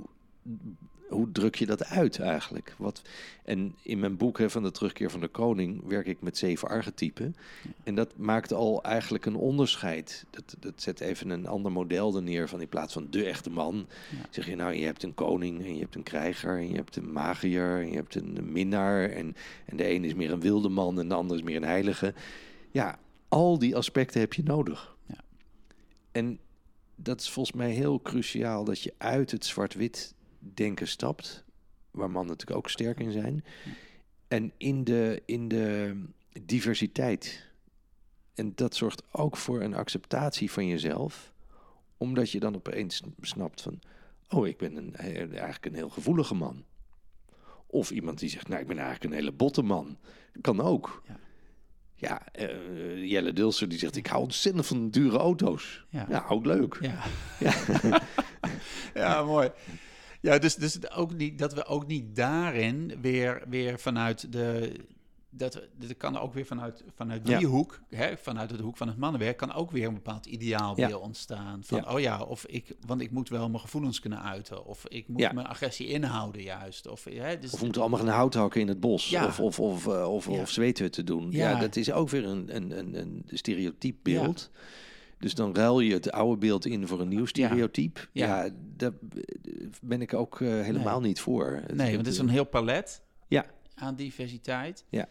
hoe 1.08 1.32
druk 1.32 1.54
je 1.54 1.66
dat 1.66 1.84
uit 1.84 2.18
eigenlijk. 2.18 2.74
Wat, 2.78 3.02
en 3.44 3.74
in 3.82 3.98
mijn 3.98 4.16
boek 4.16 4.38
hè, 4.38 4.50
van 4.50 4.62
de 4.62 4.70
terugkeer 4.70 5.10
van 5.10 5.20
de 5.20 5.28
koning 5.28 5.86
werk 5.86 6.06
ik 6.06 6.20
met 6.20 6.38
zeven 6.38 6.68
archetypen. 6.68 7.36
En 7.84 7.94
dat 7.94 8.16
maakt 8.16 8.52
al 8.52 8.82
eigenlijk 8.82 9.26
een 9.26 9.36
onderscheid. 9.36 10.24
Dat, 10.30 10.56
dat 10.58 10.72
zet 10.76 11.00
even 11.00 11.30
een 11.30 11.46
ander 11.46 11.72
model 11.72 12.16
er 12.16 12.22
neer 12.22 12.48
van 12.48 12.60
in 12.60 12.68
plaats 12.68 12.92
van 12.92 13.06
de 13.10 13.24
echte 13.24 13.50
man. 13.50 13.86
Ja. 14.10 14.16
Zeg 14.30 14.46
je 14.46 14.56
nou, 14.56 14.74
je 14.74 14.84
hebt 14.84 15.02
een 15.02 15.14
koning 15.14 15.64
en 15.64 15.74
je 15.74 15.80
hebt 15.80 15.94
een 15.94 16.02
krijger 16.02 16.56
en 16.58 16.68
je 16.68 16.76
hebt 16.76 16.96
een 16.96 17.12
magier 17.12 17.80
en 17.80 17.90
je 17.90 17.96
hebt 17.96 18.14
een 18.14 18.52
minnaar. 18.52 19.10
En, 19.10 19.36
en 19.64 19.76
de 19.76 19.90
een 19.90 20.04
is 20.04 20.14
meer 20.14 20.32
een 20.32 20.40
wilde 20.40 20.68
man 20.68 20.98
en 20.98 21.08
de 21.08 21.14
ander 21.14 21.36
is 21.36 21.42
meer 21.42 21.56
een 21.56 21.62
heilige. 21.62 22.14
Ja, 22.70 22.98
al 23.28 23.58
die 23.58 23.76
aspecten 23.76 24.20
heb 24.20 24.32
je 24.32 24.42
nodig. 24.42 24.96
Ja. 25.06 25.20
En 26.12 26.38
dat 26.96 27.20
is 27.20 27.30
volgens 27.30 27.56
mij 27.56 27.70
heel 27.70 28.00
cruciaal 28.02 28.64
dat 28.64 28.80
je 28.80 28.94
uit 28.98 29.30
het 29.30 29.44
zwart-wit 29.44 30.14
denken 30.54 30.88
stapt, 30.88 31.44
waar 31.90 32.10
mannen 32.10 32.30
natuurlijk 32.30 32.58
ook 32.58 32.70
sterk 32.70 33.00
in 33.00 33.12
zijn, 33.12 33.44
en 34.28 34.52
in 34.56 34.84
de, 34.84 35.22
in 35.24 35.48
de 35.48 35.96
diversiteit. 36.42 37.44
En 38.34 38.52
dat 38.54 38.74
zorgt 38.74 39.02
ook 39.10 39.36
voor 39.36 39.60
een 39.60 39.74
acceptatie 39.74 40.50
van 40.50 40.66
jezelf, 40.66 41.32
omdat 41.96 42.30
je 42.30 42.40
dan 42.40 42.54
opeens 42.54 43.02
snapt 43.20 43.62
van, 43.62 43.80
oh, 44.28 44.46
ik 44.46 44.56
ben 44.56 44.76
een, 44.76 44.94
eigenlijk 44.96 45.66
een 45.66 45.74
heel 45.74 45.90
gevoelige 45.90 46.34
man. 46.34 46.64
Of 47.66 47.90
iemand 47.90 48.18
die 48.18 48.28
zegt, 48.28 48.48
nou, 48.48 48.60
ik 48.60 48.66
ben 48.66 48.78
eigenlijk 48.78 49.04
een 49.04 49.18
hele 49.20 49.32
botte 49.32 49.62
man. 49.62 49.96
Kan 50.40 50.60
ook. 50.60 51.02
Ja. 51.06 51.18
Ja, 51.98 52.32
eh, 52.32 53.04
Jelle 53.04 53.32
Dulser 53.32 53.68
die 53.68 53.78
zegt, 53.78 53.96
ik 53.96 54.06
hou 54.06 54.22
ontzettend 54.22 54.66
van 54.66 54.90
dure 54.90 55.18
auto's. 55.18 55.84
Ja. 55.88 56.06
Ja, 56.08 56.24
ook 56.28 56.46
leuk. 56.46 56.78
ja. 56.80 57.02
Ja. 57.38 58.00
Ja, 58.94 59.22
mooi. 59.22 59.50
Ja, 60.26 60.38
dus, 60.38 60.54
dus 60.54 60.90
ook 60.90 61.14
niet, 61.14 61.38
dat 61.38 61.54
we 61.54 61.64
ook 61.66 61.86
niet 61.86 62.16
daarin 62.16 62.92
weer, 63.00 63.42
weer 63.48 63.78
vanuit 63.78 64.32
de. 64.32 64.72
Dat, 65.30 65.62
dat 65.78 65.96
kan 65.96 66.18
ook 66.18 66.34
weer 66.34 66.46
vanuit, 66.46 66.84
vanuit 66.94 67.26
die 67.26 67.38
Ja. 67.38 67.46
hoek, 67.46 67.80
hè, 67.90 68.16
vanuit 68.16 68.50
het 68.50 68.60
hoek 68.60 68.76
van 68.76 68.88
het 68.88 68.96
mannenwerk, 68.96 69.36
kan 69.36 69.52
ook 69.52 69.70
weer 69.70 69.86
een 69.86 69.94
bepaald 69.94 70.26
ideaalbeeld 70.26 70.90
Ja. 70.90 70.96
ontstaan. 70.96 71.60
Van, 71.64 71.78
Ja. 71.86 71.92
oh 71.94 72.00
ja, 72.00 72.22
of 72.22 72.46
ik, 72.46 72.74
want 72.86 73.00
ik 73.00 73.10
moet 73.10 73.28
wel 73.28 73.48
mijn 73.48 73.60
gevoelens 73.60 74.00
kunnen 74.00 74.22
uiten. 74.22 74.64
Of 74.64 74.88
ik 74.88 75.08
moet 75.08 75.20
Ja. 75.20 75.32
mijn 75.32 75.46
agressie 75.46 75.86
inhouden 75.86 76.42
juist. 76.42 76.88
Of, 76.88 77.04
hè, 77.04 77.38
dus, 77.38 77.52
Of 77.52 77.58
we 77.58 77.64
moeten 77.64 77.82
allemaal 77.82 78.00
gaan 78.00 78.08
hout 78.08 78.34
hakken 78.34 78.60
in 78.60 78.68
het 78.68 78.80
bos. 78.80 79.08
Ja. 79.10 79.26
Of, 79.26 79.40
of, 79.40 79.60
of, 79.60 79.86
eh, 79.86 80.12
of, 80.14 80.26
Ja. 80.30 80.40
of 80.40 80.50
zweethutten 80.50 81.06
doen. 81.06 81.30
Ja. 81.30 81.50
Ja. 81.50 81.58
dat 81.60 81.76
is 81.76 81.92
ook 81.92 82.08
weer 82.08 82.24
een, 82.24 82.56
een, 82.56 82.78
een, 82.78 82.94
een 83.00 83.22
stereotyp 83.26 83.96
beeld. 84.02 84.50
Dus 85.18 85.34
dan 85.34 85.54
ruil 85.54 85.80
je 85.80 85.92
het 85.92 86.12
oude 86.12 86.36
beeld 86.38 86.66
in 86.66 86.86
voor 86.86 87.00
een 87.00 87.08
nieuw 87.08 87.24
stereotype. 87.26 88.00
Ja. 88.12 88.44
Ja, 88.44 88.50
daar 88.76 88.92
ben 89.82 90.00
ik 90.02 90.14
ook 90.14 90.40
eh, 90.40 90.48
helemaal 90.48 91.00
niet 91.00 91.20
voor. 91.20 91.46
Het- 91.50 91.74
Nee, 91.74 91.94
want 91.94 92.06
het 92.06 92.14
is 92.14 92.18
een 92.20 92.28
heel 92.28 92.44
palet 92.44 93.02
Ja. 93.28 93.44
aan 93.74 93.96
diversiteit. 93.96 94.84
Ja. 94.88 95.08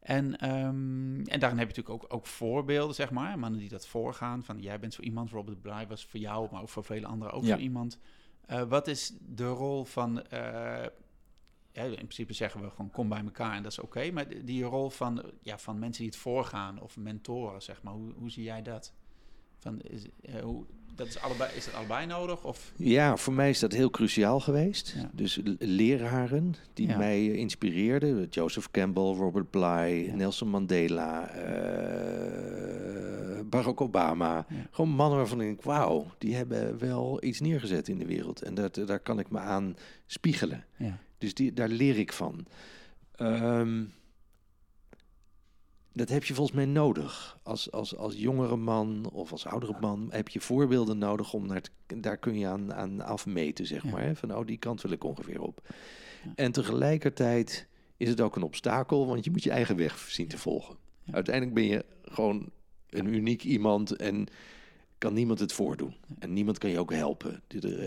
En, 0.00 0.36
ehm, 0.38 1.20
en 1.24 1.40
daarin 1.40 1.58
heb 1.58 1.70
je 1.70 1.76
natuurlijk 1.82 2.04
ook, 2.04 2.14
ook 2.14 2.26
voorbeelden, 2.26 2.94
zeg 2.94 3.10
maar. 3.10 3.38
Mannen 3.38 3.60
die 3.60 3.68
dat 3.68 3.86
voorgaan. 3.86 4.44
Van 4.44 4.60
jij 4.60 4.78
bent 4.78 4.94
zo 4.94 5.02
iemand, 5.02 5.30
Robert 5.30 5.62
Bly 5.62 5.86
was 5.88 6.04
voor 6.06 6.20
jou, 6.20 6.48
maar 6.52 6.62
ook 6.62 6.68
voor 6.68 6.84
vele 6.84 7.06
anderen 7.06 7.34
ook 7.34 7.44
Ja. 7.44 7.56
zo 7.56 7.62
iemand. 7.62 7.98
Eh, 8.46 8.62
wat 8.62 8.88
is 8.88 9.12
de 9.20 9.46
rol 9.46 9.84
van... 9.84 10.22
eh, 10.26 10.86
ja, 11.72 11.82
in 11.82 11.94
principe 11.94 12.32
zeggen 12.32 12.60
we 12.60 12.70
gewoon 12.70 12.90
kom 12.90 13.08
bij 13.08 13.22
elkaar 13.24 13.56
en 13.56 13.62
dat 13.62 13.72
is 13.72 13.78
oké. 13.78 14.10
maar 14.10 14.28
die- 14.28 14.44
die 14.44 14.64
rol 14.64 14.90
van, 14.90 15.22
ja, 15.42 15.58
van 15.58 15.78
mensen 15.78 16.02
die 16.02 16.12
het 16.12 16.20
voorgaan 16.20 16.80
of 16.80 16.96
mentoren, 16.96 17.62
zeg 17.62 17.82
maar. 17.82 17.92
Hoe, 17.92 18.12
hoe 18.12 18.30
zie 18.30 18.42
jij 18.44 18.62
dat? 18.62 18.92
Is, 19.80 20.02
eh, 20.22 20.40
hoe, 20.42 20.64
dat 20.94 21.06
is, 21.06 21.18
allebei, 21.18 21.50
is 21.56 21.64
dat 21.64 21.74
allebei 21.74 22.06
nodig? 22.06 22.44
Of, 22.44 22.72
Ja, 22.76 23.16
voor 23.16 23.32
mij 23.32 23.50
is 23.50 23.58
dat 23.58 23.72
heel 23.72 23.90
cruciaal 23.90 24.40
geweest. 24.40 24.94
Ja. 24.96 25.10
Dus 25.12 25.40
leraren 25.58 26.54
die 26.72 26.88
Ja. 26.88 26.96
mij 26.96 27.16
eh, 27.30 27.34
inspireerden. 27.36 28.26
Joseph 28.30 28.70
Campbell, 28.70 29.02
Robert 29.14 29.50
Bly, 29.50 30.04
Ja. 30.06 30.14
Nelson 30.14 30.48
Mandela, 30.48 31.28
eh, 31.28 33.40
Barack 33.44 33.80
Obama. 33.80 34.46
Gewoon 34.70 34.90
mannen 34.90 35.18
waarvan 35.18 35.40
ik 35.40 35.46
denk, 35.46 35.62
wauw, 35.62 36.06
die 36.18 36.34
hebben 36.34 36.78
wel 36.78 37.24
iets 37.24 37.40
neergezet 37.40 37.88
in 37.88 37.98
de 37.98 38.06
wereld. 38.06 38.42
En 38.42 38.54
dat, 38.54 38.80
daar 38.86 39.00
kan 39.00 39.18
ik 39.18 39.30
me 39.30 39.38
aan 39.38 39.76
spiegelen. 40.06 40.64
ja. 40.76 40.98
Dus 41.18 41.34
die, 41.34 41.52
daar 41.52 41.68
leer 41.68 41.98
ik 41.98 42.12
van. 42.12 42.46
Ehm, 43.14 43.82
dat 45.96 46.08
heb 46.08 46.24
je 46.24 46.34
volgens 46.34 46.56
mij 46.56 46.64
nodig. 46.66 47.38
Als, 47.42 47.72
als, 47.72 47.96
als 47.96 48.14
jongere 48.16 48.56
man 48.56 49.08
of 49.12 49.32
als 49.32 49.46
oudere 49.46 49.76
man 49.80 50.06
heb 50.10 50.28
je 50.28 50.40
voorbeelden 50.40 50.98
nodig 50.98 51.32
om 51.32 51.46
naar 51.46 51.60
te, 51.60 52.00
daar 52.00 52.16
kun 52.18 52.38
je 52.38 52.46
aan, 52.46 52.74
aan 52.74 53.00
afmeten, 53.00 53.66
zeg 53.66 53.82
Ja. 53.82 53.90
maar. 53.90 54.02
Hè? 54.02 54.16
Van, 54.16 54.36
oh, 54.36 54.46
die 54.46 54.56
kant 54.58 54.82
wil 54.82 54.90
ik 54.92 55.04
ongeveer 55.04 55.40
op. 55.40 55.60
Ja. 56.24 56.32
En 56.34 56.52
tegelijkertijd 56.52 57.66
is 57.96 58.08
het 58.08 58.20
ook 58.20 58.36
een 58.36 58.42
obstakel, 58.42 59.06
want 59.06 59.24
je 59.24 59.30
moet 59.30 59.42
je 59.42 59.50
eigen 59.50 59.76
weg 59.76 59.98
zien 59.98 60.28
te 60.28 60.38
volgen. 60.38 60.76
Ja. 61.02 61.12
Uiteindelijk 61.12 61.54
ben 61.54 61.64
je 61.64 61.84
gewoon 62.02 62.50
een 62.90 63.14
uniek 63.14 63.44
iemand 63.44 63.96
en 63.96 64.26
kan 64.98 65.14
niemand 65.14 65.38
het 65.38 65.52
voordoen. 65.52 65.94
En 66.18 66.32
niemand 66.32 66.58
kan 66.58 66.70
je 66.70 66.78
ook 66.78 66.92
helpen. 66.92 67.42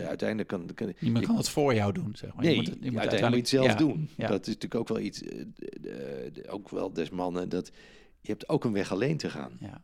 Uiteindelijk 0.06 0.48
kan, 0.48 0.66
kan 0.74 0.92
Niemand 0.98 1.26
kan 1.26 1.36
het 1.36 1.48
voor 1.48 1.74
jou 1.74 1.92
doen, 1.92 2.12
zeg 2.16 2.34
maar. 2.34 2.44
Nee, 2.44 2.54
je 2.54 2.60
moet, 2.60 2.68
het- 2.70 2.78
je 2.80 2.90
moet 2.90 3.00
uiteindelijk 3.00 3.40
moet 3.42 3.50
je 3.50 3.56
het 3.56 3.66
zelf 3.66 3.80
ja, 3.80 3.86
doen. 3.94 4.08
ja. 4.16 4.28
Dat 4.28 4.40
is 4.40 4.46
natuurlijk 4.54 4.74
ook 4.80 4.88
wel 4.88 4.98
iets, 4.98 5.22
eh, 5.22 6.52
ook 6.52 6.68
wel 6.68 6.92
des 6.92 7.10
mannen, 7.10 7.48
dat 7.48 7.70
je 8.20 8.30
hebt 8.30 8.48
ook 8.48 8.64
een 8.64 8.72
weg 8.72 8.92
alleen 8.92 9.16
te 9.16 9.30
gaan. 9.30 9.56
Ja, 9.60 9.82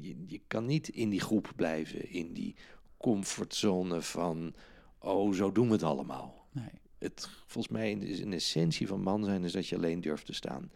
Je, 0.00 0.24
je 0.26 0.40
kan 0.46 0.66
niet 0.66 0.88
in 0.88 1.10
die 1.10 1.20
groep 1.20 1.52
blijven, 1.56 2.10
in 2.10 2.32
die 2.32 2.56
comfortzone 2.96 4.02
van, 4.02 4.54
oh, 4.98 5.34
zo 5.34 5.52
doen 5.52 5.66
we 5.66 5.72
het 5.72 5.82
allemaal. 5.82 6.48
nee. 6.52 6.70
Het, 6.98 7.28
volgens 7.46 7.74
mij 7.74 7.92
is 7.92 8.20
een 8.20 8.32
essentie 8.32 8.86
van 8.86 9.00
man 9.00 9.24
zijn 9.24 9.44
is 9.44 9.52
dat 9.52 9.68
je 9.68 9.76
alleen 9.76 10.00
durft 10.00 10.26
te 10.26 10.32
staan. 10.32 10.70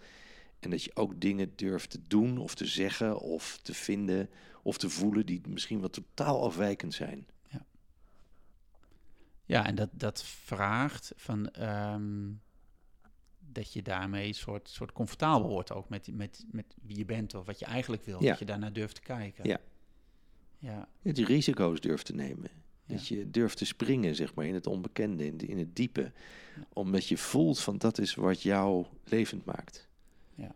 En 0.58 0.70
dat 0.70 0.84
je 0.84 0.96
ook 0.96 1.20
dingen 1.20 1.52
durft 1.56 1.90
te 1.90 2.00
doen 2.06 2.38
of 2.38 2.54
te 2.54 2.66
zeggen 2.66 3.20
of 3.20 3.58
te 3.62 3.74
vinden 3.74 4.30
of 4.62 4.78
te 4.78 4.90
voelen 4.90 5.26
die 5.26 5.40
misschien 5.48 5.80
wat 5.80 5.92
totaal 5.92 6.44
afwijkend 6.44 6.94
zijn. 6.94 7.26
Ja, 9.44 9.66
en 9.66 9.74
dat, 9.74 9.88
dat 9.92 10.24
vraagt 10.24 11.12
van 11.16 11.50
ehm, 11.50 12.30
dat 13.52 13.72
je 13.72 13.82
daarmee 13.82 14.32
soort, 14.32 14.68
soort 14.68 14.92
comfortabel 14.92 15.48
wordt 15.48 15.72
ook 15.72 15.88
met, 15.88 16.08
met, 16.12 16.44
met 16.50 16.64
wie 16.82 16.96
je 16.98 17.04
bent 17.04 17.34
of 17.34 17.46
wat 17.46 17.58
je 17.58 17.64
eigenlijk 17.64 18.04
wil. 18.04 18.22
Ja. 18.22 18.28
Dat 18.30 18.38
je 18.38 18.44
daarnaar 18.44 18.72
durft 18.72 18.94
te 18.94 19.00
kijken. 19.00 19.48
Ja. 19.48 19.60
Ja, 20.58 20.88
Dat 21.02 21.16
je 21.16 21.24
risico's 21.24 21.80
durft 21.80 22.06
te 22.06 22.14
nemen. 22.14 22.50
Ja. 22.84 22.94
Dat 22.94 23.06
je 23.06 23.30
durft 23.30 23.56
te 23.58 23.64
springen, 23.64 24.14
zeg 24.14 24.34
maar, 24.34 24.46
in 24.46 24.54
het 24.54 24.66
onbekende, 24.66 25.26
in, 25.26 25.36
de- 25.36 25.46
in 25.46 25.58
het 25.58 25.76
diepe. 25.76 26.12
Omdat 26.72 27.06
je 27.06 27.16
voelt 27.18 27.60
van 27.60 27.78
dat 27.78 27.98
is 27.98 28.14
wat 28.14 28.42
jou 28.42 28.86
levend 29.04 29.44
maakt. 29.44 29.88
Ja. 30.34 30.54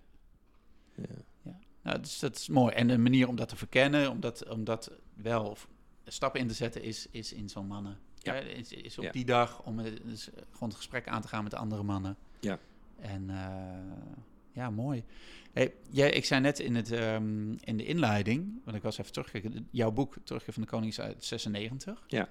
Ja. 1.42 1.59
nou, 1.82 2.00
dus 2.00 2.18
dat 2.18 2.37
is 2.37 2.48
mooi. 2.48 2.74
En 2.74 2.88
een 2.88 3.02
manier 3.02 3.28
om 3.28 3.37
dat 3.37 3.48
te 3.48 3.56
verkennen, 3.56 4.11
om 4.11 4.20
dat, 4.20 4.48
om 4.48 4.64
dat 4.64 4.90
wel 5.14 5.56
stappen 6.04 6.40
in 6.40 6.48
te 6.48 6.54
zetten, 6.54 6.82
is, 6.82 7.06
is 7.11 7.32
in 7.32 7.48
zo'n 7.48 7.66
mannen. 7.66 7.98
Ja. 8.18 8.35
Is, 8.35 8.72
is 8.72 8.98
op 8.98 9.12
die 9.12 9.24
dag 9.24 9.62
om 9.62 9.78
eh, 9.80 9.92
dus 10.04 10.28
gewoon 10.50 10.68
het 10.68 10.76
gesprek 10.78 11.09
aan 11.09 11.22
te 11.22 11.28
gaan 11.28 11.42
met 11.42 11.52
de 11.52 11.59
andere 11.59 11.82
mannen. 11.82 12.16
Ja. 12.40 12.59
En 12.96 13.30
eh, 13.30 14.16
ja, 14.52 14.70
mooi. 14.70 15.04
Hey, 15.52 15.74
jij, 15.90 16.11
ik 16.11 16.24
zei 16.24 16.40
net 16.40 16.59
in, 16.59 16.74
het, 16.74 16.90
ehm, 16.90 17.50
in 17.52 17.76
de 17.76 17.85
inleiding, 17.85 18.61
want 18.64 18.76
ik 18.76 18.82
was 18.82 18.98
even 18.98 19.12
terugkijken, 19.12 19.68
jouw 19.70 19.90
boek 19.90 20.16
Terugkeer 20.24 20.52
van 20.52 20.62
de 20.62 20.68
Koning 20.68 20.90
is 20.92 21.00
uit 21.00 21.24
96. 21.24 22.04
Ja. 22.06 22.28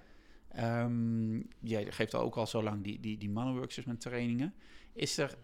Ehm, 0.48 1.42
jij 1.60 1.92
geeft 1.92 2.14
al 2.14 2.22
ook 2.22 2.36
al 2.36 2.48
zo 2.48 2.64
lang 2.64 2.84
die, 2.84 3.00
die, 3.00 3.18
die 3.18 3.30
mannenworkshops 3.30 3.88
met 3.88 4.02
trainingen. 4.02 4.54
Is 4.94 5.18
er, 5.18 5.38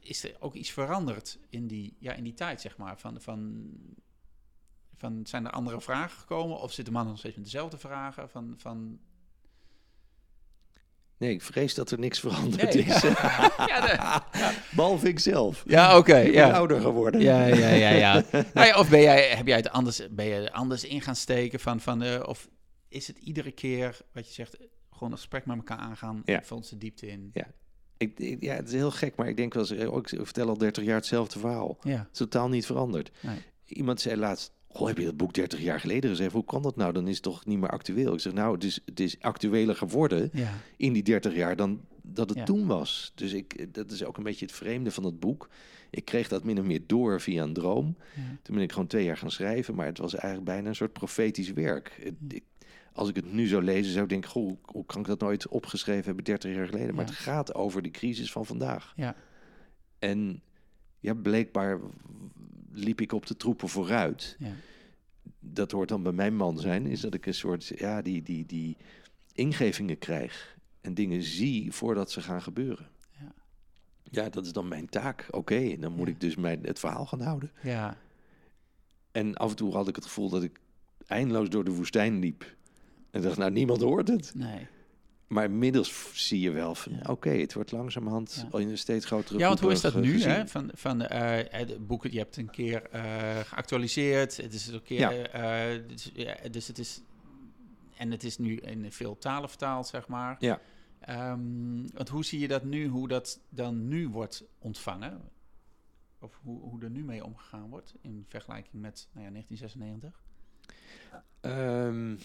is 0.00 0.24
er 0.24 0.36
ook 0.38 0.54
iets 0.54 0.70
veranderd 0.70 1.38
in 1.48 1.66
die, 1.66 1.96
ja, 1.98 2.12
in 2.12 2.24
die 2.24 2.34
tijd, 2.34 2.60
zeg 2.60 2.76
maar? 2.76 2.98
Van, 2.98 3.20
van, 3.20 3.70
van, 4.96 5.26
zijn 5.26 5.44
er 5.44 5.50
andere 5.50 5.80
vragen 5.80 6.18
gekomen? 6.18 6.60
Of 6.60 6.72
zitten 6.72 6.92
mannen 6.92 7.10
nog 7.10 7.20
steeds 7.20 7.36
met 7.36 7.44
dezelfde 7.44 7.78
vragen? 7.78 8.30
Van, 8.30 8.54
van, 8.56 8.98
Nee, 11.24 11.32
ik 11.34 11.42
vrees 11.42 11.74
dat 11.74 11.90
er 11.90 11.98
niks 11.98 12.20
veranderd 12.20 12.74
Nee, 12.74 12.84
is. 12.84 13.00
ja, 13.02 13.80
de- 14.30 14.54
Behalve 14.70 15.08
ik 15.08 15.18
zelf. 15.18 15.62
ja 15.66 15.98
oké. 15.98 16.16
Ja. 16.16 16.50
ouder 16.50 16.80
geworden. 16.80 17.20
Ja, 17.20 17.44
ja, 17.46 17.68
ja, 17.68 17.88
ja. 17.90 18.22
nou 18.54 18.66
ja 18.66 18.78
of 18.78 18.88
ben 18.90 19.00
jij, 19.00 19.28
heb 19.28 19.46
jij 19.46 19.56
het 19.56 19.70
anders, 19.70 20.02
ben 20.10 20.24
je 20.24 20.34
er 20.34 20.50
anders 20.50 20.84
in 20.84 21.00
gaan 21.00 21.16
steken 21.16 21.60
van, 21.60 21.80
van 21.80 22.02
eh, 22.02 22.22
of 22.26 22.48
is 22.88 23.06
het 23.06 23.18
iedere 23.18 23.50
keer 23.52 23.98
wat 24.12 24.26
je 24.28 24.32
zegt, 24.34 24.56
gewoon 24.90 25.10
een 25.10 25.18
gesprek 25.18 25.46
met 25.46 25.56
elkaar 25.56 25.78
aangaan, 25.78 26.22
Ja. 26.24 26.32
ja. 26.34 26.42
volgens 26.42 26.70
de 26.70 26.78
diepte 26.78 27.06
in? 27.06 27.30
Ja. 27.32 27.46
Ik, 27.96 28.18
ik- 28.18 28.42
ja, 28.42 28.54
het 28.54 28.66
is 28.68 28.72
heel 28.74 28.90
gek, 28.90 29.16
maar 29.16 29.28
ik 29.28 29.36
denk 29.36 29.54
wel 29.54 29.62
eens, 29.62 29.72
eh, 29.72 29.96
ik 29.96 30.08
vertel 30.26 30.48
al 30.48 30.58
30 30.58 30.84
jaar 30.84 30.96
hetzelfde 30.96 31.38
verhaal. 31.38 31.78
Ja, 31.82 31.90
Het 31.98 32.08
is 32.12 32.18
totaal 32.18 32.48
niet 32.48 32.66
veranderd. 32.66 33.10
Nee. 33.20 33.36
Iemand 33.66 34.00
zei 34.00 34.16
laatst, 34.16 34.52
goh, 34.74 34.86
heb 34.88 34.98
je 34.98 35.04
dat 35.04 35.16
boek 35.16 35.32
30 35.34 35.60
jaar 35.60 35.80
geleden 35.80 36.10
geschreven? 36.10 36.32
Hoe 36.34 36.44
kan 36.44 36.62
dat 36.62 36.76
nou? 36.76 36.92
Dan 36.92 37.08
is 37.08 37.14
het 37.14 37.22
toch 37.22 37.46
niet 37.46 37.58
meer 37.58 37.68
actueel? 37.70 38.12
Ik 38.14 38.20
zeg, 38.20 38.32
nou, 38.32 38.54
het 38.54 38.64
is, 38.64 38.80
het 38.84 39.00
is 39.00 39.20
actueler 39.20 39.76
geworden 39.76 40.30
ja, 40.32 40.52
in 40.76 40.92
die 40.92 41.02
30 41.02 41.34
jaar 41.34 41.56
dan 41.56 41.80
dat 42.02 42.28
het 42.28 42.38
Ja. 42.38 42.44
toen 42.44 42.66
was. 42.66 43.12
Dus 43.14 43.32
ik, 43.32 43.74
dat 43.74 43.90
is 43.90 44.04
ook 44.04 44.16
een 44.16 44.22
beetje 44.22 44.44
het 44.46 44.54
vreemde 44.54 44.90
van 44.90 45.04
het 45.04 45.20
boek. 45.20 45.48
Ik 45.90 46.04
kreeg 46.04 46.28
dat 46.28 46.44
min 46.44 46.58
of 46.58 46.64
meer 46.64 46.80
door 46.86 47.20
via 47.20 47.42
een 47.42 47.52
droom. 47.52 47.96
ja. 48.16 48.22
Toen 48.42 48.54
ben 48.54 48.64
ik 48.64 48.72
gewoon 48.72 48.86
twee 48.86 49.04
jaar 49.04 49.16
gaan 49.16 49.30
schrijven, 49.30 49.74
maar 49.74 49.86
het 49.86 49.98
was 49.98 50.14
eigenlijk 50.14 50.44
bijna 50.44 50.68
een 50.68 50.74
soort 50.74 50.92
profetisch 50.92 51.52
werk. 51.52 51.98
Het- 52.02 52.32
ik- 52.34 52.44
als 52.92 53.08
ik 53.08 53.16
het 53.16 53.32
nu 53.32 53.46
zou 53.46 53.62
lezen, 53.62 53.90
zou 53.92 54.04
ik 54.04 54.10
denken, 54.10 54.30
goh, 54.30 54.56
hoe- 54.62 54.86
kan 54.86 55.00
ik 55.00 55.06
dat 55.06 55.20
nooit 55.20 55.48
opgeschreven 55.48 56.04
hebben 56.04 56.24
30 56.24 56.54
jaar 56.54 56.66
geleden? 56.66 56.94
Maar 56.94 57.04
het 57.04 57.14
gaat 57.14 57.54
over 57.54 57.82
de 57.82 57.90
crisis 57.90 58.32
van 58.32 58.46
vandaag. 58.46 58.92
ja. 58.96 59.16
En 59.98 60.42
ja, 61.00 61.14
blijkbaar 61.14 61.80
liep 62.74 63.00
ik 63.00 63.12
op 63.12 63.26
de 63.26 63.36
troepen 63.36 63.68
vooruit. 63.68 64.36
ja. 64.38 64.52
Dat 65.46 65.70
hoort 65.70 65.88
dan 65.88 66.02
bij 66.02 66.12
mijn 66.12 66.36
man 66.36 66.58
zijn, 66.58 66.86
is 66.86 67.00
dat 67.00 67.14
ik 67.14 67.26
een 67.26 67.34
soort, 67.34 67.72
ja, 67.76 68.02
die, 68.02 68.22
die, 68.22 68.46
die 68.46 68.76
ingevingen 69.32 69.98
krijg 69.98 70.56
en 70.80 70.94
dingen 70.94 71.22
zie 71.22 71.72
voordat 71.72 72.10
ze 72.10 72.20
gaan 72.20 72.42
gebeuren. 72.42 72.88
Ja. 73.20 73.32
Ja, 74.10 74.28
dat 74.28 74.44
is 74.46 74.52
dan 74.52 74.68
mijn 74.68 74.88
taak. 74.88 75.26
Oké, 75.30 75.54
en 75.56 75.80
dan 75.80 75.92
moet 75.92 76.06
Ja. 76.06 76.12
ik 76.12 76.20
dus 76.20 76.36
mijn, 76.36 76.60
het 76.66 76.78
verhaal 76.78 77.06
gaan 77.06 77.20
houden. 77.20 77.50
ja. 77.62 77.96
En 79.12 79.34
af 79.34 79.50
en 79.50 79.56
toe 79.56 79.72
had 79.72 79.88
ik 79.88 79.94
het 79.96 80.04
gevoel 80.04 80.28
dat 80.28 80.42
ik 80.42 80.60
eindeloos 81.06 81.48
door 81.48 81.64
de 81.64 81.70
woestijn 81.70 82.18
liep. 82.18 82.54
En 83.10 83.22
dacht, 83.22 83.36
nou, 83.36 83.50
niemand 83.50 83.80
hoort 83.80 84.08
het. 84.08 84.32
Nee. 84.34 84.66
Maar 85.26 85.44
inmiddels 85.44 86.10
zie 86.26 86.40
je 86.40 86.50
wel 86.50 86.74
van, 86.74 86.92
Ja. 86.92 87.10
oké, 87.10 87.30
het 87.30 87.54
wordt 87.54 87.72
langzamerhand 87.72 88.34
Ja. 88.42 88.48
al 88.50 88.58
in 88.58 88.68
een 88.68 88.78
steeds 88.78 89.04
grotere 89.06 89.38
Ja, 89.38 89.48
want 89.48 89.60
hoe 89.60 89.72
is 89.72 89.80
dat 89.80 89.94
eh, 89.94 90.00
nu? 90.00 90.12
gezien. 90.12 90.30
Hè? 90.30 90.46
Van, 90.46 90.70
van 90.74 91.02
eh, 91.02 91.50
het 91.60 91.86
boek, 91.86 92.06
je 92.06 92.18
hebt 92.18 92.36
een 92.36 92.50
keer 92.50 92.82
eh, 92.90 93.38
geactualiseerd. 93.38 94.36
Het 94.36 94.52
is 94.54 94.66
een 94.66 94.82
keer. 94.82 94.98
Ja. 94.98 95.12
eh, 95.12 95.80
dus, 95.88 96.10
ja, 96.14 96.36
dus 96.50 96.66
het 96.66 96.78
is. 96.78 97.00
En 97.96 98.10
het 98.10 98.24
is 98.24 98.38
nu 98.38 98.56
in 98.56 98.92
veel 98.92 99.18
talen 99.18 99.48
vertaald, 99.48 99.86
zeg 99.86 100.08
maar. 100.08 100.36
Ja. 100.38 100.60
Ehm, 101.00 101.86
want 101.94 102.08
hoe 102.08 102.24
zie 102.24 102.40
je 102.40 102.48
dat 102.48 102.64
nu, 102.64 102.88
hoe 102.88 103.08
dat 103.08 103.40
dan 103.48 103.88
nu 103.88 104.08
wordt 104.08 104.44
ontvangen? 104.58 105.20
Of 106.20 106.38
hoe, 106.42 106.60
hoe 106.60 106.82
er 106.82 106.90
nu 106.90 107.04
mee 107.04 107.24
omgegaan 107.24 107.68
wordt 107.70 107.94
in 108.00 108.24
vergelijking 108.28 108.82
met 108.82 109.08
nou 109.12 109.24
ja, 109.26 109.30
1996? 109.32 110.22
Ehm, 111.40 112.16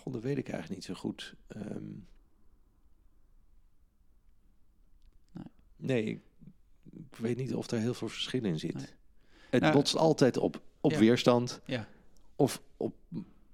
God, 0.00 0.12
dat 0.12 0.22
weet 0.22 0.38
ik 0.38 0.48
eigenlijk 0.48 0.74
niet 0.74 0.84
zo 0.84 0.94
goed. 0.94 1.34
Ehm, 1.46 1.92
Nee. 5.32 5.44
nee, 5.76 6.04
ik, 6.04 6.20
ik 6.92 7.16
weet 7.16 7.36
niet 7.36 7.54
of 7.54 7.66
daar 7.66 7.80
heel 7.80 7.94
veel 7.94 8.08
verschil 8.08 8.44
in 8.44 8.58
zit. 8.58 8.74
Nee. 8.74 8.86
Het 9.50 9.60
Nou, 9.60 9.74
botst 9.74 9.96
altijd 9.96 10.36
op, 10.36 10.60
op 10.80 10.90
ja. 10.90 10.98
weerstand. 10.98 11.60
Ja. 11.64 11.88
Of, 12.36 12.62
op, 12.76 12.94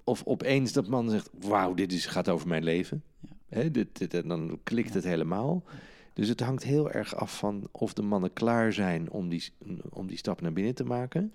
of 0.05 0.25
opeens 0.25 0.73
dat 0.73 0.89
man 0.89 1.11
zegt, 1.11 1.31
wauw, 1.41 1.75
dit 1.75 1.93
is, 1.93 2.07
gaat 2.07 2.29
over 2.29 2.49
mijn 2.49 2.65
leven. 2.65 3.05
Ja. 3.21 3.29
Hè, 3.49 3.71
dit, 3.71 3.99
dit, 3.99 4.15
en 4.15 4.29
dan 4.29 4.61
klikt 4.63 4.95
het 4.95 5.05
helemaal. 5.05 5.65
Dus 6.13 6.29
het 6.29 6.41
hangt 6.41 6.63
heel 6.63 6.91
erg 6.91 7.15
af 7.15 7.39
van 7.39 7.69
of 7.71 7.93
de 7.93 8.03
mannen 8.03 8.33
klaar 8.33 8.73
zijn 8.73 9.11
om 9.11 9.29
die, 9.29 9.53
om 9.91 10.07
die 10.07 10.17
stap 10.17 10.41
naar 10.41 10.53
binnen 10.53 10.75
te 10.75 10.85
maken. 10.85 11.33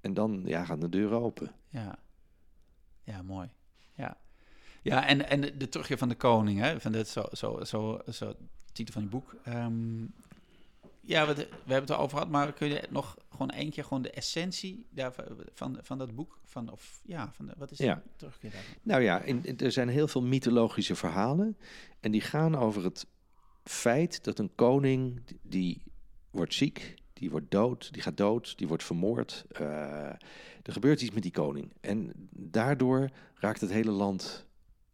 En 0.00 0.14
dan 0.14 0.42
ja, 0.44 0.64
gaan 0.64 0.80
de 0.80 0.88
deuren 0.88 1.20
open. 1.20 1.52
Ja, 1.68 1.98
ja 3.02 3.22
mooi. 3.22 3.48
Ja, 4.82 5.06
en, 5.06 5.28
en 5.28 5.40
de 5.58 5.68
terugkeer 5.68 5.98
van 5.98 6.08
de 6.08 6.14
koning, 6.14 6.60
hè, 6.60 6.80
van 6.80 6.92
dit 6.92 7.08
zo, 7.08 7.24
zo, 7.32 7.64
zo, 7.64 7.98
zo 8.12 8.34
titel 8.72 8.92
van 8.94 9.02
je 9.02 9.08
boek. 9.08 9.34
Ehm, 9.44 10.00
ja, 11.00 11.26
we, 11.26 11.34
we 11.34 11.46
hebben 11.50 11.80
het 11.80 11.90
erover 11.90 12.16
gehad, 12.16 12.28
maar 12.28 12.52
kun 12.52 12.68
je 12.68 12.82
nog 12.90 13.16
gewoon 13.30 13.50
één 13.50 13.70
keer 13.70 13.84
gewoon 13.84 14.02
de 14.02 14.10
essentie 14.10 14.86
daarvan, 14.90 15.24
van, 15.54 15.78
van 15.82 15.98
dat 15.98 16.14
boek, 16.14 16.38
van, 16.44 16.70
of 16.70 17.00
ja, 17.04 17.30
van 17.32 17.46
de, 17.46 17.52
wat 17.56 17.70
is 17.70 17.78
Ja. 17.78 17.94
de 17.94 18.00
terugkeer 18.16 18.50
daarvan? 18.50 18.72
Nou 18.82 19.02
ja, 19.02 19.20
in, 19.20 19.44
in- 19.44 19.58
er 19.58 19.72
zijn 19.72 19.88
heel 19.88 20.08
veel 20.08 20.22
mythologische 20.22 20.94
verhalen. 20.96 21.56
En 22.00 22.10
die 22.10 22.20
gaan 22.20 22.54
over 22.56 22.84
het 22.84 23.06
feit 23.64 24.24
dat 24.24 24.38
een 24.38 24.54
koning 24.54 25.20
die- 25.24 25.38
die 25.42 25.82
wordt 26.30 26.54
ziek, 26.54 26.94
die 27.12 27.30
wordt 27.30 27.50
dood, 27.50 27.92
die 27.92 28.02
gaat 28.02 28.16
dood, 28.16 28.58
die 28.58 28.68
wordt 28.68 28.84
vermoord. 28.84 29.44
Eh, 29.48 29.62
er 30.62 30.72
gebeurt 30.72 31.00
iets 31.02 31.14
met 31.14 31.22
die 31.22 31.32
koning. 31.32 31.72
En 31.80 32.12
daardoor 32.30 33.10
raakt 33.34 33.60
het 33.60 33.70
hele 33.70 33.90
land 33.90 34.46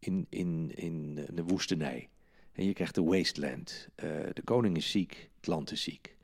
in, 0.07 0.27
in, 0.29 0.73
in 0.75 1.15
de 1.33 1.43
woestenij. 1.43 2.09
En 2.53 2.65
je 2.65 2.73
krijgt 2.73 2.95
de 2.95 3.03
wasteland. 3.03 3.89
Eh, 3.95 4.09
de 4.33 4.43
koning 4.45 4.77
is 4.77 4.91
ziek, 4.91 5.31
het 5.37 5.47
land 5.47 5.71
is 5.71 5.83
ziek. 5.83 6.17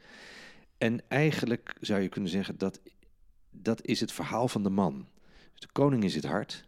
En 0.78 1.00
eigenlijk 1.08 1.76
zou 1.80 2.00
je 2.00 2.08
kunnen 2.08 2.30
zeggen 2.30 2.58
dat 2.58 2.80
dat 3.50 3.86
is 3.86 4.00
het 4.00 4.12
verhaal 4.12 4.48
van 4.48 4.62
de 4.62 4.70
man. 4.70 5.06
De 5.54 5.68
koning 5.72 6.04
is 6.04 6.14
het 6.14 6.24
hart 6.24 6.66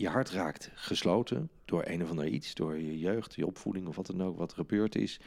je 0.00 0.08
hart 0.08 0.30
raakt 0.30 0.70
gesloten 0.74 1.50
door 1.64 1.82
een 1.86 2.02
of 2.02 2.10
ander 2.10 2.26
iets, 2.26 2.54
door 2.54 2.78
je 2.78 2.98
jeugd, 2.98 3.34
je 3.34 3.46
opvoeding 3.46 3.86
of 3.86 3.96
wat 3.96 4.06
dan 4.06 4.22
ook, 4.22 4.36
wat 4.36 4.50
er 4.50 4.56
gebeurd 4.56 4.94
is. 4.94 5.20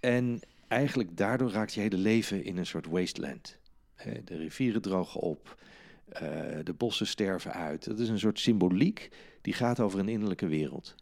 En 0.00 0.40
eigenlijk 0.68 1.16
daardoor 1.16 1.50
raakt 1.50 1.74
je 1.74 1.80
hele 1.80 1.96
leven 1.96 2.44
in 2.44 2.56
een 2.56 2.66
soort 2.66 2.86
wasteland. 2.86 3.58
Eh, 3.94 4.12
De 4.24 4.36
rivieren 4.36 4.82
drogen 4.82 5.20
op, 5.20 5.62
eh, 6.08 6.22
de 6.62 6.74
bossen 6.76 7.06
sterven 7.06 7.52
uit. 7.52 7.84
Dat 7.84 7.98
is 7.98 8.08
een 8.08 8.18
soort 8.18 8.38
symboliek 8.38 9.08
die 9.40 9.52
gaat 9.52 9.80
over 9.80 9.98
een 9.98 10.08
innerlijke 10.08 10.46
wereld. 10.46 10.94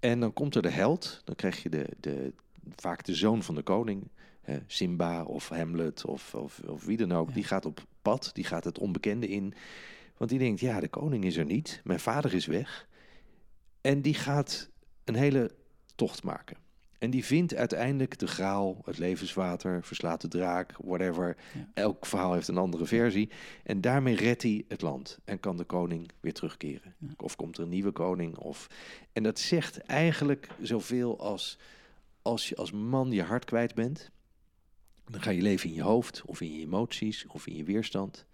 En 0.00 0.20
dan 0.20 0.32
komt 0.32 0.54
er 0.54 0.62
de 0.62 0.70
held, 0.70 1.20
dan 1.24 1.34
krijg 1.34 1.62
je 1.62 1.68
de, 1.68 1.88
de, 2.00 2.32
vaak 2.76 3.04
de 3.04 3.14
zoon 3.14 3.42
van 3.42 3.54
de 3.54 3.62
koning, 3.62 4.10
Simba 4.66 5.24
of 5.24 5.48
Hamlet 5.48 6.04
of, 6.04 6.34
of, 6.34 6.60
of 6.66 6.84
wie 6.84 6.96
dan 6.96 7.12
ook. 7.12 7.28
Ja. 7.28 7.34
Die 7.34 7.44
gaat 7.44 7.66
op 7.66 7.84
pad, 8.02 8.30
die 8.32 8.44
gaat 8.44 8.64
het 8.64 8.78
onbekende 8.78 9.28
in. 9.28 9.54
Want 10.16 10.30
die 10.30 10.38
denkt, 10.38 10.60
ja, 10.60 10.80
de 10.80 10.88
koning 10.88 11.24
is 11.24 11.36
er 11.36 11.44
niet, 11.44 11.80
mijn 11.84 12.00
vader 12.00 12.34
is 12.34 12.46
weg. 12.46 12.88
En 13.80 14.02
die 14.02 14.14
gaat 14.14 14.70
een 15.04 15.14
hele 15.14 15.50
tocht 15.94 16.22
maken. 16.22 16.56
En 17.02 17.10
die 17.10 17.24
vindt 17.24 17.54
uiteindelijk 17.54 18.18
de 18.18 18.26
graal, 18.26 18.80
het 18.84 18.98
levenswater, 18.98 19.84
verslaat 19.84 20.20
de 20.20 20.28
draak, 20.28 20.74
whatever. 20.84 21.36
Ja. 21.54 21.68
Elk 21.74 22.06
verhaal 22.06 22.32
heeft 22.32 22.48
een 22.48 22.56
andere 22.56 22.86
versie. 22.86 23.30
En 23.62 23.80
daarmee 23.80 24.14
redt 24.14 24.42
hij 24.42 24.64
het 24.68 24.82
land 24.82 25.18
en 25.24 25.40
kan 25.40 25.56
de 25.56 25.64
koning 25.64 26.10
weer 26.20 26.32
terugkeren. 26.32 26.94
Ja. 26.98 27.08
Of 27.16 27.36
komt 27.36 27.56
er 27.56 27.62
een 27.62 27.68
nieuwe 27.68 27.90
koning. 27.90 28.36
Of... 28.36 28.66
En 29.12 29.22
dat 29.22 29.38
zegt 29.38 29.78
eigenlijk 29.78 30.48
zoveel 30.60 31.20
als 31.20 31.58
als 32.22 32.48
je 32.48 32.56
als 32.56 32.70
man 32.70 33.10
je 33.10 33.22
hart 33.22 33.44
kwijt 33.44 33.74
bent. 33.74 34.10
Dan 35.04 35.22
ga 35.22 35.30
je 35.30 35.42
leven 35.42 35.68
in 35.68 35.74
je 35.74 35.82
hoofd 35.82 36.22
of 36.26 36.40
in 36.40 36.52
je 36.52 36.60
emoties 36.60 37.26
of 37.26 37.46
in 37.46 37.56
je 37.56 37.64
weerstand. 37.64 38.26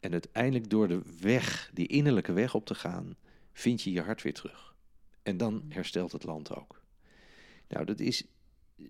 En 0.00 0.12
uiteindelijk 0.12 0.70
door 0.70 0.88
de 0.88 1.02
weg, 1.20 1.70
die 1.74 1.86
innerlijke 1.86 2.32
weg 2.32 2.54
op 2.54 2.66
te 2.66 2.74
gaan, 2.74 3.16
vind 3.52 3.82
je 3.82 3.92
je 3.92 4.02
hart 4.02 4.22
weer 4.22 4.34
terug. 4.34 4.74
En 5.22 5.36
dan 5.36 5.64
herstelt 5.68 6.12
het 6.12 6.24
land 6.24 6.56
ook. 6.56 6.84
Nou, 7.68 7.84
dat 7.84 8.00
is 8.00 8.24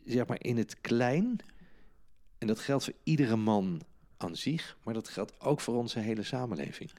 zeg 0.04 0.26
maar 0.26 0.44
in 0.44 0.56
het 0.56 0.80
klein. 0.80 1.38
En 2.38 2.46
dat 2.46 2.58
geldt 2.58 2.84
voor 2.84 2.94
iedere 3.02 3.36
man 3.36 3.80
aan 4.16 4.36
zich, 4.36 4.78
maar 4.84 4.94
dat 4.94 5.08
geldt 5.08 5.40
ook 5.40 5.60
voor 5.60 5.74
onze 5.74 5.98
hele 5.98 6.22
samenleving. 6.22 6.90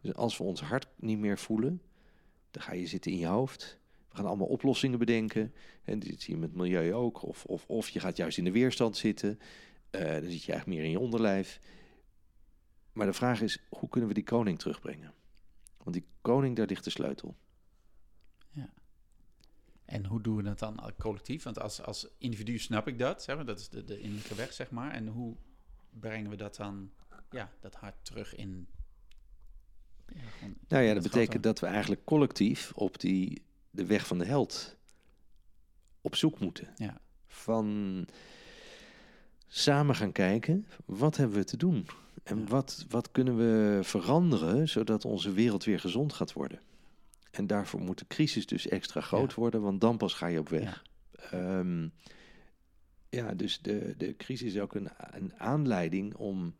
Dus 0.00 0.14
als 0.14 0.36
we 0.36 0.44
ons 0.44 0.60
hart 0.60 0.88
niet 0.96 1.18
meer 1.18 1.38
voelen, 1.38 1.82
dan 2.50 2.62
ga 2.62 2.72
je 2.72 2.86
zitten 2.86 3.12
in 3.12 3.18
je 3.18 3.26
hoofd. 3.26 3.78
We 4.08 4.16
gaan 4.16 4.26
allemaal 4.26 4.46
oplossingen 4.46 4.98
bedenken. 4.98 5.54
En 5.84 5.98
dit 5.98 6.22
zie 6.22 6.34
je 6.34 6.40
met 6.40 6.54
milieu 6.54 6.94
ook. 6.94 7.22
Of, 7.22 7.44
of, 7.44 7.64
of 7.66 7.88
je 7.88 8.00
gaat 8.00 8.16
juist 8.16 8.38
in 8.38 8.44
de 8.44 8.52
weerstand 8.52 8.96
zitten. 8.96 9.38
Eh, 9.90 10.00
dan 10.00 10.30
zit 10.30 10.42
je 10.42 10.52
eigenlijk 10.52 10.66
meer 10.66 10.84
in 10.84 10.90
je 10.90 10.98
onderlijf. 11.00 11.60
Maar 12.92 13.06
de 13.06 13.12
vraag 13.12 13.40
is, 13.40 13.58
hoe 13.68 13.88
kunnen 13.88 14.08
we 14.08 14.14
die 14.14 14.24
koning 14.24 14.58
terugbrengen? 14.58 15.14
Want 15.82 15.96
die 15.96 16.06
koning, 16.20 16.56
daar 16.56 16.66
ligt 16.66 16.84
de 16.84 16.90
sleutel. 16.90 17.36
En 19.86 20.06
hoe 20.06 20.20
doen 20.20 20.36
we 20.36 20.42
dat 20.42 20.58
dan 20.58 20.92
collectief? 20.98 21.42
Want 21.42 21.60
als, 21.60 21.82
als 21.82 22.08
individu 22.18 22.58
snap 22.58 22.88
ik 22.88 22.98
dat, 22.98 23.22
zeg 23.22 23.36
maar, 23.36 23.44
dat 23.44 23.58
is 23.58 23.68
de, 23.68 23.84
de 23.84 24.00
innerlijke 24.00 24.34
weg, 24.34 24.52
zeg 24.52 24.70
maar. 24.70 24.90
En 24.90 25.06
hoe 25.06 25.36
brengen 25.90 26.30
we 26.30 26.36
dat 26.36 26.56
dan, 26.56 26.90
ja, 27.30 27.52
dat 27.60 27.74
hart 27.74 28.04
terug 28.04 28.34
in... 28.34 28.68
Ja, 30.06 30.20
gewoon 30.38 30.54
Nou 30.68 30.84
ja, 30.84 30.94
dat 30.94 31.02
betekent 31.02 31.42
dat 31.42 31.60
we 31.60 31.66
eigenlijk 31.66 32.04
collectief 32.04 32.72
op 32.74 33.00
die, 33.00 33.42
de 33.70 33.86
weg 33.86 34.06
van 34.06 34.18
de 34.18 34.24
held 34.24 34.76
op 36.00 36.14
zoek 36.14 36.38
moeten. 36.40 36.72
Ja. 36.76 37.00
Van 37.26 38.06
samen 39.46 39.94
gaan 39.94 40.12
kijken, 40.12 40.66
wat 40.84 41.16
hebben 41.16 41.36
we 41.36 41.44
te 41.44 41.56
doen? 41.56 41.86
En 42.22 42.38
Ja. 42.38 42.44
wat, 42.44 42.86
wat 42.88 43.10
kunnen 43.10 43.36
we 43.36 43.80
veranderen, 43.82 44.68
zodat 44.68 45.04
onze 45.04 45.32
wereld 45.32 45.64
weer 45.64 45.80
gezond 45.80 46.12
gaat 46.12 46.32
worden? 46.32 46.60
En 47.36 47.46
daarvoor 47.46 47.80
moet 47.80 47.98
de 47.98 48.06
crisis 48.06 48.46
dus 48.46 48.68
extra 48.68 49.00
groot 49.00 49.30
Ja. 49.30 49.36
worden, 49.40 49.62
want 49.62 49.80
dan 49.80 49.96
pas 49.96 50.14
ga 50.14 50.26
je 50.26 50.38
op 50.38 50.48
weg. 50.48 50.84
Ja, 51.30 51.64
ja 53.08 53.34
dus 53.34 53.60
de, 53.60 53.94
de 53.98 54.16
crisis 54.16 54.54
is 54.54 54.60
ook 54.60 54.74
een, 54.74 54.88
een 55.10 55.32
aanleiding 55.38 56.14
om 56.14 56.54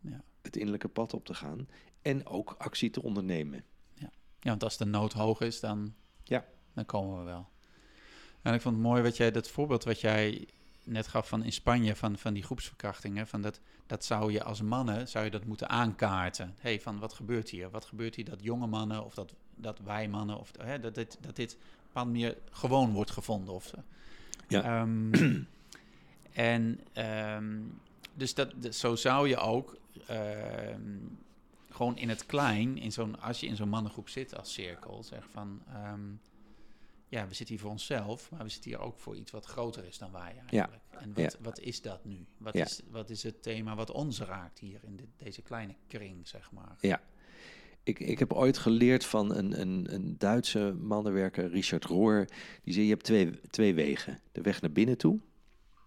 Ja. 0.00 0.22
het 0.42 0.56
innerlijke 0.56 0.88
pad 0.88 1.14
op 1.14 1.24
te 1.24 1.34
gaan 1.34 1.68
en 2.02 2.26
ook 2.26 2.54
actie 2.58 2.90
te 2.90 3.02
ondernemen. 3.02 3.64
Ja, 3.94 4.10
want 4.40 4.62
als 4.62 4.76
de 4.76 4.84
nood 4.84 5.12
hoog 5.12 5.40
is, 5.40 5.60
dan, 5.60 5.94
Ja. 6.22 6.44
dan 6.74 6.84
komen 6.86 7.18
we 7.18 7.24
wel. 7.24 7.48
En 8.42 8.54
ik 8.54 8.60
vond 8.60 8.74
het 8.74 8.84
mooi 8.84 9.02
wat 9.02 9.16
jij, 9.16 9.30
dat 9.30 9.48
voorbeeld 9.50 9.84
wat 9.84 10.00
jij 10.00 10.48
net 10.84 11.06
gaf 11.06 11.28
van 11.28 11.44
in 11.44 11.52
Spanje, 11.52 11.96
van, 11.96 12.18
van 12.18 12.34
die 12.34 12.42
groepsverkrachtingen, 12.42 13.26
van 13.26 13.42
dat, 13.42 13.60
dat 13.86 14.04
zou 14.04 14.32
je 14.32 14.42
als 14.42 14.62
mannen, 14.62 15.08
zou 15.08 15.24
je 15.24 15.30
dat 15.30 15.44
moeten 15.44 15.68
aankaarten. 15.68 16.54
hey, 16.58 16.80
van 16.80 16.98
wat 16.98 17.12
gebeurt 17.12 17.50
hier? 17.50 17.70
Wat 17.70 17.84
gebeurt 17.84 18.14
hier 18.14 18.24
dat 18.24 18.42
jonge 18.42 18.66
mannen, 18.66 19.04
of 19.04 19.14
dat, 19.14 19.34
dat 19.54 19.78
wij 19.78 20.08
mannen, 20.08 20.38
of 20.38 20.50
hè, 20.58 20.80
dat, 20.80 20.94
dit, 20.94 21.18
dat 21.20 21.36
dit 21.36 21.52
op 21.54 21.60
bepaalde 21.86 22.10
manier 22.10 22.36
gewoon 22.50 22.92
wordt 22.92 23.10
gevonden. 23.10 23.54
Of. 23.54 23.70
Ja. 24.48 24.62
Ehm, 24.62 25.42
en 26.32 26.80
ehm, 26.92 27.60
dus 28.14 28.34
dat, 28.34 28.52
zo 28.70 28.96
zou 28.96 29.28
je 29.28 29.36
ook 29.36 29.76
ehm, 30.06 30.98
gewoon 31.70 31.96
in 31.96 32.08
het 32.08 32.26
klein, 32.26 32.78
in 32.78 32.92
zo'n, 32.92 33.20
als 33.20 33.40
je 33.40 33.46
in 33.46 33.56
zo'n 33.56 33.68
mannengroep 33.68 34.08
zit 34.08 34.36
als 34.36 34.52
cirkel, 34.52 35.02
zeg 35.02 35.24
van, 35.30 35.62
ja, 37.14 37.28
we 37.28 37.34
zitten 37.34 37.54
hier 37.54 37.64
voor 37.64 37.70
onszelf, 37.72 38.30
maar 38.30 38.42
we 38.42 38.48
zitten 38.48 38.70
hier 38.70 38.80
ook 38.80 38.98
voor 38.98 39.16
iets 39.16 39.30
wat 39.30 39.44
groter 39.44 39.84
is 39.84 39.98
dan 39.98 40.12
wij 40.12 40.34
eigenlijk. 40.48 40.82
En 40.90 41.12
wat, 41.14 41.38
wat 41.40 41.58
is 41.60 41.82
dat 41.82 42.04
nu? 42.04 42.26
Wat, 42.38 42.54
Ja. 42.54 42.64
is, 42.64 42.80
wat 42.90 43.10
is 43.10 43.22
het 43.22 43.42
thema 43.42 43.74
wat 43.74 43.90
ons 43.90 44.20
raakt 44.20 44.58
hier 44.58 44.80
in 44.84 45.00
deze 45.16 45.42
kleine 45.42 45.74
kring, 45.86 46.28
zeg 46.28 46.52
maar? 46.52 46.76
Ja. 46.80 47.02
Ik, 47.82 47.98
ik 47.98 48.18
heb 48.18 48.32
ooit 48.32 48.58
geleerd 48.58 49.04
van 49.04 49.34
een, 49.34 49.60
een, 49.60 49.94
een 49.94 50.14
Duitse 50.18 50.74
mannenwerker, 50.80 51.48
Richard 51.48 51.84
Rohr. 51.84 52.26
Die 52.62 52.74
zei, 52.74 52.84
je 52.84 52.90
hebt 52.90 53.04
twee, 53.04 53.40
twee 53.50 53.74
wegen. 53.74 54.20
De 54.32 54.40
weg 54.40 54.60
naar 54.60 54.72
binnen 54.72 54.98
toe. 54.98 55.18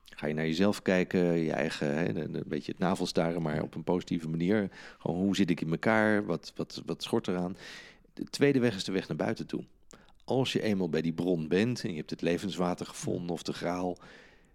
Ga 0.05 0.27
je 0.27 0.33
naar 0.33 0.45
jezelf 0.45 0.81
kijken, 0.81 1.19
je 1.37 1.51
eigen, 1.51 1.95
hè, 1.95 2.07
een, 2.07 2.35
een 2.35 2.43
beetje 2.47 2.71
het 2.71 2.81
navelstaren, 2.81 3.41
maar 3.41 3.61
op 3.61 3.75
een 3.75 3.83
positieve 3.83 4.29
manier. 4.29 4.69
Gewoon, 4.97 5.17
hoe 5.17 5.35
zit 5.35 5.49
ik 5.49 5.61
in 5.61 5.71
elkaar? 5.71 6.25
Wat, 6.25 6.51
wat, 6.55 6.81
wat 6.85 7.03
schort 7.03 7.27
eraan? 7.27 7.57
De 8.13 8.23
tweede 8.23 8.59
weg 8.59 8.75
is 8.75 8.83
de 8.83 8.91
weg 8.91 9.07
naar 9.07 9.17
buiten 9.17 9.47
toe. 9.47 9.63
Als 10.27 10.53
je 10.53 10.61
eenmaal 10.61 10.89
bij 10.89 11.01
die 11.01 11.13
bron 11.13 11.47
bent 11.47 11.83
en 11.83 11.89
je 11.89 11.97
hebt 11.97 12.09
het 12.09 12.21
levenswater 12.21 12.85
gevonden 12.85 13.29
of 13.29 13.43
de 13.43 13.53
graal, 13.53 13.97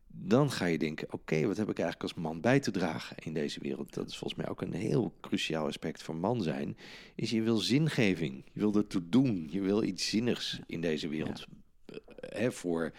dan 0.06 0.50
ga 0.50 0.64
je 0.64 0.78
denken, 0.78 1.12
oké, 1.12 1.46
wat 1.46 1.56
heb 1.56 1.70
ik 1.70 1.78
eigenlijk 1.78 2.02
als 2.02 2.22
man 2.22 2.40
bij 2.40 2.60
te 2.60 2.70
dragen 2.70 3.16
in 3.18 3.34
deze 3.34 3.60
wereld? 3.60 3.94
Dat 3.94 4.08
is 4.08 4.16
volgens 4.16 4.40
mij 4.40 4.50
ook 4.50 4.62
een 4.62 4.72
heel 4.72 5.14
cruciaal 5.20 5.66
aspect 5.66 6.02
van 6.02 6.20
man 6.20 6.42
zijn, 6.42 6.76
is 7.14 7.30
je 7.30 7.42
wil 7.42 7.56
zingeving, 7.56 8.44
je 8.52 8.60
wil 8.60 8.74
ertoe 8.74 9.08
doen, 9.08 9.48
je 9.50 9.60
wil 9.60 9.82
iets 9.82 10.08
zinnigs 10.08 10.60
in 10.66 10.80
deze 10.80 11.08
wereld 11.08 11.46
eh, 11.84 11.96
hè, 12.18 12.52
voor, 12.52 12.92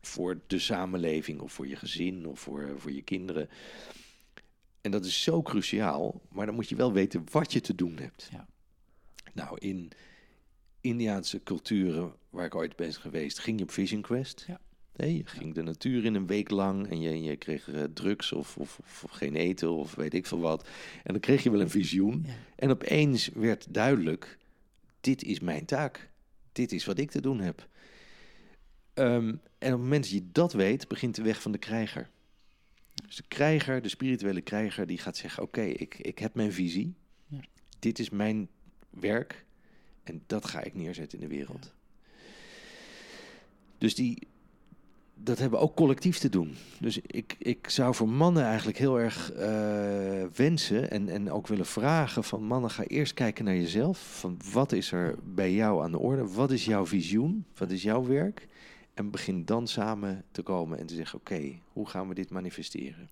voor 0.00 0.40
de 0.46 0.58
samenleving 0.58 1.40
of 1.40 1.52
voor 1.52 1.66
je 1.66 1.76
gezin 1.76 2.26
of 2.26 2.40
voor, 2.40 2.74
voor 2.76 2.92
je 2.92 3.02
kinderen. 3.02 3.48
En 4.80 4.90
dat 4.90 5.04
is 5.04 5.22
zo 5.22 5.42
cruciaal, 5.42 6.20
maar 6.28 6.46
dan 6.46 6.54
moet 6.54 6.68
je 6.68 6.76
wel 6.76 6.92
weten 6.92 7.24
wat 7.30 7.52
je 7.52 7.60
te 7.60 7.74
doen 7.74 7.96
hebt. 7.96 8.28
Ja. 8.32 8.46
Nou, 9.32 9.58
in 9.58 9.92
Indiaanse 10.84 11.42
culturen 11.42 12.12
waar 12.30 12.44
ik 12.44 12.54
ooit 12.54 12.76
ben 12.76 12.92
geweest, 12.92 13.38
ging 13.38 13.58
je 13.58 13.64
op 13.64 13.70
Vision 13.70 14.02
Quest. 14.02 14.44
Ja. 14.46 14.60
Nee, 14.96 15.16
je 15.16 15.26
ging 15.26 15.54
de 15.54 15.62
natuur 15.62 16.04
in 16.04 16.14
een 16.14 16.26
week 16.26 16.50
lang 16.50 16.90
en 16.90 17.00
je, 17.00 17.22
je 17.22 17.36
kreeg 17.36 17.68
eh, 17.68 17.82
drugs 17.94 18.32
of, 18.32 18.56
of, 18.56 18.78
of 18.78 19.10
geen 19.10 19.34
eten 19.34 19.70
of 19.70 19.94
weet 19.94 20.14
ik 20.14 20.26
veel 20.26 20.40
wat. 20.40 20.68
En 21.02 21.12
dan 21.12 21.20
kreeg 21.20 21.42
je 21.42 21.50
wel 21.50 21.60
een 21.60 21.70
visioen. 21.70 22.22
Ja. 22.26 22.32
En 22.56 22.70
opeens 22.70 23.28
werd 23.28 23.74
duidelijk, 23.74 24.38
dit 25.00 25.22
is 25.22 25.40
mijn 25.40 25.64
taak. 25.64 26.10
Dit 26.52 26.72
is 26.72 26.84
wat 26.84 26.98
ik 26.98 27.10
te 27.10 27.20
doen 27.20 27.40
heb. 27.40 27.68
Ehm, 28.94 29.28
en 29.58 29.72
op 29.72 29.78
het 29.78 29.78
moment 29.78 30.02
dat 30.02 30.12
je 30.12 30.28
dat 30.32 30.52
weet, 30.52 30.88
begint 30.88 31.14
de 31.14 31.22
weg 31.22 31.42
van 31.42 31.52
de 31.52 31.58
krijger. 31.58 32.10
Dus 33.06 33.16
de 33.16 33.24
krijger, 33.28 33.82
de 33.82 33.88
spirituele 33.88 34.40
krijger, 34.40 34.86
die 34.86 34.98
gaat 34.98 35.16
zeggen: 35.16 35.42
Oké, 35.42 35.62
ik, 35.62 35.98
ik 35.98 36.18
heb 36.18 36.34
mijn 36.34 36.52
visie. 36.52 36.94
Ja. 37.26 37.40
Dit 37.78 37.98
is 37.98 38.10
mijn 38.10 38.48
werk. 38.90 39.44
En 40.04 40.22
dat 40.26 40.44
ga 40.44 40.62
ik 40.62 40.74
neerzetten 40.74 41.20
in 41.20 41.28
de 41.28 41.34
wereld. 41.34 41.72
Dus 43.78 43.94
die, 43.94 44.26
dat 45.14 45.38
hebben 45.38 45.58
we 45.58 45.64
ook 45.64 45.76
collectief 45.76 46.18
te 46.18 46.28
doen. 46.28 46.54
Dus 46.80 46.98
ik, 46.98 47.36
ik 47.38 47.68
zou 47.68 47.94
voor 47.94 48.08
mannen 48.08 48.44
eigenlijk 48.44 48.78
heel 48.78 49.00
erg 49.00 49.32
eh, 49.32 50.24
wensen 50.34 50.90
en, 50.90 51.08
en 51.08 51.30
ook 51.30 51.46
willen 51.46 51.66
vragen 51.66 52.24
van 52.24 52.42
mannen, 52.42 52.70
ga 52.70 52.84
eerst 52.84 53.14
kijken 53.14 53.44
naar 53.44 53.54
jezelf. 53.54 54.18
Van 54.18 54.38
wat 54.52 54.72
is 54.72 54.92
er 54.92 55.14
bij 55.24 55.52
jou 55.52 55.82
aan 55.82 55.90
de 55.90 55.98
orde? 55.98 56.26
Wat 56.26 56.50
is 56.50 56.64
jouw 56.64 56.86
visioen? 56.86 57.44
Wat 57.56 57.70
is 57.70 57.82
jouw 57.82 58.04
werk? 58.04 58.48
En 58.94 59.10
begin 59.10 59.44
dan 59.44 59.66
samen 59.66 60.24
te 60.30 60.42
komen 60.42 60.78
en 60.78 60.86
te 60.86 60.94
zeggen, 60.94 61.18
oké, 61.18 61.58
hoe 61.72 61.88
gaan 61.88 62.08
we 62.08 62.14
dit 62.14 62.30
manifesteren? 62.30 63.10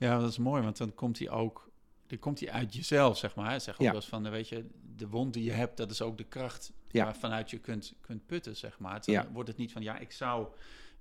Ja, 0.00 0.18
dat 0.18 0.30
is 0.30 0.38
mooi, 0.38 0.62
want 0.62 0.76
dan 0.76 0.94
komt 0.94 1.18
hij 1.18 1.30
ook 1.30 1.69
dan 2.10 2.18
komt 2.18 2.40
hij 2.40 2.50
uit 2.50 2.74
jezelf, 2.74 3.18
zeg 3.18 3.34
maar. 3.34 3.60
Zegt 3.60 3.78
ook 3.78 3.84
Ja. 3.84 3.92
wel 3.92 4.00
eens 4.00 4.08
van, 4.08 4.30
weet 4.30 4.48
je, 4.48 4.66
de 4.96 5.08
wond 5.08 5.32
die 5.34 5.44
je 5.44 5.52
hebt, 5.52 5.76
dat 5.76 5.90
is 5.90 6.02
ook 6.02 6.18
de 6.18 6.24
kracht 6.24 6.72
Ja. 6.88 7.04
waarvanuit 7.04 7.50
je 7.50 7.58
kunt, 7.58 7.94
kunt 8.00 8.26
putten, 8.26 8.56
zeg 8.56 8.78
maar. 8.78 9.02
Ja. 9.04 9.22
Dan 9.22 9.32
wordt 9.32 9.48
het 9.48 9.58
niet 9.58 9.72
van, 9.72 9.82
ja, 9.82 9.98
ik 9.98 10.12
zou, 10.12 10.46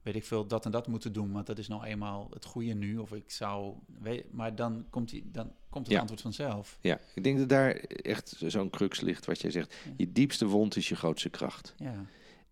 weet 0.01 0.16
ik 0.16 0.26
veel, 0.26 0.47
dat 0.47 0.66
en 0.66 0.72
dat 0.72 0.88
moeten 0.88 1.14
doen, 1.14 1.32
want 1.32 1.47
dat 1.47 1.57
is 1.57 1.68
nou 1.68 1.84
eenmaal 1.84 2.28
het 2.34 2.45
goede 2.45 2.74
nu. 2.74 2.97
Of 2.97 3.12
ik 3.14 3.32
zou, 3.32 3.76
weet, 3.99 4.34
maar 4.34 4.55
dan 4.55 4.86
komt, 4.89 5.12
hij, 5.12 5.24
dan 5.26 5.51
komt 5.70 5.88
het 5.88 5.97
antwoord 5.99 6.22
vanzelf. 6.22 6.78
Ja, 6.82 6.99
ik 7.16 7.24
denk 7.24 7.38
dat 7.38 7.49
daar 7.49 7.72
echt 7.88 8.36
zo'n 8.45 8.70
crux 8.70 8.99
ligt 9.01 9.26
wat 9.26 9.41
jij 9.41 9.51
zegt. 9.51 9.76
Je 9.97 10.12
diepste 10.12 10.45
wond 10.45 10.76
is 10.76 10.89
je 10.89 10.95
grootste 10.95 11.30
kracht. 11.30 11.74
Ja, 11.78 12.05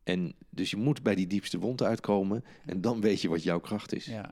En 0.04 0.36
dus 0.50 0.70
je 0.70 0.78
moet 0.78 1.04
bij 1.04 1.16
die 1.16 1.28
diepste 1.28 1.60
wond 1.60 1.82
uitkomen 1.84 2.44
en 2.66 2.82
dan 2.82 3.02
weet 3.02 3.22
je 3.22 3.30
wat 3.30 3.44
jouw 3.44 3.60
kracht 3.60 3.94
is. 3.94 4.06
ja, 4.06 4.32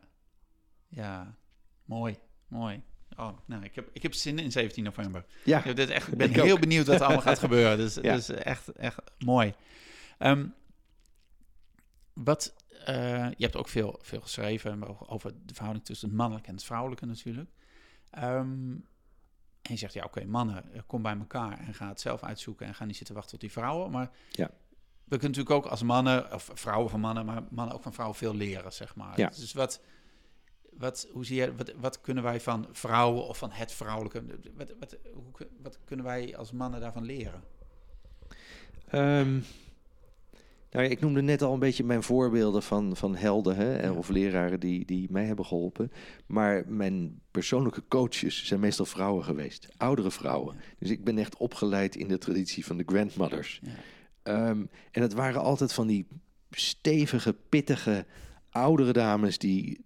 ja. 0.88 1.38
Mooi, 1.86 2.18
mooi. 2.48 2.82
Oh, 3.18 3.38
nou, 3.46 3.64
ik 3.64 3.76
heb, 3.76 3.90
ik 3.94 4.04
heb 4.04 4.14
zin 4.14 4.40
in 4.40 4.52
17 4.52 4.84
november. 4.84 5.26
Ja, 5.44 5.58
Ik, 5.58 5.64
heb 5.64 5.76
dit 5.76 5.90
echt, 5.90 6.08
ik 6.08 6.18
ben 6.18 6.30
Ik 6.30 6.36
heel 6.36 6.54
ook. 6.54 6.60
benieuwd 6.60 6.86
wat 6.88 6.96
er 6.96 7.02
allemaal 7.06 7.22
gaat 7.22 7.40
gebeuren. 7.48 7.78
Dus, 7.78 7.96
Ja. 7.96 8.16
dus 8.16 8.30
echt, 8.30 8.70
echt 8.72 9.00
mooi. 9.20 9.54
Ehm, 10.18 10.48
wat, 12.14 12.56
eh, 12.86 13.30
je 13.38 13.44
hebt 13.44 13.56
ook 13.56 13.68
veel, 13.68 14.00
veel 14.02 14.22
geschreven 14.22 14.84
over- 14.88 15.08
over 15.10 15.34
de 15.46 15.54
verhouding 15.54 15.86
tussen 15.86 16.08
het 16.08 16.18
mannelijke 16.18 16.50
en 16.50 16.56
het 16.56 16.64
vrouwelijke 16.64 17.06
natuurlijk. 17.06 17.50
Ehm, 18.10 18.72
en 19.62 19.72
je 19.72 19.76
zegt, 19.78 19.94
ja 19.94 20.04
oké, 20.04 20.26
mannen, 20.26 20.74
eh, 20.74 20.82
kom 20.88 21.02
bij 21.02 21.18
elkaar 21.18 21.60
en 21.60 21.74
ga 21.74 21.88
het 21.88 22.02
zelf 22.02 22.24
uitzoeken 22.24 22.66
en 22.68 22.76
ga 22.76 22.86
niet 22.86 22.98
zitten 22.98 23.16
wachten 23.16 23.32
tot 23.32 23.42
die 23.42 23.52
vrouwen. 23.52 23.92
Maar 23.92 24.10
Ja. 24.32 24.46
we 25.04 25.18
kunnen 25.18 25.38
natuurlijk 25.38 25.56
ook 25.56 25.66
als 25.66 25.84
mannen, 25.84 26.34
of 26.34 26.50
vrouwen 26.54 26.90
van 26.90 27.00
mannen, 27.00 27.26
maar 27.26 27.44
mannen 27.50 27.76
ook 27.76 27.84
van 27.84 27.94
vrouwen 27.94 28.18
veel 28.18 28.36
leren, 28.36 28.74
zeg 28.74 28.96
maar. 28.96 29.20
Ja. 29.20 29.28
Dus 29.30 29.54
wat, 29.54 29.82
wat, 30.78 31.08
hoe 31.12 31.26
zie 31.26 31.36
je, 31.36 31.56
wat, 31.56 31.74
wat 31.80 32.02
kunnen 32.02 32.24
wij 32.24 32.40
van 32.42 32.68
vrouwen 32.72 33.28
of 33.28 33.38
van 33.38 33.52
het 33.52 33.72
vrouwelijke, 33.72 34.24
wat, 34.58 34.74
wat, 34.80 34.98
hoe, 35.14 35.48
wat 35.62 35.80
kunnen 35.86 36.06
wij 36.06 36.38
als 36.38 36.52
mannen 36.52 36.80
daarvan 36.80 37.04
leren? 37.04 37.44
Ehm, 38.88 39.32
nou 40.72 40.88
ja, 40.88 40.92
ik 40.94 41.00
noemde 41.00 41.22
net 41.22 41.42
al 41.42 41.54
een 41.54 41.60
beetje 41.60 41.84
mijn 41.84 42.04
voorbeelden 42.04 42.64
van, 42.64 42.96
van 42.96 43.16
helden 43.16 43.56
hè, 43.56 43.82
Ja. 43.84 43.94
of 43.94 44.10
leraren 44.10 44.60
die, 44.60 44.86
die 44.86 45.08
mij 45.12 45.26
hebben 45.26 45.46
geholpen. 45.46 45.92
Maar 46.26 46.64
mijn 46.68 47.22
persoonlijke 47.32 47.84
coaches 47.88 48.46
zijn 48.46 48.60
meestal 48.60 48.86
vrouwen 48.86 49.24
geweest, 49.24 49.68
oudere 49.78 50.12
vrouwen. 50.12 50.56
Ja. 50.56 50.62
Dus 50.80 50.90
ik 50.90 51.04
ben 51.04 51.18
echt 51.18 51.38
opgeleid 51.38 51.96
in 51.96 52.08
de 52.08 52.18
traditie 52.18 52.66
van 52.66 52.78
de 52.78 52.84
grandmothers. 52.86 53.60
Ja. 53.64 53.72
Ehm, 54.24 54.66
en 54.92 55.02
het 55.02 55.14
waren 55.14 55.42
altijd 55.42 55.74
van 55.74 55.88
die 55.88 56.08
stevige, 56.52 57.36
pittige, 57.50 58.06
oudere 58.50 58.94
dames 58.94 59.38
die 59.38 59.86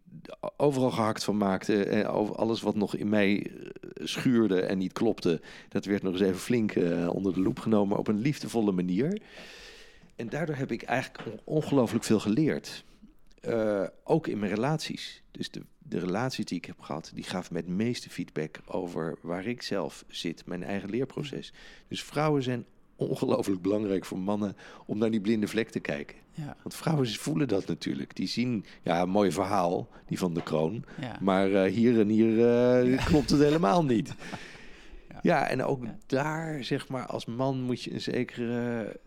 overal 0.58 0.92
gehakt 0.92 1.24
van 1.24 1.38
maakten. 1.38 1.88
En 1.88 2.06
alles 2.36 2.62
wat 2.62 2.76
nog 2.76 2.96
in 2.96 3.10
mij 3.10 3.46
eh, 3.46 4.06
schuurde 4.06 4.62
en 4.62 4.78
niet 4.78 4.94
klopte, 4.94 5.42
dat 5.70 5.86
werd 5.86 6.04
nog 6.04 6.14
eens 6.14 6.22
even 6.22 6.40
flink 6.40 6.72
eh, 6.72 7.10
onder 7.14 7.34
de 7.34 7.40
loep 7.40 7.60
genomen 7.60 7.98
op 7.98 8.08
een 8.08 8.20
liefdevolle 8.20 8.72
manier. 8.72 9.22
En 10.16 10.30
daardoor 10.30 10.56
heb 10.56 10.72
ik 10.72 10.82
eigenlijk 10.82 11.26
on- 11.28 11.40
ongelooflijk 11.44 12.04
veel 12.04 12.20
geleerd. 12.20 12.84
Eh, 13.42 13.84
ook 14.04 14.28
in 14.28 14.40
mijn 14.40 14.54
relaties. 14.54 15.22
Dus 15.32 15.50
de, 15.52 15.62
de 15.78 16.00
relaties 16.00 16.46
die 16.46 16.58
ik 16.58 16.66
heb 16.66 16.80
gehad, 16.80 17.12
die 17.14 17.24
gaven 17.24 17.54
me 17.54 17.60
het 17.60 17.70
meeste 17.70 18.10
feedback 18.10 18.60
over 18.66 19.18
waar 19.22 19.46
ik 19.46 19.62
zelf 19.62 20.04
zit, 20.08 20.46
mijn 20.46 20.64
eigen 20.64 20.90
leerproces. 20.90 21.54
Dus 21.88 22.04
vrouwen 22.04 22.44
zijn 22.44 22.66
ongelooflijk 22.96 23.62
belangrijk 23.62 24.06
voor 24.06 24.20
mannen 24.20 24.56
om 24.86 24.98
naar 24.98 25.12
die 25.12 25.22
blinde 25.22 25.48
vlek 25.48 25.70
te 25.70 25.80
kijken. 25.80 26.18
Ja, 26.46 26.56
Want 26.62 26.76
vrouwen 26.76 27.08
voelen 27.08 27.48
dat 27.48 27.68
natuurlijk. 27.68 28.16
Die 28.16 28.28
zien, 28.28 28.66
ja, 28.82 29.02
een 29.02 29.10
mooi 29.10 29.32
verhaal, 29.32 29.88
die 30.08 30.18
van 30.18 30.34
de 30.34 30.44
kroon. 30.44 30.84
ja. 31.02 31.18
Maar 31.22 31.54
eh, 31.54 31.72
hier 31.72 32.00
en 32.00 32.08
hier 32.08 32.48
eh, 32.48 33.06
klopt 33.06 33.30
het 33.30 33.40
helemaal 33.40 33.86
niet. 33.86 34.14
Ja. 35.12 35.20
Ja, 35.22 35.48
en 35.48 35.64
ook 35.64 35.84
daar, 36.06 36.64
zeg 36.64 36.88
maar, 36.88 37.06
als 37.06 37.26
man 37.26 37.62
moet 37.62 37.84
je 37.84 37.94
een 37.94 38.02
zekere 38.02 39.00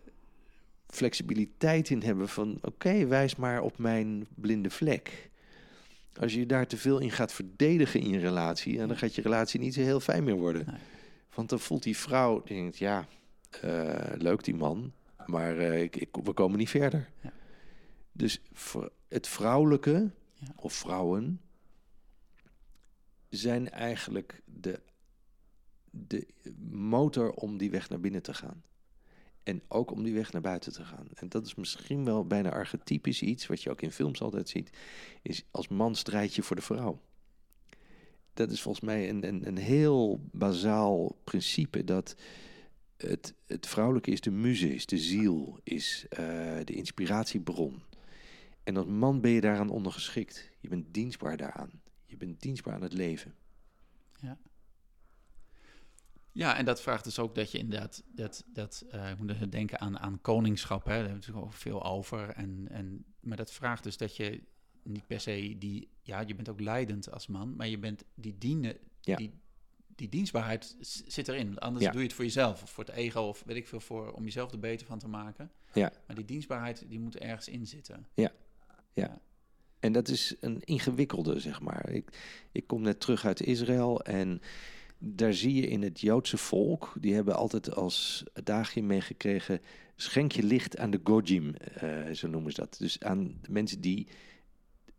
flexibiliteit 0.87 1.89
in 1.89 2.01
hebben 2.01 2.29
van... 2.29 2.57
oké, 2.61 3.07
wijs 3.07 3.35
maar 3.35 3.61
op 3.61 3.77
mijn 3.77 4.27
blinde 4.35 4.69
vlek. 4.69 5.29
Als 6.19 6.33
je 6.33 6.45
daar 6.45 6.67
te 6.67 6.77
veel 6.77 6.99
in 6.99 7.11
gaat 7.11 7.33
verdedigen 7.33 7.99
in 7.99 8.09
je 8.09 8.19
relatie... 8.19 8.77
dan 8.77 8.97
gaat 8.97 9.15
je 9.15 9.21
relatie 9.21 9.59
niet 9.59 9.73
zo 9.73 9.81
heel 9.81 9.99
fijn 9.99 10.23
meer 10.23 10.35
worden. 10.35 10.65
Nee. 10.65 10.79
Want 11.33 11.49
dan 11.49 11.59
voelt 11.59 11.83
die 11.83 11.97
vrouw, 11.97 12.41
die 12.43 12.57
denkt, 12.57 12.77
ja, 12.77 13.07
eh, 13.61 14.11
leuk 14.17 14.43
die 14.43 14.55
man... 14.55 14.93
maar 15.25 15.57
eh, 15.57 15.81
ik, 15.81 15.95
ik, 15.95 16.09
we 16.23 16.33
komen 16.33 16.57
niet 16.57 16.69
verder. 16.69 17.09
Ja. 17.21 17.33
Dus 18.11 18.41
het 19.07 19.27
vrouwelijke, 19.27 20.11
Ja. 20.33 20.53
of 20.55 20.73
vrouwen... 20.73 21.41
zijn 23.29 23.69
eigenlijk 23.69 24.41
de, 24.45 24.81
de 25.89 26.27
motor 26.69 27.31
om 27.31 27.57
die 27.57 27.71
weg 27.71 27.89
naar 27.89 27.99
binnen 27.99 28.21
te 28.21 28.33
gaan. 28.33 28.63
En 29.43 29.61
ook 29.67 29.91
om 29.91 30.03
die 30.03 30.13
weg 30.13 30.31
naar 30.31 30.41
buiten 30.41 30.73
te 30.73 30.83
gaan. 30.85 31.07
En 31.13 31.29
dat 31.29 31.45
is 31.45 31.55
misschien 31.55 32.05
wel 32.05 32.27
bijna 32.27 32.51
archetypisch 32.51 33.21
iets, 33.21 33.47
wat 33.47 33.61
je 33.61 33.69
ook 33.69 33.81
in 33.81 33.91
films 33.91 34.21
altijd 34.21 34.49
ziet, 34.49 34.69
is 35.21 35.45
als 35.51 35.67
man 35.67 35.95
strijd 35.95 36.35
je 36.35 36.41
voor 36.43 36.55
de 36.55 36.61
vrouw. 36.61 37.01
Dat 38.33 38.51
is 38.51 38.61
volgens 38.61 38.85
mij 38.85 39.09
een, 39.09 39.27
een, 39.27 39.47
een 39.47 39.57
heel 39.57 40.27
bazaal 40.31 41.15
principe 41.23 41.83
dat 41.83 42.15
het, 42.97 43.35
het 43.45 43.67
vrouwelijke 43.67 44.11
is 44.11 44.21
de 44.21 44.31
muze, 44.31 44.73
is 44.75 44.85
de 44.85 44.97
ziel, 44.97 45.59
is 45.63 46.05
eh, 46.09 46.17
de 46.63 46.73
inspiratiebron. 46.73 47.83
En 48.63 48.77
als 48.77 48.85
man 48.85 49.21
ben 49.21 49.31
je 49.31 49.41
daaraan 49.41 49.69
ondergeschikt. 49.69 50.51
Je 50.59 50.67
bent 50.67 50.93
dienstbaar 50.93 51.37
daaraan. 51.37 51.81
Je 52.05 52.17
bent 52.17 52.41
dienstbaar 52.41 52.73
aan 52.73 52.81
het 52.81 52.93
leven. 52.93 53.35
Ja, 56.33 56.57
en 56.57 56.65
dat 56.65 56.81
vraagt 56.81 57.03
dus 57.03 57.19
ook 57.19 57.35
dat 57.35 57.51
je 57.51 57.57
inderdaad, 57.57 58.03
dat, 58.15 58.43
dat, 58.47 58.85
eh 58.89 59.09
ik 59.09 59.17
moet 59.17 59.51
denken 59.51 59.79
aan, 59.79 59.99
aan 59.99 60.21
koningschap, 60.21 60.83
hè. 60.85 60.89
daar 60.89 60.95
hebben 60.95 61.13
we 61.13 61.19
natuurlijk 61.19 61.45
ook 61.45 61.53
veel 61.53 61.83
over. 61.83 62.29
En, 62.29 62.67
en, 62.69 63.05
maar 63.19 63.37
dat 63.37 63.51
vraagt 63.51 63.83
dus 63.83 63.97
dat 63.97 64.15
je 64.15 64.43
niet 64.83 65.07
per 65.07 65.19
se 65.19 65.55
die, 65.57 65.89
ja, 66.01 66.19
je 66.19 66.35
bent 66.35 66.49
ook 66.49 66.59
leidend 66.59 67.11
als 67.11 67.27
man, 67.27 67.55
maar 67.55 67.67
je 67.67 67.79
bent 67.79 68.03
die 68.15 68.37
dienen, 68.37 68.77
Ja. 69.01 69.15
die, 69.15 69.31
die 70.03 70.11
dienstbaarheid 70.11 70.75
zit 71.07 71.27
erin. 71.27 71.59
Anders 71.59 71.85
Ja. 71.85 71.91
doe 71.91 71.99
je 71.99 72.07
het 72.07 72.15
voor 72.15 72.25
jezelf 72.25 72.63
of 72.63 72.69
voor 72.69 72.83
het 72.83 72.95
ego 72.95 73.19
of 73.21 73.43
weet 73.45 73.55
ik 73.55 73.67
veel, 73.67 73.79
voor, 73.79 74.11
om 74.11 74.23
jezelf 74.23 74.51
er 74.51 74.59
beter 74.59 74.87
van 74.87 74.99
te 74.99 75.07
maken. 75.07 75.51
Ja. 75.73 75.91
Maar 76.07 76.15
die 76.15 76.25
dienstbaarheid, 76.25 76.85
die 76.87 76.99
moet 76.99 77.17
ergens 77.17 77.47
in 77.47 77.67
zitten. 77.67 78.07
En 79.79 79.91
dat 79.91 80.07
is 80.07 80.35
een 80.39 80.61
ingewikkelde, 80.63 81.39
zeg 81.39 81.61
maar. 81.61 81.89
Ik, 81.89 82.09
ik 82.51 82.67
kom 82.67 82.81
net 82.81 82.99
terug 82.99 83.25
uit 83.25 83.41
Israël 83.41 84.01
en 84.01 84.41
daar 84.97 85.33
zie 85.33 85.53
je 85.53 85.67
in 85.67 85.81
het 85.81 85.99
Joodse 85.99 86.37
volk, 86.37 86.93
die 86.99 87.13
hebben 87.13 87.35
altijd 87.35 87.75
als 87.75 88.23
daagje 88.43 88.83
meegekregen, 88.83 89.61
schenk 89.95 90.31
je 90.31 90.43
licht 90.43 90.77
aan 90.77 90.91
de 90.91 90.99
Gojim, 91.03 91.55
eh, 91.55 92.11
zo 92.11 92.27
noemen 92.27 92.51
ze 92.51 92.59
dat. 92.61 92.75
Dus 92.79 92.99
aan 92.99 93.39
mensen 93.49 93.81
die 93.81 94.07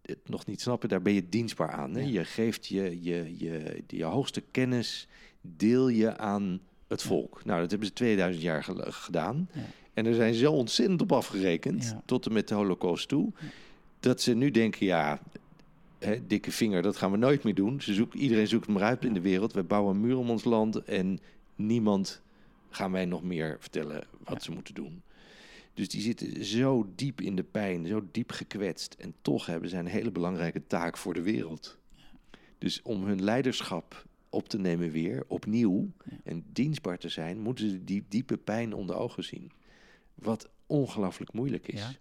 het 0.06 0.28
nog 0.28 0.46
niet 0.46 0.60
snappen, 0.60 0.88
daar 0.88 1.02
ben 1.02 1.12
je 1.12 1.28
dienstbaar 1.28 1.70
aan. 1.70 1.94
Hè? 1.94 2.00
Ja. 2.00 2.06
Je 2.06 2.24
geeft 2.24 2.66
je, 2.66 2.98
je, 3.02 3.34
je, 3.38 3.82
je 3.86 4.04
hoogste 4.04 4.42
kennis, 4.50 5.08
deel 5.40 5.88
je 5.88 6.16
aan 6.16 6.60
het 6.88 7.02
volk. 7.02 7.44
Nou, 7.44 7.60
dat 7.60 7.70
hebben 7.70 7.88
ze 7.88 7.94
2000 7.94 8.42
jaar 8.44 8.64
gedaan. 8.78 9.48
Ja. 9.52 9.60
En 9.94 10.06
er 10.06 10.14
zijn 10.14 10.34
zo 10.34 10.52
ontzettend 10.52 11.00
op 11.02 11.12
afgerekend, 11.12 11.84
Ja. 11.84 12.02
tot 12.04 12.26
en 12.26 12.32
met 12.32 12.48
de 12.48 12.54
holocaust 12.54 13.08
toe, 13.08 13.32
dat 14.00 14.20
ze 14.20 14.34
nu 14.34 14.50
denken, 14.50 14.86
ja, 14.86 15.20
hè, 15.98 16.26
dikke 16.26 16.52
vinger, 16.52 16.82
dat 16.82 16.96
gaan 16.96 17.10
we 17.10 17.16
nooit 17.16 17.42
meer 17.44 17.54
doen. 17.54 17.80
Ze 17.80 17.94
zoeken, 17.94 18.18
iedereen 18.20 18.48
zoekt 18.48 18.68
maar 18.68 18.82
uit 18.82 19.04
in 19.04 19.14
de 19.14 19.20
wereld. 19.20 19.52
We 19.52 19.62
bouwen 19.62 19.94
een 19.94 20.00
muur 20.00 20.16
om 20.16 20.30
ons 20.30 20.44
land 20.44 20.76
en 20.84 21.18
niemand 21.56 22.22
gaan 22.70 22.92
wij 22.92 23.04
nog 23.04 23.22
meer 23.22 23.56
vertellen 23.60 24.04
wat 24.24 24.42
ze 24.42 24.50
moeten 24.50 24.74
doen. 24.74 25.02
Dus 25.74 25.88
die 25.88 26.00
zitten 26.00 26.44
zo 26.44 26.92
diep 26.94 27.20
in 27.20 27.36
de 27.36 27.42
pijn, 27.44 27.86
zo 27.86 28.08
diep 28.10 28.32
gekwetst. 28.32 28.94
En 28.98 29.14
toch 29.22 29.46
hebben 29.46 29.68
zij 29.68 29.78
een 29.78 29.86
hele 29.86 30.10
belangrijke 30.10 30.66
taak 30.66 30.96
voor 30.96 31.14
de 31.14 31.22
wereld. 31.22 31.78
Dus 32.58 32.82
om 32.82 33.04
hun 33.04 33.22
leiderschap 33.24 34.06
op 34.28 34.48
te 34.48 34.58
nemen 34.58 34.90
weer, 34.90 35.24
opnieuw, 35.28 35.90
Ja. 36.04 36.16
en 36.24 36.44
dienstbaar 36.52 36.98
te 36.98 37.08
zijn, 37.08 37.38
moeten 37.40 37.70
ze 37.70 37.84
die 37.84 38.04
diepe 38.08 38.36
pijn 38.36 38.74
onder 38.74 38.96
ogen 38.96 39.24
zien. 39.24 39.50
Wat 40.14 40.48
ongelooflijk 40.66 41.32
moeilijk 41.32 41.68
is. 41.68 41.80
Ja. 41.80 41.92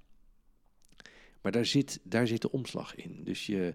Maar 1.42 1.52
daar 1.52 1.66
zit, 1.66 2.00
daar 2.04 2.28
zit 2.28 2.42
de 2.42 2.52
omslag 2.52 2.96
in. 2.96 3.24
Dus 3.24 3.46
je, 3.46 3.74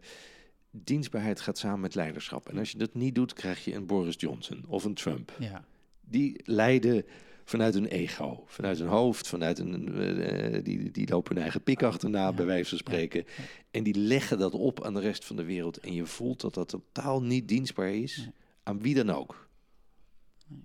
dienstbaarheid 0.71 1.41
gaat 1.41 1.59
samen 1.59 1.81
met 1.81 1.95
leiderschap. 1.95 2.49
En 2.49 2.59
als 2.59 2.71
je 2.71 2.79
dat 2.79 2.95
niet 2.95 3.15
doet, 3.15 3.33
krijg 3.33 3.65
je 3.65 3.75
een 3.75 3.87
Boris 3.87 4.15
Johnson 4.19 4.65
of 4.69 4.85
een 4.85 4.95
Trump. 4.95 5.37
Ja. 5.39 5.65
Die 6.01 6.41
leiden 6.45 7.05
vanuit 7.49 7.75
een 7.75 7.87
ego, 7.87 8.45
vanuit 8.47 8.81
een 8.81 8.87
hoofd, 8.87 9.29
vanuit 9.29 9.59
een. 9.59 9.95
eh, 9.95 10.65
die, 10.65 10.91
die 10.91 11.09
lopen 11.09 11.33
hun 11.35 11.43
eigen 11.43 11.63
pik 11.63 11.83
achterna, 11.83 12.23
Ja. 12.23 12.33
bij 12.33 12.45
wijze 12.47 12.69
van 12.69 12.79
spreken. 12.79 13.25
En 13.71 13.83
die 13.83 13.95
leggen 13.99 14.39
dat 14.39 14.53
op 14.55 14.85
aan 14.85 14.95
de 14.95 15.01
rest 15.01 15.25
van 15.25 15.37
de 15.37 15.45
wereld. 15.45 15.79
En 15.79 15.93
je 15.93 16.07
voelt 16.07 16.41
dat 16.41 16.55
dat 16.55 16.69
totaal 16.69 17.23
niet 17.23 17.49
dienstbaar 17.49 17.91
is 17.95 18.17
Nee. 18.17 18.31
aan 18.63 18.81
wie 18.81 18.95
dan 18.95 19.11
ook. 19.11 19.49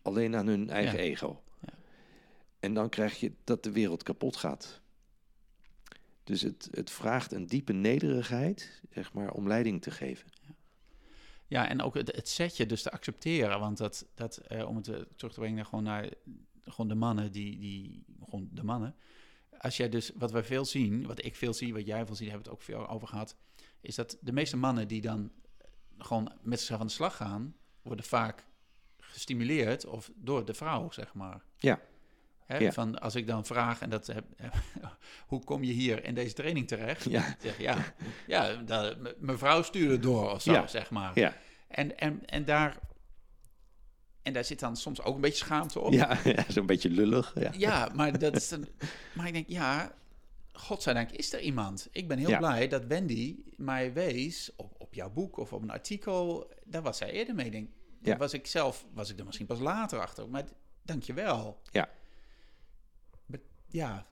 Alleen 0.01 0.35
aan 0.35 0.47
hun 0.47 0.69
eigen 0.69 0.97
Ja. 0.97 1.03
ego. 1.03 1.41
Ja. 1.61 1.73
En 2.59 2.73
dan 2.73 2.89
krijg 2.89 3.19
je 3.19 3.31
dat 3.43 3.63
de 3.63 3.71
wereld 3.71 4.03
kapot 4.03 4.35
gaat. 4.35 4.81
Dus 6.23 6.41
het, 6.41 6.67
het 6.71 6.91
vraagt 6.91 7.31
een 7.31 7.47
diepe 7.47 7.73
nederigheid, 7.73 8.81
zeg 8.93 9.13
maar, 9.13 9.31
om 9.31 9.47
leiding 9.47 9.81
te 9.81 9.91
geven. 9.91 10.27
Ja, 11.47 11.69
en 11.69 11.81
ook 11.81 11.93
het, 11.93 12.15
het 12.15 12.27
setje 12.29 12.65
dus 12.65 12.81
te 12.81 12.91
accepteren. 12.91 13.59
Want 13.59 13.77
dat, 13.77 14.05
dat 14.15 14.37
eh, 14.37 14.67
om 14.67 14.75
het 14.75 14.87
eh, 14.87 14.95
terug 15.15 15.33
te 15.33 15.39
brengen 15.39 15.55
naar 15.55 15.65
gewoon 15.65 15.83
naar 15.83 16.09
gewoon 16.65 16.87
de 16.87 16.95
mannen, 16.95 17.31
die, 17.31 17.59
die, 17.59 18.03
gewoon 18.23 18.49
de 18.51 18.63
mannen. 18.63 18.95
Als 19.57 19.77
jij 19.77 19.89
dus, 19.89 20.11
wat 20.15 20.31
wij 20.31 20.43
veel 20.43 20.65
zien, 20.65 21.05
wat 21.07 21.25
ik 21.25 21.35
veel 21.35 21.53
zie, 21.53 21.73
wat 21.73 21.85
jij 21.85 22.05
veel 22.05 22.15
ziet, 22.15 22.29
hebben 22.29 22.45
we 22.45 22.49
het 22.51 22.59
ook 22.59 22.65
veel 22.65 22.87
over 22.87 23.07
gehad, 23.07 23.35
is 23.81 23.95
dat 23.95 24.17
de 24.21 24.31
meeste 24.33 24.57
mannen 24.57 24.87
die 24.87 25.01
dan 25.01 25.31
gewoon 25.97 26.31
met 26.41 26.57
zichzelf 26.59 26.79
aan 26.79 26.87
de 26.87 26.93
slag 26.93 27.15
gaan, 27.15 27.55
worden 27.81 28.05
vaak 28.05 28.45
gestimuleerd 28.97 29.85
of 29.85 30.11
door 30.15 30.45
de 30.45 30.53
vrouw, 30.53 30.91
zeg 30.91 31.13
maar. 31.13 31.41
Ja. 31.57 31.79
Hè, 32.45 32.57
Ja. 32.57 32.71
Van 32.71 32.99
als 32.99 33.15
ik 33.15 33.27
dan 33.27 33.45
vraag, 33.45 33.81
en 33.81 33.89
dat 33.89 34.07
heb, 34.07 34.25
hoe 35.27 35.43
kom 35.43 35.63
je 35.63 35.71
hier 35.73 36.03
in 36.03 36.13
deze 36.15 36.33
training 36.33 36.67
terecht? 36.67 37.03
Ja. 37.03 37.35
Zeg, 37.39 37.57
ja, 37.57 37.93
ja 38.27 38.55
dat, 38.55 38.97
mevrouw 39.19 39.61
stuurde 39.61 39.99
door 39.99 40.31
of 40.31 40.41
zo, 40.41 40.51
Ja. 40.51 40.67
zeg 40.67 40.89
maar. 40.89 41.19
Ja, 41.19 41.37
En, 41.67 41.97
en, 41.97 42.25
en, 42.25 42.45
daar, 42.45 42.79
en 44.23 44.33
daar 44.33 44.43
zit 44.45 44.59
dan 44.59 44.77
soms 44.77 45.01
ook 45.01 45.15
een 45.15 45.21
beetje 45.21 45.43
schaamte 45.45 45.79
op. 45.79 45.93
ja, 45.93 46.17
ja 46.35 46.45
zo'n 46.47 46.65
beetje 46.65 46.89
lullig. 46.89 47.31
Ja. 47.39 47.51
Ja, 47.57 47.89
maar, 47.95 48.19
dat 48.19 48.35
is 48.35 48.49
dan, 48.49 48.67
maar 49.15 49.27
ik 49.27 49.33
denk, 49.33 49.47
ja, 49.49 49.93
godzijdank 50.53 51.11
is 51.11 51.33
er 51.33 51.39
iemand. 51.39 51.87
Ik 51.91 52.07
ben 52.07 52.17
heel 52.17 52.29
Ja. 52.29 52.37
blij 52.37 52.67
dat 52.67 52.85
Wendy 52.85 53.35
mij 53.57 53.93
wees 53.93 54.51
op, 54.55 54.75
op 54.77 54.93
jouw 54.93 55.09
boek 55.09 55.37
of 55.37 55.53
op 55.53 55.61
een 55.61 55.71
artikel. 55.71 56.51
Daar 56.65 56.81
was 56.81 56.97
zij 56.97 57.11
eerder 57.11 57.35
mee. 57.35 57.51
Denk, 57.51 57.69
Ja. 58.01 58.17
was 58.17 58.33
ik 58.33 58.47
zelf, 58.47 58.85
was 58.93 59.09
ik 59.09 59.19
er 59.19 59.25
misschien 59.25 59.45
pas 59.45 59.59
later 59.59 59.99
achter. 59.99 60.29
Maar 60.29 60.43
dank 60.81 61.03
je 61.03 61.13
wel. 61.13 61.59
Ja. 61.71 61.89
Ja, 63.69 64.05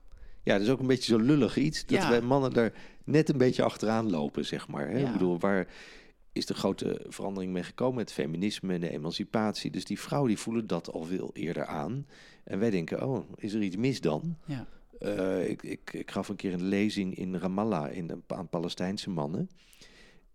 Ja, 0.44 0.52
dat 0.52 0.62
is 0.62 0.68
ook 0.68 0.80
een 0.80 0.86
beetje 0.86 1.12
zo'n 1.12 1.22
lullig 1.22 1.56
iets. 1.56 1.86
Dat 1.86 2.02
Ja. 2.02 2.08
wij 2.10 2.20
mannen 2.20 2.52
daar 2.52 2.72
net 3.04 3.28
een 3.28 3.38
beetje 3.38 3.62
achteraan 3.62 4.10
lopen, 4.10 4.44
zeg 4.44 4.68
maar. 4.68 4.88
Hè? 4.88 4.98
Ja. 4.98 5.06
Ik 5.06 5.12
bedoel, 5.12 5.38
waar 5.38 5.66
is 6.32 6.46
de 6.46 6.54
grote 6.54 7.04
verandering 7.08 7.52
mee 7.52 7.62
gekomen? 7.62 7.98
Het 8.00 8.12
feminisme 8.12 8.74
en 8.74 8.80
de 8.80 8.90
emancipatie. 8.90 9.70
Dus 9.70 9.84
die 9.84 10.00
vrouwen 10.00 10.28
die 10.30 10.38
voelen 10.38 10.66
dat 10.66 10.90
al 10.92 11.02
veel 11.04 11.30
eerder 11.32 11.66
aan. 11.66 12.06
En 12.44 12.58
wij 12.58 12.70
denken, 12.70 13.06
oh, 13.08 13.28
is 13.36 13.52
er 13.52 13.62
iets 13.62 13.76
mis 13.76 14.00
dan? 14.00 14.36
ja, 14.46 14.66
Eh, 14.98 15.48
ik, 15.48 15.62
ik, 15.62 15.92
ik 15.92 16.10
gaf 16.10 16.28
een 16.28 16.36
keer 16.36 16.52
een 16.52 16.64
lezing 16.64 17.14
in 17.16 17.36
Ramallah 17.36 17.92
in 17.92 18.10
een, 18.10 18.22
aan 18.26 18.48
Palestijnse 18.48 19.10
mannen. 19.10 19.50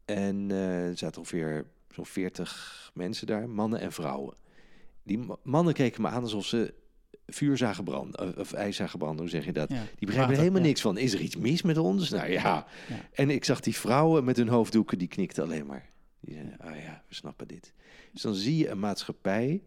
En 0.06 0.52
eh, 0.52 0.86
er 0.88 0.98
zaten 0.98 1.20
ongeveer 1.22 1.66
zo'n 1.90 2.06
40 2.06 2.92
mensen 2.94 3.28
daar, 3.28 3.50
mannen 3.50 3.80
en 3.80 3.92
vrouwen. 3.92 4.34
Die 5.04 5.18
ma- 5.18 5.36
mannen 5.44 5.74
keken 5.74 6.02
me 6.02 6.08
aan 6.08 6.22
alsof 6.24 6.46
ze 6.46 6.74
vuur 7.28 7.58
zagen 7.58 7.84
branden, 7.84 8.20
of, 8.28 8.38
of 8.38 8.54
ijs 8.54 8.76
zagen 8.76 9.00
branden, 9.00 9.20
hoe 9.20 9.30
zeg 9.30 9.46
je 9.46 9.54
dat? 9.54 9.70
ja. 9.70 9.76
Die 9.76 9.84
begrepen 10.00 10.14
er 10.14 10.20
Water, 10.20 10.38
helemaal 10.38 10.62
ja. 10.62 10.68
niks 10.68 10.82
van. 10.82 10.98
Is 10.98 11.14
er 11.14 11.20
iets 11.20 11.36
mis 11.36 11.62
met 11.62 11.78
ons? 11.78 12.10
Nou 12.10 12.32
ja. 12.32 12.40
Ja. 12.42 12.66
En 13.14 13.30
ik 13.30 13.46
zag 13.46 13.60
die 13.60 13.76
vrouwen 13.76 14.24
met 14.24 14.38
hun 14.38 14.48
hoofddoeken, 14.48 14.98
die 14.98 15.08
knikten 15.08 15.44
alleen 15.44 15.66
maar. 15.66 15.90
Die 16.20 16.34
zeiden, 16.34 16.58
ah 16.60 16.76
ja, 16.84 17.04
we 17.08 17.16
snappen 17.16 17.48
dit. 17.48 17.74
Dus 18.14 18.22
dan 18.22 18.36
zie 18.36 18.58
je 18.58 18.70
een 18.70 18.80
maatschappij 18.80 19.64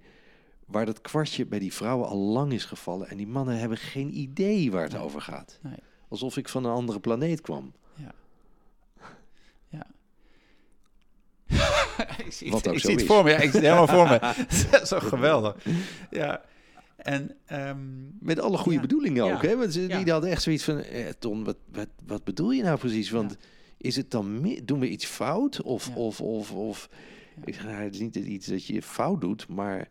waar 0.67 0.87
dat 0.87 1.01
kwartje 1.01 1.47
bij 1.47 1.59
die 1.59 1.73
vrouwen 1.73 2.09
al 2.09 2.17
lang 2.19 2.53
is 2.53 2.65
gevallen. 2.65 3.09
En 3.09 3.17
die 3.17 3.27
mannen 3.27 3.59
hebben 3.59 3.79
geen 3.79 4.19
idee 4.19 4.71
waar 4.71 4.83
het 4.83 4.93
Nee. 4.93 5.01
over 5.03 5.21
gaat. 5.21 5.59
Nee. 5.63 5.75
Alsof 6.09 6.37
ik 6.37 6.49
van 6.49 6.65
een 6.65 6.73
andere 6.73 7.01
planeet 7.01 7.41
kwam. 7.41 7.73
Ja. 7.95 8.15
Ja. 9.69 9.87
ik 12.27 12.33
zie, 12.33 12.51
Wat 12.51 12.69
ook 12.69 12.75
ik 12.75 12.81
zo 12.81 12.89
zie 12.89 12.97
het 12.97 13.07
voor 13.07 13.25
me. 13.25 13.31
Ja, 13.31 13.37
ik 13.37 13.51
zie 13.51 13.61
het 13.61 13.75
helemaal 13.75 13.87
voor 13.87 14.09
me. 14.09 14.35
zo 14.87 14.99
geweldig. 15.01 15.57
Ja. 16.11 16.43
En 17.03 17.37
ehm, 17.47 17.79
Met 18.21 18.41
alle 18.41 18.57
goede 18.57 18.75
Ja. 18.77 18.81
bedoelingen 18.81 19.25
ook. 19.25 19.43
Ja. 19.43 19.49
Hè? 19.49 19.57
Want 19.57 19.73
ze, 19.73 19.81
Ja. 19.89 20.03
die 20.03 20.13
hadden 20.13 20.31
echt 20.31 20.43
zoiets 20.43 20.65
van... 20.65 20.79
Eh, 20.79 21.09
Ton, 21.09 21.45
wat, 21.45 21.57
wat, 21.73 21.89
wat 22.07 22.25
bedoel 22.25 22.51
je 22.51 22.63
nou 22.63 22.79
precies? 22.79 23.11
Want 23.11 23.37
is 23.77 23.97
het 23.97 24.11
dan... 24.11 24.59
Doen 24.65 24.81
we 24.81 24.89
iets 24.89 25.05
fout? 25.07 25.63
Of... 25.63 25.89
Ja. 25.89 25.95
of, 25.95 26.21
of, 26.21 26.53
of 26.53 26.89
Ja. 27.37 27.43
Ik 27.45 27.55
zeg, 27.55 27.65
nou, 27.65 27.77
het 27.83 27.95
is 27.95 28.01
niet 28.01 28.17
iets 28.17 28.47
dat 28.47 28.65
je 28.67 28.83
fout 28.83 29.21
doet, 29.21 29.49
maar 29.49 29.89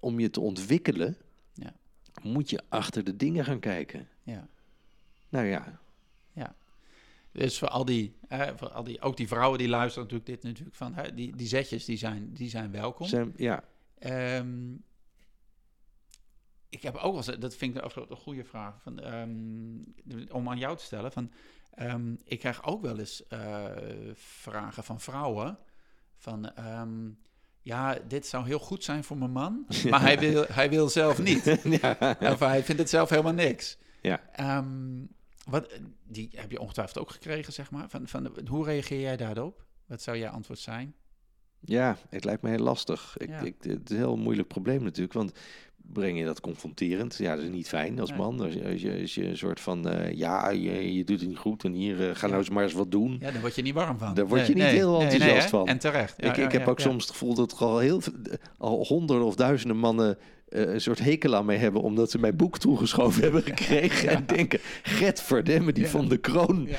om 0.00 0.20
je 0.20 0.30
te 0.30 0.40
ontwikkelen, 0.40 1.16
Ja. 1.54 1.72
moet 2.22 2.50
je 2.50 2.60
achter 2.68 3.04
de 3.04 3.16
dingen 3.16 3.44
gaan 3.44 3.60
kijken. 3.60 4.08
ja. 4.22 4.48
Nou 5.28 5.46
ja, 5.46 5.80
Dus 7.32 7.58
voor 7.58 7.68
al 7.68 7.84
die, 7.84 8.12
hè, 8.28 8.56
voor 8.58 8.68
al 8.70 8.84
die, 8.84 9.00
ook 9.00 9.16
die 9.16 9.28
vrouwen 9.28 9.58
die 9.58 9.68
luisteren 9.68 10.08
natuurlijk 10.08 10.30
dit 10.30 10.42
natuurlijk 10.50 10.76
van, 10.76 10.94
hè, 10.94 11.14
die, 11.14 11.36
die 11.36 11.46
zetjes 11.46 11.84
die 11.84 11.96
zijn, 11.96 12.30
die 12.32 12.48
zijn 12.48 12.70
welkom. 12.70 13.06
zijn, 13.06 13.32
ja, 13.36 13.64
Ehm, 13.98 14.48
ik 16.70 16.82
heb 16.82 16.96
ook 16.96 17.24
wel 17.24 17.38
dat 17.38 17.54
vind 17.54 17.76
ik 17.76 17.94
een 17.94 18.16
goede 18.16 18.44
vraag, 18.44 18.82
van, 18.82 19.00
ehm, 19.00 20.32
om 20.32 20.48
aan 20.48 20.58
jou 20.58 20.76
te 20.76 20.84
stellen. 20.84 21.12
Van, 21.12 21.32
ehm, 21.74 22.14
ik 22.24 22.38
krijg 22.38 22.64
ook 22.64 22.82
wel 22.82 22.98
eens 22.98 23.26
eh, 23.26 23.64
vragen 24.14 24.84
van 24.84 25.00
vrouwen 25.00 25.58
van, 26.16 26.54
ehm, 26.54 27.10
ja, 27.60 27.98
dit 28.08 28.26
zou 28.26 28.46
heel 28.46 28.58
goed 28.58 28.84
zijn 28.84 29.04
voor 29.04 29.16
mijn 29.16 29.30
man, 29.30 29.66
maar 29.90 30.00
hij 30.00 30.18
wil, 30.18 30.44
hij 30.48 30.70
wil 30.70 30.88
zelf 30.88 31.18
niet. 31.18 31.44
ja. 31.80 32.16
Of 32.20 32.38
hij 32.38 32.64
vindt 32.64 32.80
het 32.80 32.90
zelf 32.90 33.08
helemaal 33.08 33.32
niks. 33.32 33.78
Ja. 34.02 34.20
Wat, 35.44 35.80
die 36.04 36.28
heb 36.34 36.50
je 36.50 36.60
ongetwijfeld 36.60 36.98
ook 36.98 37.10
gekregen, 37.10 37.52
zeg 37.52 37.70
maar. 37.70 37.88
Van, 37.88 38.08
van, 38.08 38.46
hoe 38.48 38.64
reageer 38.64 39.00
jij 39.00 39.16
daarop? 39.16 39.64
Wat 39.86 40.02
zou 40.02 40.16
jouw 40.16 40.32
antwoord 40.32 40.58
zijn? 40.58 40.94
ja, 41.60 41.96
het 42.08 42.24
lijkt 42.24 42.42
me 42.42 42.48
heel 42.50 42.58
lastig. 42.58 43.14
Ik, 43.18 43.28
Ja. 43.28 43.40
ik, 43.40 43.54
het 43.60 43.90
is 43.90 43.96
een 43.96 44.02
heel 44.02 44.16
moeilijk 44.16 44.48
probleem 44.48 44.82
natuurlijk, 44.82 45.12
want 45.12 45.32
breng 45.92 46.18
je 46.18 46.24
dat 46.24 46.40
confronterend? 46.40 47.16
Ja, 47.16 47.34
dat 47.34 47.44
is 47.44 47.50
niet 47.50 47.68
fijn 47.68 48.00
als 48.00 48.10
Nee. 48.10 48.18
man. 48.18 48.40
Als 48.40 48.52
je, 48.54 48.64
als 48.64 48.82
je, 48.82 48.98
als 49.00 49.14
je 49.14 49.26
een 49.26 49.36
soort 49.36 49.60
van, 49.60 49.88
eh, 49.88 50.12
ja, 50.16 50.50
je, 50.50 50.94
je 50.96 51.04
doet 51.04 51.20
het 51.20 51.28
niet 51.28 51.38
goed 51.38 51.64
en 51.64 51.72
hier, 51.72 52.08
eh, 52.08 52.14
ga 52.14 52.20
Ja. 52.20 52.26
nou 52.26 52.38
eens 52.38 52.50
maar 52.50 52.62
eens 52.64 52.72
wat 52.72 52.90
doen. 52.90 53.16
Ja, 53.20 53.30
daar 53.30 53.40
word 53.40 53.54
je 53.54 53.62
niet 53.62 53.74
warm 53.74 53.98
van. 53.98 54.14
Daar 54.14 54.28
word 54.28 54.46
je 54.46 54.54
niet 54.54 54.62
heel 54.62 55.00
enthousiast 55.00 55.42
hè? 55.42 55.48
van. 55.48 55.66
En 55.66 55.78
terecht. 55.78 56.14
Ja, 56.16 56.28
ik, 56.30 56.36
ja, 56.36 56.44
ik 56.44 56.52
heb 56.52 56.68
ook 56.68 56.80
soms 56.80 57.02
het 57.02 57.12
gevoel 57.12 57.34
dat 57.34 57.52
er 57.52 57.58
al 57.58 57.78
heel 57.78 58.00
veel- 58.00 58.12
al 58.58 58.84
honderden 58.86 59.26
of 59.26 59.34
duizenden 59.34 59.76
mannen 59.76 60.18
eh, 60.48 60.60
een 60.72 60.80
soort 60.80 60.98
hekel 60.98 61.34
aan 61.36 61.44
mij 61.44 61.56
hebben 61.56 61.82
omdat 61.82 62.10
ze 62.10 62.18
mijn 62.18 62.36
boek 62.36 62.58
toegeschoven 62.58 63.22
hebben 63.22 63.42
gekregen 63.54 64.08
en 64.08 64.26
denken, 64.26 64.58
Gert 64.82 65.20
Verdemme, 65.20 65.72
die 65.72 65.84
Ja. 65.84 65.88
van 65.90 66.08
de 66.08 66.16
kroon 66.18 66.66
Ja, 66.68 66.76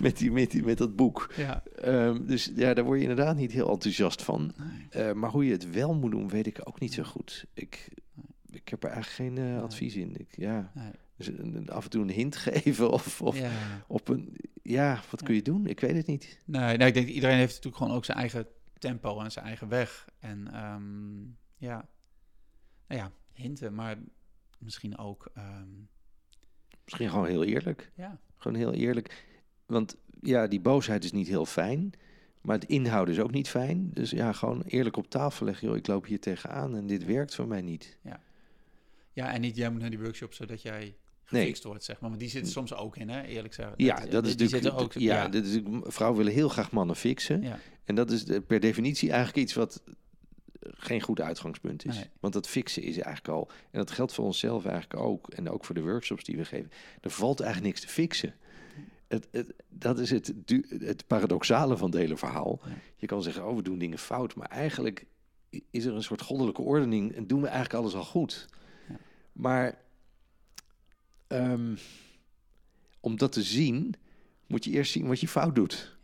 met, 0.00 0.18
die, 0.18 0.32
met, 0.32 0.50
die, 0.50 0.62
met 0.64 0.78
dat 0.78 0.96
boek. 0.96 1.32
ja. 1.36 1.62
Ehm, 1.82 2.26
dus 2.26 2.52
ja, 2.56 2.74
daar 2.74 2.84
word 2.84 2.96
je 3.00 3.08
inderdaad 3.08 3.36
niet 3.36 3.52
heel 3.52 3.70
enthousiast 3.70 4.22
van. 4.22 4.52
Nee. 4.92 5.02
Eh, 5.04 5.12
maar 5.12 5.30
hoe 5.30 5.44
je 5.46 5.52
het 5.52 5.70
wel 5.70 5.94
moet 5.94 6.10
doen, 6.10 6.28
weet 6.28 6.46
ik 6.46 6.60
ook 6.64 6.80
niet 6.80 6.94
zo 6.94 7.02
goed. 7.02 7.44
Ik, 7.54 7.88
ik 8.54 8.68
heb 8.68 8.84
er 8.84 8.90
eigenlijk 8.90 9.36
geen 9.36 9.46
eh, 9.54 9.62
advies 9.62 9.96
in. 9.96 10.16
Ik, 10.16 10.36
ja, 10.36 10.70
Nee. 10.74 10.90
dus 11.16 11.26
een- 11.26 11.68
af 11.70 11.84
en 11.84 11.90
toe 11.90 12.02
een 12.02 12.10
hint 12.10 12.36
geven 12.46 12.90
of, 12.90 13.22
of 13.22 13.38
Ja. 13.38 13.50
op 13.86 14.08
een... 14.08 14.36
Ja, 14.62 15.00
wat 15.10 15.22
kun 15.22 15.34
je 15.34 15.42
doen? 15.42 15.66
Ik 15.66 15.80
weet 15.80 15.96
het 15.96 16.06
niet. 16.06 16.38
Nee, 16.44 16.76
nee, 16.76 16.88
ik 16.88 16.94
denk 16.94 17.08
iedereen 17.08 17.36
heeft 17.36 17.54
natuurlijk 17.54 17.76
gewoon 17.82 17.96
ook 17.96 18.04
zijn 18.04 18.18
eigen 18.18 18.46
tempo 18.78 19.20
en 19.20 19.32
zijn 19.32 19.44
eigen 19.44 19.68
weg. 19.68 20.08
En 20.18 20.52
ehm, 20.52 21.22
ja, 21.56 21.88
nou 22.88 23.00
ja, 23.00 23.10
hinten, 23.32 23.74
maar 23.74 23.96
misschien 24.58 24.98
ook, 24.98 25.30
ehm, 25.34 25.68
Misschien 26.84 27.08
gewoon 27.08 27.26
heel 27.26 27.44
eerlijk. 27.44 27.90
ja, 27.94 28.18
Gewoon 28.36 28.56
heel 28.58 28.72
eerlijk. 28.72 29.26
Want 29.66 29.96
ja, 30.20 30.46
die 30.46 30.60
boosheid 30.60 31.04
is 31.04 31.12
niet 31.12 31.28
heel 31.28 31.46
fijn. 31.46 31.92
Maar 32.40 32.54
het 32.58 32.68
inhouden 32.68 33.14
is 33.14 33.20
ook 33.20 33.30
niet 33.30 33.48
fijn. 33.48 33.90
Dus 33.92 34.10
ja, 34.10 34.32
gewoon 34.32 34.62
eerlijk 34.62 34.96
op 34.96 35.10
tafel 35.10 35.46
leggen. 35.46 35.68
Joh, 35.68 35.76
ik 35.76 35.86
loop 35.86 36.04
hier 36.06 36.20
tegenaan 36.20 36.76
en 36.76 36.86
dit 36.86 37.04
werkt 37.04 37.34
voor 37.34 37.46
mij 37.48 37.62
niet. 37.62 37.98
ja, 38.02 38.20
en 39.14 39.40
niet 39.40 39.56
jij 39.56 39.70
moet 39.70 39.80
naar 39.80 39.90
die 39.90 39.98
workshop 39.98 40.34
zodat 40.34 40.62
jij 40.62 40.96
gefixt 41.24 41.64
wordt, 41.64 41.84
zeg 41.84 42.00
maar. 42.00 42.08
Want 42.08 42.22
die 42.22 42.30
zitten 42.30 42.52
soms 42.52 42.74
ook 42.74 42.96
in, 42.96 43.08
hè, 43.08 43.22
eerlijk 43.22 43.54
zeggen. 43.54 43.74
Ja, 43.76 44.06
dat 44.06 44.26
is 44.26 44.36
die 44.36 44.50
natuurlijk. 44.50 44.80
ook, 44.80 44.92
ja, 44.92 45.14
ja, 45.14 45.28
Dit 45.28 45.46
is, 45.46 45.60
vrouwen 45.82 46.18
willen 46.18 46.34
heel 46.34 46.48
graag 46.48 46.70
mannen 46.70 46.96
fixen. 46.96 47.42
ja, 47.42 47.58
En 47.84 47.94
dat 47.94 48.10
is 48.10 48.24
per 48.46 48.60
definitie 48.60 49.10
eigenlijk 49.10 49.38
iets 49.46 49.54
wat 49.54 49.82
geen 50.60 51.00
goed 51.00 51.20
uitgangspunt 51.20 51.84
is. 51.84 51.96
Nee. 51.96 52.10
Want 52.20 52.32
dat 52.32 52.48
fixen 52.48 52.82
is 52.82 52.98
eigenlijk 52.98 53.28
al. 53.28 53.50
En 53.70 53.78
dat 53.78 53.90
geldt 53.90 54.12
voor 54.12 54.24
onszelf 54.24 54.64
eigenlijk 54.64 55.00
ook. 55.00 55.28
En 55.28 55.50
ook 55.50 55.64
voor 55.64 55.74
de 55.74 55.82
workshops 55.82 56.24
die 56.24 56.36
we 56.36 56.44
geven. 56.44 56.70
Er 57.00 57.10
valt 57.10 57.40
eigenlijk 57.40 57.74
niks 57.74 57.86
te 57.86 57.92
fixen. 57.92 58.34
Het, 59.08 59.28
het, 59.30 59.54
dat 59.68 59.98
is 59.98 60.10
het, 60.10 60.34
het 60.68 61.06
paradoxale 61.06 61.76
van 61.76 61.90
het 61.90 61.98
hele 61.98 62.16
verhaal. 62.16 62.60
Ja. 62.64 62.70
Je 62.96 63.06
kan 63.06 63.22
zeggen, 63.22 63.48
oh, 63.48 63.56
we 63.56 63.62
doen 63.62 63.78
dingen 63.78 63.98
fout. 63.98 64.34
Maar 64.34 64.48
eigenlijk 64.48 65.06
is 65.70 65.84
er 65.84 65.94
een 65.94 66.02
soort 66.02 66.22
goddelijke 66.22 66.62
ordening 66.62 67.12
en 67.12 67.26
doen 67.26 67.40
we 67.40 67.46
eigenlijk 67.46 67.74
alles 67.74 67.94
al 67.94 68.04
goed. 68.04 68.46
Maar 69.34 69.78
ehm, 71.26 71.74
om 73.00 73.16
dat 73.16 73.32
te 73.32 73.42
zien, 73.42 73.94
moet 74.46 74.64
je 74.64 74.70
eerst 74.70 74.92
zien 74.92 75.06
wat 75.06 75.20
je 75.20 75.28
fout 75.28 75.54
doet. 75.54 75.96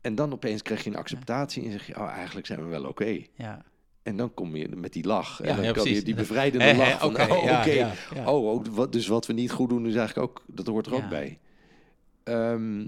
En 0.00 0.14
dan 0.14 0.32
opeens 0.32 0.62
krijg 0.62 0.84
je 0.84 0.90
een 0.90 0.96
acceptatie 0.96 1.64
en 1.64 1.70
zeg 1.70 1.86
je, 1.86 1.96
oh, 1.96 2.08
eigenlijk 2.08 2.46
zijn 2.46 2.62
we 2.62 2.66
wel 2.66 2.84
oké. 2.84 3.18
Ja. 3.34 3.64
En 4.02 4.16
dan 4.16 4.34
kom 4.34 4.56
je 4.56 4.68
met 4.68 4.92
die 4.92 5.04
lach. 5.06 5.40
En 5.40 5.48
Ja, 5.48 5.54
dan 5.56 5.64
ja, 5.64 5.70
kan 5.72 5.82
je 5.82 5.88
precies. 5.88 6.04
die 6.04 6.14
bevrijdende 6.14 6.74
lach 6.76 6.98
van, 7.00 7.08
oké, 7.08 7.22
oh, 7.22 7.36
oké. 7.36 7.44
ja, 7.46 7.64
ja, 7.64 7.92
ja. 8.14 8.32
Oh, 8.32 8.48
ook 8.50 8.66
wat, 8.66 8.92
dus 8.92 9.06
wat 9.06 9.26
we 9.26 9.32
niet 9.32 9.50
goed 9.50 9.68
doen 9.68 9.86
is 9.86 9.94
eigenlijk 9.94 10.28
ook, 10.30 10.44
dat 10.46 10.66
hoort 10.66 10.86
er 10.86 10.92
Ja. 10.92 10.98
ook 11.02 11.08
bij. 11.08 11.38
Ehm, 12.22 12.86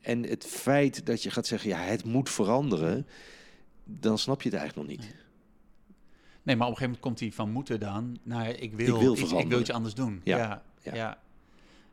en 0.00 0.22
het 0.22 0.46
feit 0.46 1.06
dat 1.06 1.22
je 1.22 1.30
gaat 1.30 1.46
zeggen, 1.46 1.68
ja, 1.70 1.78
het 1.78 2.04
moet 2.04 2.30
veranderen, 2.30 3.06
dan 3.84 4.18
snap 4.18 4.42
je 4.42 4.48
het 4.48 4.58
eigenlijk 4.58 4.88
nog 4.88 4.98
niet. 4.98 5.14
Nee, 6.42 6.56
maar 6.56 6.66
op 6.66 6.72
een 6.72 6.78
gegeven 6.78 6.84
moment 6.84 7.00
komt 7.00 7.20
hij 7.20 7.32
van 7.32 7.50
moeten 7.50 7.80
dan 7.80 8.18
naar 8.22 8.48
ik 8.48 8.72
wil, 8.72 8.98
wil 8.98 9.16
iets, 9.16 9.32
ik 9.32 9.48
wil 9.48 9.60
iets 9.60 9.70
anders 9.70 9.94
doen. 9.94 10.20
Ja, 10.24 10.36
Ja, 10.36 10.44
ja. 10.46 10.62
ja. 10.82 10.94
ja. 10.94 11.18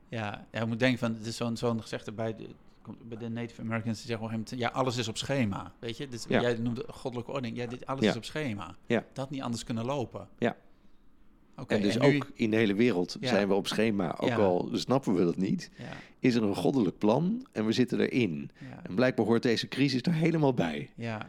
ja. 0.10 0.46
Ja, 0.52 0.60
je 0.60 0.66
moet 0.66 0.80
denken 0.80 1.00
van, 1.00 1.14
het 1.14 1.26
is 1.26 1.36
zo'n 1.38 1.58
zo'n 1.58 1.82
gezegde 1.82 2.12
bij 2.12 2.36
de, 2.36 2.48
bij 3.04 3.18
de 3.18 3.30
Native 3.30 3.62
Americans, 3.62 3.98
die 3.98 4.08
zeggen 4.08 4.26
op 4.26 4.32
een 4.32 4.38
gegeven 4.40 4.58
moment, 4.58 4.74
ja, 4.76 4.80
alles 4.82 4.98
is 4.98 5.08
op 5.08 5.18
schema. 5.18 5.72
Weet 5.80 5.98
je, 5.98 6.08
dus 6.08 6.26
Ja. 6.28 6.42
jij 6.42 6.54
noemde 6.58 6.86
goddelijke 6.88 7.32
ordening, 7.32 7.58
ja, 7.58 7.66
dit, 7.66 7.86
alles 7.86 8.06
is 8.06 8.16
op 8.16 8.26
schema. 8.26 8.76
Ja. 8.86 9.06
Dat 9.14 9.30
niet 9.30 9.42
anders 9.42 9.64
kunnen 9.64 9.86
lopen. 9.86 10.28
Ja. 10.38 10.56
Oké, 11.58 11.76
en 11.76 11.82
dus 11.82 11.98
nu- 11.98 12.16
ook 12.16 12.32
in 12.34 12.50
de 12.50 12.56
hele 12.58 12.74
wereld 12.74 13.18
Ja. 13.20 13.28
zijn 13.28 13.48
we 13.48 13.54
op 13.54 13.68
schema, 13.68 14.16
ook 14.18 14.30
Ja. 14.30 14.36
al 14.36 14.70
snappen 14.74 15.14
we 15.16 15.24
dat 15.24 15.38
niet. 15.38 15.70
Ja, 15.78 15.84
Is 16.20 16.36
er 16.36 16.44
een 16.44 16.56
goddelijk 16.56 16.98
plan 16.98 17.48
en 17.52 17.66
we 17.66 17.72
zitten 17.72 18.00
erin. 18.00 18.52
ja, 18.70 18.80
En 18.84 18.96
blijkbaar 18.96 19.26
hoort 19.26 19.44
deze 19.44 19.68
crisis 19.68 20.02
er 20.02 20.14
helemaal 20.14 20.54
bij. 20.54 20.90
ja. 20.96 21.26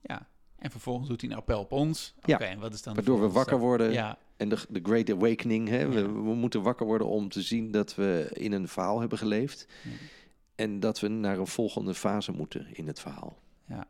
Ja. 0.00 0.26
En 0.64 0.70
vervolgens 0.70 1.08
doet 1.08 1.20
hij 1.20 1.30
een 1.30 1.36
appel 1.36 1.60
op 1.60 1.72
ons. 1.72 2.14
Oké, 2.18 2.30
Ja. 2.30 2.38
en 2.38 2.58
wat 2.58 2.74
is 2.74 2.82
dan 2.82 2.94
Waardoor 2.94 3.20
we 3.20 3.28
wakker 3.28 3.58
worden. 3.58 3.92
Ja, 3.92 4.18
En 4.36 4.48
de, 4.48 4.58
de 4.68 4.80
Great 4.82 5.10
Awakening, 5.10 5.68
hè? 5.68 5.88
We, 5.88 5.98
Ja. 6.00 6.02
we 6.12 6.34
moeten 6.34 6.62
wakker 6.62 6.86
worden 6.86 7.06
om 7.06 7.28
te 7.28 7.42
zien 7.42 7.70
dat 7.70 7.94
we 7.94 8.30
in 8.32 8.52
een 8.52 8.68
verhaal 8.68 9.00
hebben 9.00 9.18
geleefd. 9.18 9.66
Ja. 9.82 9.90
En 10.54 10.80
dat 10.80 11.00
we 11.00 11.08
naar 11.08 11.38
een 11.38 11.46
volgende 11.46 11.94
fase 11.94 12.32
moeten 12.32 12.66
in 12.74 12.86
het 12.86 13.00
verhaal. 13.00 13.38
Ja. 13.66 13.88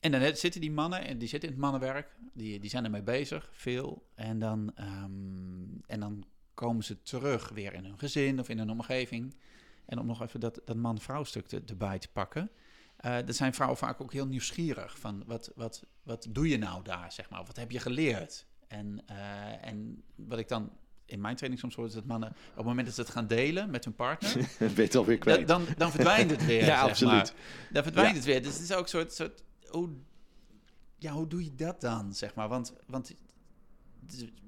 En 0.00 0.10
dan 0.12 0.36
zitten 0.36 0.60
die 0.60 0.70
mannen, 0.72 1.04
en 1.06 1.18
die 1.18 1.28
zitten 1.28 1.48
in 1.48 1.54
het 1.54 1.64
mannenwerk, 1.64 2.16
die, 2.32 2.58
die 2.60 2.70
zijn 2.70 2.84
ermee 2.84 3.02
bezig, 3.02 3.50
veel. 3.52 4.06
En 4.14 4.38
dan, 4.38 4.72
ehm, 4.74 5.10
en 5.86 6.00
dan 6.00 6.24
komen 6.54 6.84
ze 6.84 7.02
terug 7.02 7.48
weer 7.48 7.72
in 7.74 7.84
hun 7.84 7.98
gezin 7.98 8.40
of 8.40 8.48
in 8.48 8.58
hun 8.58 8.70
omgeving. 8.70 9.34
En 9.86 9.98
om 9.98 10.06
nog 10.06 10.22
even 10.22 10.40
dat, 10.40 10.60
dat 10.64 10.76
man-vrouw 10.76 11.24
stuk 11.24 11.46
te- 11.46 11.62
erbij 11.66 11.98
te 11.98 12.08
pakken. 12.12 12.50
Dan 13.02 13.34
zijn 13.34 13.54
vrouwen 13.54 13.78
vaak 13.78 14.00
ook 14.00 14.12
heel 14.12 14.26
nieuwsgierig 14.26 14.98
van 14.98 15.22
wat, 15.26 15.50
wat, 15.54 15.82
wat 16.02 16.26
doe 16.30 16.48
je 16.48 16.58
nou 16.58 16.82
daar, 16.84 17.12
zeg 17.12 17.30
maar. 17.30 17.44
Wat 17.44 17.56
heb 17.56 17.70
je 17.70 17.78
geleerd? 17.78 18.46
En, 18.68 19.02
eh, 19.06 19.66
en 19.66 20.02
wat 20.14 20.38
ik 20.38 20.48
dan 20.48 20.70
in 21.04 21.20
mijn 21.20 21.36
training 21.36 21.60
soms 21.60 21.74
hoor, 21.74 21.86
is 21.86 21.92
dat 21.92 22.04
mannen 22.04 22.28
op 22.50 22.56
het 22.56 22.64
moment 22.64 22.86
dat 22.86 22.94
ze 22.94 23.00
het 23.00 23.10
gaan 23.10 23.26
delen 23.26 23.70
met 23.70 23.84
hun 23.84 23.94
partner, 23.94 24.48
weet 24.74 24.94
alweer 24.94 25.18
kwijt. 25.18 25.48
dan, 25.48 25.64
dan 25.76 25.90
verdwijnt 25.90 26.30
het 26.30 26.44
weer. 26.46 26.64
Ja, 26.72 26.80
absoluut. 26.80 27.12
maar. 27.12 27.32
Dan 27.72 27.82
verdwijnt 27.82 28.10
Ja. 28.10 28.16
het 28.16 28.24
weer. 28.24 28.42
Dus 28.42 28.52
het 28.54 28.62
is 28.62 28.72
ook 28.72 28.82
een 28.82 28.88
soort, 28.88 29.12
soort 29.14 29.44
hoe, 29.68 29.90
ja, 30.98 31.12
hoe 31.12 31.26
doe 31.26 31.44
je 31.44 31.54
dat 31.54 31.80
dan, 31.80 32.14
zeg 32.14 32.34
maar? 32.34 32.48
Want, 32.48 32.72
want 32.86 33.14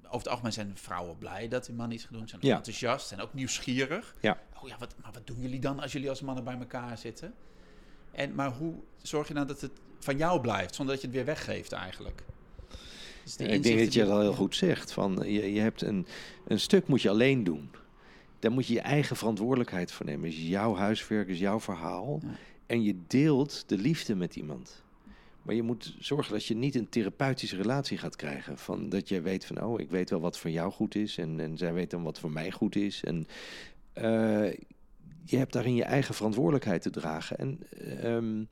over 0.04 0.18
het 0.18 0.28
algemeen 0.28 0.52
zijn 0.52 0.76
vrouwen 0.78 1.18
blij 1.18 1.48
dat 1.48 1.66
die 1.66 1.74
man 1.74 1.90
iets 1.90 2.06
doen. 2.10 2.28
Zijn 2.28 2.40
ook 2.40 2.46
Ja. 2.46 2.56
enthousiast, 2.56 3.08
zijn 3.08 3.20
ook 3.20 3.34
nieuwsgierig. 3.34 4.14
Ja. 4.20 4.38
Oh 4.62 4.68
ja, 4.68 4.78
wat, 4.78 4.94
maar 5.02 5.12
wat 5.12 5.26
doen 5.26 5.40
jullie 5.40 5.60
dan 5.60 5.80
als 5.80 5.92
jullie 5.92 6.08
als 6.08 6.20
mannen 6.20 6.44
bij 6.44 6.58
elkaar 6.58 6.98
zitten? 6.98 7.34
En, 8.14 8.34
maar 8.34 8.52
hoe 8.52 8.74
zorg 9.02 9.28
je 9.28 9.34
nou 9.34 9.46
dat 9.46 9.60
het 9.60 9.72
van 9.98 10.16
jou 10.16 10.40
blijft, 10.40 10.74
zonder 10.74 10.94
dat 10.94 11.02
je 11.02 11.08
het 11.08 11.16
weer 11.16 11.26
weggeeft 11.26 11.72
eigenlijk? 11.72 12.22
Dus 13.24 13.36
de 13.36 13.44
ik 13.48 13.62
denk 13.62 13.78
dat 13.78 13.92
je 13.92 14.00
dat 14.00 14.10
al 14.10 14.20
heel 14.20 14.32
goed 14.32 14.56
zegt. 14.56 14.92
Van, 14.92 15.20
je, 15.24 15.52
je 15.52 15.60
hebt 15.60 15.82
een, 15.82 16.06
een 16.46 16.60
stuk 16.60 16.86
moet 16.86 17.02
je 17.02 17.10
alleen 17.10 17.44
doen. 17.44 17.70
Daar 18.38 18.52
moet 18.52 18.66
je 18.66 18.74
je 18.74 18.80
eigen 18.80 19.16
verantwoordelijkheid 19.16 19.92
voor 19.92 20.06
nemen. 20.06 20.28
is 20.28 20.36
jouw 20.36 20.74
huiswerk, 20.74 21.28
is 21.28 21.38
jouw 21.38 21.60
verhaal. 21.60 22.18
Ja. 22.22 22.28
En 22.66 22.82
je 22.82 22.96
deelt 23.06 23.64
de 23.66 23.78
liefde 23.78 24.14
met 24.14 24.36
iemand. 24.36 24.82
Maar 25.42 25.54
je 25.54 25.62
moet 25.62 25.94
zorgen 25.98 26.32
dat 26.32 26.44
je 26.44 26.54
niet 26.54 26.74
een 26.74 26.88
therapeutische 26.88 27.56
relatie 27.56 27.98
gaat 27.98 28.16
krijgen. 28.16 28.58
Van 28.58 28.88
dat 28.88 29.08
je 29.08 29.20
weet 29.20 29.44
van, 29.44 29.62
oh, 29.62 29.80
ik 29.80 29.90
weet 29.90 30.10
wel 30.10 30.20
wat 30.20 30.38
voor 30.38 30.50
jou 30.50 30.72
goed 30.72 30.94
is. 30.94 31.18
En, 31.18 31.40
en 31.40 31.56
zij 31.56 31.72
weet 31.72 31.90
dan 31.90 32.02
wat 32.02 32.18
voor 32.18 32.30
mij 32.30 32.50
goed 32.50 32.76
is. 32.76 33.04
En 33.04 33.26
eh, 33.92 34.58
je 35.24 35.36
hebt 35.36 35.52
daarin 35.52 35.74
je 35.74 35.84
eigen 35.84 36.14
verantwoordelijkheid 36.14 36.82
te 36.82 36.90
dragen. 36.90 37.38
En 37.38 37.58
ehm, 38.02 38.44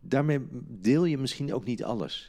daarmee 0.00 0.40
deel 0.68 1.04
je 1.04 1.18
misschien 1.18 1.54
ook 1.54 1.64
niet 1.64 1.84
alles. 1.84 2.28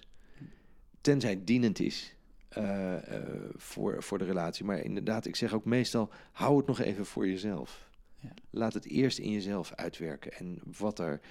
Tenzij 1.02 1.30
het 1.30 1.48
dienend 1.48 1.80
is 1.80 2.16
eh, 2.50 3.16
eh, 3.16 3.24
voor, 3.56 4.04
voor 4.04 4.18
de 4.18 4.26
relatie. 4.26 4.66
Maar 4.66 4.80
inderdaad, 4.80 5.26
ik 5.26 5.36
zeg 5.36 5.54
ook 5.54 5.66
meestal, 5.66 6.10
hou 6.32 6.58
het 6.58 6.68
nog 6.68 6.80
even 6.80 7.06
voor 7.06 7.28
jezelf. 7.28 7.90
Ja. 8.20 8.34
Laat 8.50 8.74
het 8.74 8.86
eerst 8.86 9.18
in 9.18 9.32
jezelf 9.32 9.74
uitwerken. 9.74 10.34
En 10.34 10.60
wat 10.78 11.00
er 11.00 11.22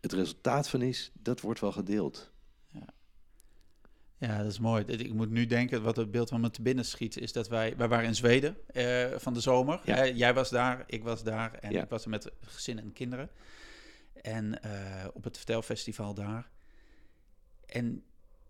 het 0.00 0.12
resultaat 0.12 0.68
van 0.68 0.82
is, 0.82 1.12
dat 1.22 1.40
wordt 1.40 1.60
wel 1.60 1.72
gedeeld. 1.72 2.32
Ja, 4.26 4.38
dat 4.42 4.52
is 4.52 4.58
mooi. 4.58 4.84
Ik 4.84 5.12
moet 5.12 5.30
nu 5.30 5.46
denken, 5.46 5.82
wat 5.82 5.96
het 5.96 6.10
beeld 6.10 6.28
van 6.28 6.40
me 6.40 6.50
te 6.50 6.62
binnen 6.62 6.84
schiet, 6.84 7.18
is 7.18 7.32
dat 7.32 7.48
wij, 7.48 7.76
wij 7.76 7.88
waren 7.88 8.06
in 8.06 8.14
Zweden 8.14 8.56
eh, 8.66 9.06
van 9.16 9.34
de 9.34 9.40
zomer. 9.40 9.80
Ja. 9.84 10.06
Jij 10.06 10.34
was 10.34 10.50
daar, 10.50 10.84
ik 10.86 11.02
was 11.02 11.22
daar 11.22 11.54
en 11.54 11.70
Ja. 11.72 11.82
ik 11.82 11.88
was 11.88 12.04
er 12.04 12.10
met 12.10 12.30
gezin 12.40 12.78
en 12.78 12.92
kinderen. 12.92 13.30
En 14.22 14.62
eh, 14.62 15.06
op 15.12 15.24
het 15.24 15.36
vertelfestival 15.36 16.14
daar. 16.14 16.50
En 17.66 18.04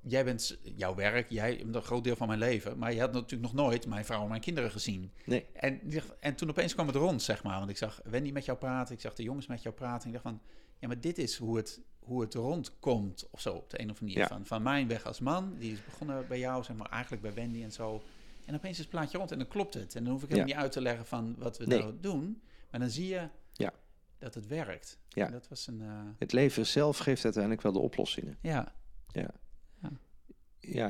jij 0.06 0.24
bent, 0.24 0.58
jouw 0.62 0.94
werk, 0.94 1.30
jij 1.30 1.60
een 1.60 1.82
groot 1.82 2.04
deel 2.04 2.16
van 2.16 2.26
mijn 2.26 2.38
leven, 2.38 2.78
maar 2.78 2.92
je 2.92 3.00
had 3.00 3.12
natuurlijk 3.12 3.42
nog 3.42 3.64
nooit 3.64 3.86
mijn 3.86 4.04
vrouw 4.04 4.22
en 4.22 4.28
mijn 4.28 4.40
kinderen 4.40 4.70
gezien. 4.70 5.12
Nee. 5.26 5.46
En, 5.52 5.80
en 6.20 6.34
toen 6.34 6.48
opeens 6.50 6.74
kwam 6.74 6.86
het 6.86 6.96
rond, 6.96 7.22
zeg 7.22 7.42
maar. 7.42 7.58
Want 7.58 7.70
ik 7.70 7.76
zag 7.76 8.00
Wendy 8.04 8.30
met 8.32 8.44
jou 8.44 8.58
praten, 8.58 8.94
ik 8.94 9.00
zag 9.00 9.14
de 9.14 9.22
jongens 9.22 9.46
met 9.46 9.62
jou 9.62 9.74
praten. 9.74 10.00
En 10.00 10.06
ik 10.16 10.22
dacht 10.22 10.24
van, 10.36 10.40
ja, 10.78 10.86
maar 10.88 11.00
dit 11.00 11.18
is 11.18 11.36
hoe 11.36 11.56
het, 11.56 11.80
hoe 11.98 12.20
het 12.20 12.34
rondkomt 12.34 13.28
of 13.30 13.40
zo, 13.40 13.52
op 13.54 13.70
de 13.70 13.80
een 13.80 13.90
of 13.90 14.00
andere 14.00 14.04
manier. 14.04 14.18
Ja. 14.18 14.26
Van, 14.36 14.46
van 14.46 14.62
mijn 14.62 14.88
weg 14.88 15.04
als 15.06 15.20
man, 15.20 15.56
die 15.58 15.72
is 15.72 15.84
begonnen 15.84 16.28
bij 16.28 16.38
jou, 16.38 16.64
zeg 16.64 16.76
maar, 16.76 16.88
eigenlijk 16.90 17.22
bij 17.22 17.34
Wendy 17.34 17.62
en 17.62 17.72
zo. 17.72 18.02
En 18.46 18.54
opeens 18.54 18.72
is 18.72 18.78
het 18.78 18.88
plaatje 18.90 19.18
rond 19.18 19.30
en 19.32 19.38
dan 19.38 19.48
klopt 19.48 19.74
het. 19.74 19.94
En 19.94 20.04
dan 20.04 20.12
hoef 20.12 20.22
ik 20.22 20.28
helemaal 20.28 20.48
Ja. 20.48 20.54
niet 20.54 20.62
uit 20.64 20.72
te 20.72 20.80
leggen 20.80 21.06
van 21.06 21.34
wat 21.38 21.58
we 21.58 21.66
Nee. 21.66 21.78
nou 21.78 21.94
doen. 22.00 22.42
Maar 22.70 22.80
dan 22.80 22.90
zie 22.90 23.06
je 23.08 23.28
Ja. 23.52 23.72
dat 24.18 24.34
het 24.34 24.46
werkt. 24.46 24.98
Ja. 25.08 25.26
En 25.26 25.32
dat 25.32 25.48
was 25.48 25.66
een, 25.66 25.80
eh, 25.82 25.88
Het 26.18 26.32
leven 26.32 26.66
zelf 26.66 26.98
geeft 26.98 27.24
uiteindelijk 27.24 27.62
wel 27.62 27.72
de 27.72 27.78
oplossingen. 27.78 28.38
ja, 28.40 28.74
Ja, 29.12 29.30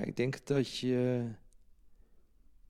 ik 0.00 0.16
denk 0.16 0.46
dat 0.46 0.76
je... 0.78 1.24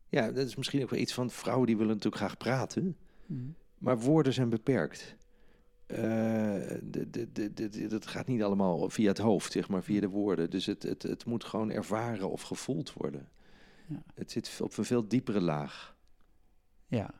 Ja, 0.08 0.32
dat 0.32 0.46
is 0.46 0.56
misschien 0.56 0.82
ook 0.82 0.90
wel 0.90 1.00
iets 1.00 1.14
van 1.14 1.30
vrouwen 1.30 1.66
die 1.66 1.76
willen 1.76 1.92
natuurlijk 1.94 2.22
graag 2.22 2.36
praten. 2.36 2.96
Mhm. 3.26 3.40
Maar 3.78 3.98
woorden 3.98 4.32
zijn 4.32 4.48
beperkt. 4.48 5.16
Eh, 5.86 6.60
dat 7.88 8.06
gaat 8.06 8.26
niet 8.26 8.42
allemaal 8.42 8.90
via 8.90 9.08
het 9.08 9.18
hoofd, 9.18 9.52
zeg 9.52 9.68
maar, 9.68 9.82
via 9.82 10.00
de 10.00 10.08
woorden. 10.08 10.50
Dus 10.50 10.66
het, 10.66 10.82
het, 10.82 11.02
het 11.02 11.24
moet 11.24 11.44
gewoon 11.44 11.70
ervaren 11.70 12.30
of 12.30 12.42
gevoeld 12.42 12.92
worden. 12.92 13.28
Ja. 13.88 14.02
Het 14.14 14.30
zit 14.30 14.60
op 14.62 14.76
een 14.76 14.84
veel 14.84 15.08
diepere 15.08 15.40
laag. 15.40 15.96
ja. 16.86 17.10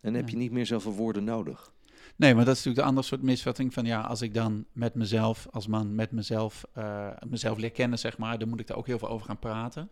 En 0.00 0.12
dan 0.12 0.14
heb 0.14 0.28
Ja. 0.28 0.30
je 0.36 0.42
niet 0.42 0.52
meer 0.52 0.66
zoveel 0.66 0.92
woorden 0.92 1.24
nodig. 1.24 1.72
Nee, 2.18 2.34
maar 2.34 2.44
dat 2.44 2.56
is 2.56 2.64
natuurlijk 2.64 2.82
de 2.84 2.88
andere 2.88 3.06
soort 3.06 3.22
misvatting 3.22 3.74
van 3.74 3.84
ja, 3.84 4.00
als 4.00 4.22
ik 4.22 4.34
dan 4.34 4.64
met 4.72 4.94
mezelf, 4.94 5.46
als 5.50 5.66
man 5.66 5.94
met 5.94 6.10
mezelf, 6.10 6.64
eh, 6.74 7.08
mezelf 7.28 7.58
leer 7.58 7.70
kennen, 7.70 7.98
zeg 7.98 8.18
maar, 8.18 8.38
dan 8.38 8.48
moet 8.48 8.60
ik 8.60 8.66
daar 8.66 8.76
ook 8.76 8.86
heel 8.86 8.98
veel 8.98 9.08
over 9.08 9.26
gaan 9.26 9.38
praten. 9.38 9.88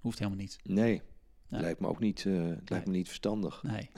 Hoeft 0.00 0.18
helemaal 0.18 0.40
niet. 0.40 0.58
Nee, 0.62 1.02
Ja. 1.48 1.60
lijkt 1.60 1.80
me 1.80 1.86
ook 1.88 1.98
niet, 2.00 2.24
eh, 2.26 2.32
lijkt 2.64 2.86
me 2.86 2.92
niet 2.92 3.06
verstandig. 3.06 3.62
Nee. 3.62 3.90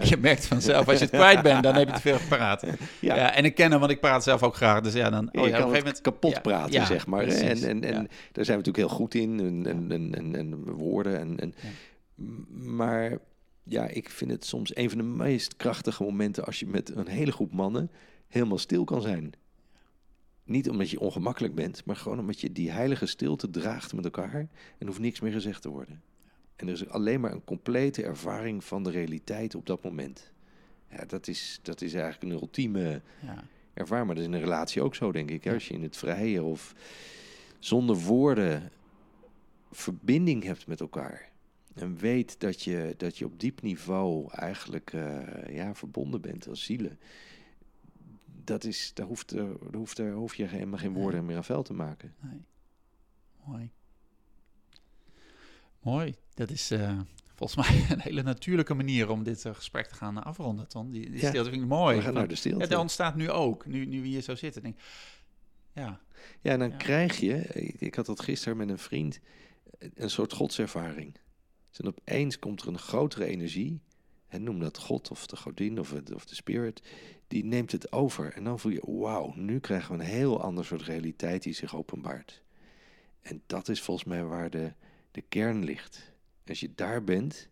je 0.10 0.16
merkt 0.20 0.46
vanzelf, 0.46 0.88
als 0.88 0.98
je 0.98 1.04
het 1.04 1.14
kwijt 1.20 1.42
bent, 1.42 1.62
dan 1.62 1.74
heb 1.74 1.88
je 1.88 1.94
te 1.94 2.00
veel 2.00 2.18
gepraat. 2.18 2.64
Ja. 3.00 3.34
en 3.34 3.44
ik 3.44 3.54
ken 3.54 3.70
hem, 3.70 3.80
want 3.80 3.92
ik 3.92 4.00
praat 4.00 4.22
zelf 4.22 4.42
ook 4.42 4.54
graag. 4.54 4.80
Dus 4.80 4.92
ja, 4.92 5.10
dan. 5.10 5.28
Oh, 5.28 5.32
ja, 5.32 5.40
kan 5.40 5.42
op 5.42 5.46
een 5.46 5.56
gegeven 5.56 5.78
moment 5.78 6.00
kapot 6.00 6.32
ja, 6.32 6.40
praten, 6.40 6.72
ja, 6.72 6.84
zeg 6.86 7.06
maar. 7.06 7.22
precies, 7.22 7.62
En, 7.62 7.68
en, 7.68 7.84
en 7.84 8.02
ja. 8.02 8.08
daar 8.32 8.44
zijn 8.44 8.58
we 8.58 8.64
natuurlijk 8.64 8.76
heel 8.76 8.88
goed 8.88 9.14
in. 9.14 9.40
En, 9.40 9.66
en, 9.66 9.92
en, 9.92 10.14
en, 10.14 10.34
en 10.36 10.64
woorden. 10.64 11.18
En, 11.18 11.40
en, 11.40 11.54
Ja. 11.62 11.68
Maar 12.74 13.18
ja, 13.68 13.86
ik 13.86 14.10
vind 14.10 14.30
het 14.30 14.44
soms 14.44 14.76
een 14.76 14.88
van 14.88 14.98
de 14.98 15.04
meest 15.04 15.56
krachtige 15.56 16.02
momenten 16.02 16.44
als 16.44 16.60
je 16.60 16.66
met 16.66 16.96
een 16.96 17.06
hele 17.06 17.32
groep 17.32 17.52
mannen 17.52 17.90
helemaal 18.28 18.58
stil 18.58 18.84
kan 18.84 19.02
zijn. 19.02 19.32
Niet 20.44 20.70
omdat 20.70 20.90
je 20.90 21.00
ongemakkelijk 21.00 21.54
bent, 21.54 21.84
maar 21.84 21.96
gewoon 21.96 22.18
omdat 22.18 22.40
je 22.40 22.52
die 22.52 22.70
heilige 22.70 23.06
stilte 23.06 23.50
draagt 23.50 23.94
met 23.94 24.04
elkaar 24.04 24.48
en 24.78 24.86
hoeft 24.86 24.98
niks 24.98 25.20
meer 25.20 25.32
gezegd 25.32 25.62
te 25.62 25.68
worden. 25.68 26.02
En 26.56 26.66
er 26.66 26.72
is 26.72 26.88
alleen 26.88 27.20
maar 27.20 27.32
een 27.32 27.44
complete 27.44 28.02
ervaring 28.02 28.64
van 28.64 28.82
de 28.82 28.90
realiteit 28.90 29.54
op 29.54 29.66
dat 29.66 29.82
moment. 29.82 30.32
Ja, 30.90 31.04
dat 31.04 31.28
is, 31.28 31.58
dat 31.62 31.80
is 31.80 31.94
eigenlijk 31.94 32.22
een 32.32 32.40
ultieme 32.40 33.02
Ja, 33.22 33.44
ervaar. 33.74 34.06
Maar 34.06 34.14
dat 34.14 34.24
is 34.24 34.30
in 34.30 34.34
een 34.34 34.44
relatie 34.44 34.82
ook 34.82 34.94
zo, 34.94 35.12
denk 35.12 35.30
ik. 35.30 35.44
Hè? 35.44 35.52
Als 35.52 35.68
je 35.68 35.74
in 35.74 35.82
het 35.82 35.96
vrije 35.96 36.42
of 36.42 36.74
zonder 37.58 37.96
woorden 37.96 38.70
verbinding 39.70 40.42
hebt 40.42 40.66
met 40.66 40.80
elkaar. 40.80 41.30
En 41.76 41.96
weet 41.96 42.40
dat 42.40 42.62
je, 42.62 42.94
dat 42.96 43.18
je 43.18 43.24
op 43.24 43.40
diep 43.40 43.62
niveau 43.62 44.32
eigenlijk 44.32 44.92
eh, 44.92 45.54
ja, 45.56 45.74
verbonden 45.74 46.20
bent 46.20 46.48
als 46.48 46.64
zielen. 46.64 46.98
Dat 48.44 48.64
is, 48.64 48.90
daar, 48.94 49.06
hoeft, 49.06 49.34
daar, 49.34 49.48
hoeft, 49.74 49.98
er, 49.98 50.12
hoef 50.12 50.34
je 50.34 50.46
helemaal 50.46 50.78
geen 50.78 50.92
woorden 50.92 51.24
meer 51.24 51.36
aan 51.36 51.44
vuil 51.44 51.62
te 51.62 51.72
maken. 51.74 52.14
nee. 52.20 52.44
Mooi. 53.44 53.70
Mooi. 55.82 56.14
Dat 56.34 56.50
is 56.50 56.70
eh, 56.70 56.98
volgens 57.34 57.68
mij 57.68 57.86
een 57.90 58.00
hele 58.00 58.22
natuurlijke 58.22 58.74
manier 58.74 59.08
om 59.10 59.22
dit 59.22 59.44
eh, 59.44 59.54
gesprek 59.54 59.86
te 59.86 59.94
gaan 59.94 60.22
afronden, 60.24 60.68
Ton. 60.68 60.90
Die, 60.90 61.10
die 61.10 61.20
Ja. 61.20 61.28
stilte 61.28 61.50
vind 61.50 61.62
ik 61.62 61.68
mooi. 61.68 61.96
We 61.96 62.02
gaan 62.02 62.14
naar 62.14 62.26
de 62.28 62.30
ja, 62.34 62.36
stilte. 62.38 62.66
dat 62.66 62.80
ontstaat 62.80 63.16
nu 63.16 63.30
ook, 63.30 63.66
nu, 63.66 63.84
nu 63.86 64.00
we 64.00 64.06
hier 64.06 64.20
zo 64.22 64.34
zitten. 64.34 64.62
Denk, 64.62 64.78
ja, 65.72 66.00
Ja, 66.40 66.52
en 66.52 66.58
dan 66.58 66.70
Ja. 66.70 66.76
krijg 66.76 67.16
je, 67.20 67.34
ik, 67.38 67.80
ik 67.80 67.94
had 67.94 68.06
dat 68.06 68.20
gisteren 68.20 68.56
met 68.56 68.68
een 68.68 68.78
vriend, 68.78 69.20
een 69.94 70.10
soort 70.10 70.32
godservaring. 70.32 71.14
Dus 71.76 71.84
en 71.84 71.94
opeens 71.98 72.38
komt 72.38 72.62
er 72.62 72.68
een 72.68 72.78
grotere 72.78 73.24
energie, 73.24 73.80
en 74.28 74.42
noem 74.42 74.58
dat 74.58 74.78
God 74.78 75.10
of 75.10 75.26
de 75.26 75.36
godin 75.36 75.80
of, 75.80 75.90
het, 75.90 76.14
of 76.14 76.24
de 76.24 76.34
spirit, 76.34 76.82
die 77.28 77.44
neemt 77.44 77.72
het 77.72 77.92
over. 77.92 78.32
En 78.32 78.44
dan 78.44 78.58
voel 78.58 78.72
je, 78.72 78.82
wauw, 78.84 79.32
nu 79.34 79.60
krijgen 79.60 79.96
we 79.96 80.02
een 80.02 80.10
heel 80.10 80.40
ander 80.40 80.64
soort 80.64 80.82
realiteit 80.82 81.42
die 81.42 81.52
zich 81.52 81.76
openbaart. 81.76 82.42
En 83.20 83.42
dat 83.46 83.68
is 83.68 83.80
volgens 83.80 84.08
mij 84.08 84.24
waar 84.24 84.50
de, 84.50 84.72
de 85.10 85.20
kern 85.20 85.64
ligt. 85.64 86.12
Als 86.46 86.60
je 86.60 86.74
daar 86.74 87.04
bent, 87.04 87.48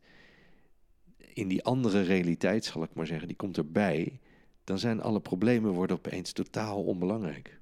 in 1.32 1.48
die 1.48 1.64
andere 1.64 2.02
realiteit 2.02 2.64
zal 2.64 2.82
ik 2.82 2.94
maar 2.94 3.06
zeggen, 3.06 3.28
die 3.28 3.36
komt 3.36 3.56
erbij, 3.56 4.20
dan 4.64 4.78
zijn 4.78 5.00
alle 5.00 5.20
problemen 5.20 5.72
worden 5.72 5.96
opeens 5.96 6.32
totaal 6.32 6.84
onbelangrijk. 6.84 7.60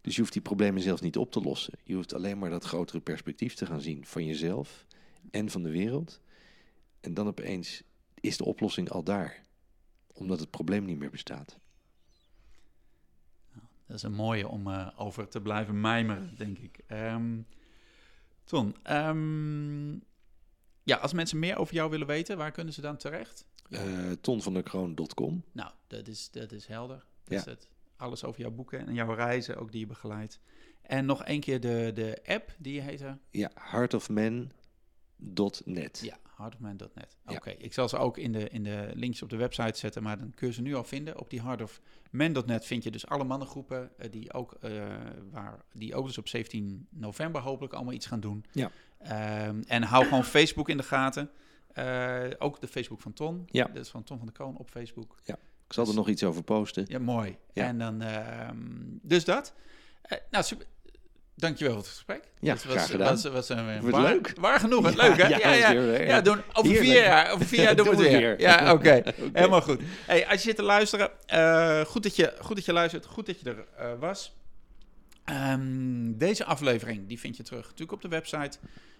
Dus 0.00 0.14
je 0.14 0.20
hoeft 0.20 0.32
die 0.32 0.42
problemen 0.42 0.82
zelf 0.82 1.00
niet 1.00 1.16
op 1.16 1.32
te 1.32 1.40
lossen. 1.40 1.78
Je 1.84 1.94
hoeft 1.94 2.14
alleen 2.14 2.38
maar 2.38 2.50
dat 2.50 2.64
grotere 2.64 3.00
perspectief 3.00 3.54
te 3.54 3.66
gaan 3.66 3.80
zien 3.80 4.06
van 4.06 4.24
jezelf 4.24 4.86
en 5.30 5.50
van 5.50 5.62
de 5.62 5.70
wereld. 5.70 6.20
En 7.00 7.14
dan 7.14 7.26
opeens 7.26 7.82
is 8.20 8.36
de 8.36 8.44
oplossing 8.44 8.90
al 8.90 9.02
daar. 9.02 9.42
Omdat 10.12 10.40
het 10.40 10.50
probleem 10.50 10.84
niet 10.84 10.98
meer 10.98 11.10
bestaat. 11.10 11.58
dat 13.86 13.96
is 13.96 14.02
een 14.02 14.12
mooie 14.14 14.48
om 14.48 14.66
eh, 14.70 14.88
over 14.96 15.28
te 15.28 15.40
blijven 15.40 15.80
mijmeren, 15.80 16.34
denk 16.36 16.58
ik. 16.58 16.78
Ehm, 16.86 17.40
Ton, 18.44 18.76
ehm, 18.82 19.92
ja, 20.82 20.96
als 21.00 21.12
mensen 21.12 21.38
meer 21.38 21.56
over 21.56 21.74
jou 21.74 21.90
willen 21.90 22.06
weten, 22.06 22.36
waar 22.36 22.50
kunnen 22.50 22.72
ze 22.74 22.80
dan 22.80 22.96
terecht? 22.96 23.46
Eh 23.70 24.10
tonvanderkroon.com. 24.20 25.44
Nou, 25.52 25.70
dat 25.86 26.08
is, 26.08 26.30
dat 26.30 26.52
is 26.52 26.66
helder. 26.66 26.96
Dat 27.24 27.32
Ja. 27.32 27.38
is 27.38 27.44
het. 27.44 27.68
Alles 27.96 28.24
over 28.24 28.40
jouw 28.40 28.50
boeken 28.50 28.86
en 28.86 28.94
jouw 28.94 29.14
reizen, 29.14 29.56
ook 29.56 29.70
die 29.72 29.80
je 29.80 29.86
begeleidt. 29.86 30.40
En 30.82 31.06
nog 31.06 31.24
één 31.24 31.40
keer 31.40 31.60
de, 31.60 31.90
de 31.94 32.20
app, 32.26 32.54
die 32.58 32.80
heet 32.80 33.00
er? 33.00 33.18
Ja, 33.30 33.50
heartofman.net. 33.54 34.52
Ja, 34.52 34.61
heartofman.net. 36.36 37.16
Ja. 37.26 37.36
Oké, 37.36 37.50
ik 37.50 37.72
zal 37.72 37.88
ze 37.88 37.96
ook 37.96 38.18
in 38.18 38.32
de, 38.32 38.48
in 38.48 38.62
de 38.62 38.90
links 38.94 39.22
op 39.22 39.30
de 39.30 39.36
website 39.36 39.78
zetten, 39.78 40.02
maar 40.02 40.18
dan 40.18 40.32
kun 40.34 40.46
je 40.46 40.52
ze 40.52 40.62
nu 40.62 40.74
al 40.74 40.84
vinden. 40.84 41.18
Op 41.18 41.30
die 41.30 41.42
heartofman.net 41.42 42.64
vind 42.64 42.82
je 42.82 42.90
dus 42.90 43.06
alle 43.06 43.24
mannengroepen 43.24 43.90
eh, 43.98 44.10
die, 44.10 44.32
ook, 44.32 44.56
eh, 44.60 44.70
waar, 45.30 45.64
die 45.72 45.94
ook 45.94 46.06
dus 46.06 46.18
op 46.18 46.28
17 46.28 46.86
november 46.90 47.40
hopelijk 47.40 47.74
allemaal 47.74 47.94
iets 47.94 48.06
gaan 48.06 48.20
doen. 48.20 48.44
Ja. 48.52 48.70
Ehm, 48.98 49.62
en 49.66 49.82
hou 49.82 50.04
gewoon 50.04 50.24
Facebook 50.24 50.68
in 50.68 50.76
de 50.76 50.82
gaten. 50.82 51.30
Eh, 51.72 52.24
ook 52.38 52.60
de 52.60 52.68
Facebook 52.68 53.00
van 53.00 53.12
Ton. 53.12 53.42
Ja. 53.46 53.64
Dat 53.64 53.84
is 53.84 53.90
van 53.90 54.04
Ton 54.04 54.18
van 54.18 54.26
de 54.26 54.32
Kroon 54.32 54.56
op 54.56 54.70
Facebook. 54.70 55.16
Ik 55.66 55.78
zal 55.78 55.88
er 55.88 55.94
nog 55.94 56.08
iets 56.08 56.24
over 56.24 56.42
posten. 56.42 56.84
Ja, 56.88 56.98
mooi. 56.98 57.36
Ja. 57.52 57.66
En 57.66 57.78
dan, 57.78 58.02
ehm, 58.02 58.56
dus 59.02 59.24
dat. 59.24 59.54
Nou, 60.30 60.44
super. 60.44 60.66
Dankjewel 61.34 61.72
voor 61.72 61.82
het 61.82 61.92
gesprek. 61.92 62.24
Ja, 62.40 62.52
Het 62.52 62.64
was, 62.64 62.74
graag 62.74 62.90
gedaan. 62.90 63.08
Was, 63.08 63.24
was, 63.24 63.48
Wordt 63.80 63.96
waar, 63.96 64.02
leuk. 64.12 64.32
Waar 64.40 64.60
genoeg. 64.60 64.90
Ja, 64.90 64.96
leuk, 65.08 65.16
hè? 65.16 65.28
ja, 65.28 65.38
Ja, 65.38 65.52
ja. 65.52 65.72
weer- 65.80 66.06
Ja, 66.06 66.20
doen, 66.20 66.42
over 66.52 66.70
Heerlijk. 66.70 66.90
vier 66.92 67.02
jaar, 67.04 67.30
over 67.32 67.46
vier 67.46 67.60
jaar 67.62 67.76
doen 67.76 67.84
we 67.84 67.90
het 67.90 68.00
Doen 68.00 68.10
we 68.12 68.18
weer. 68.18 68.36
weer. 68.36 68.40
Ja, 68.40 68.72
oké. 68.74 69.02
Helemaal 69.32 69.60
goed. 69.62 69.80
Hey, 70.06 70.24
als 70.26 70.34
je 70.34 70.40
zit 70.48 70.56
te 70.56 70.62
luisteren, 70.62 71.10
eh, 71.26 71.80
goed, 71.80 72.02
dat 72.02 72.16
je, 72.16 72.34
goed 72.40 72.56
dat 72.56 72.64
je 72.64 72.72
luistert. 72.72 73.06
Goed 73.06 73.26
dat 73.26 73.40
je 73.40 73.50
er 73.50 73.64
eh, 73.76 73.98
was. 73.98 74.34
Ehm, 75.24 76.12
deze 76.16 76.44
aflevering 76.44 77.08
die 77.08 77.18
vind 77.20 77.36
je 77.36 77.42
terug 77.42 77.62
natuurlijk 77.62 77.92
op 77.92 78.02
de 78.02 78.08
website 78.08 78.58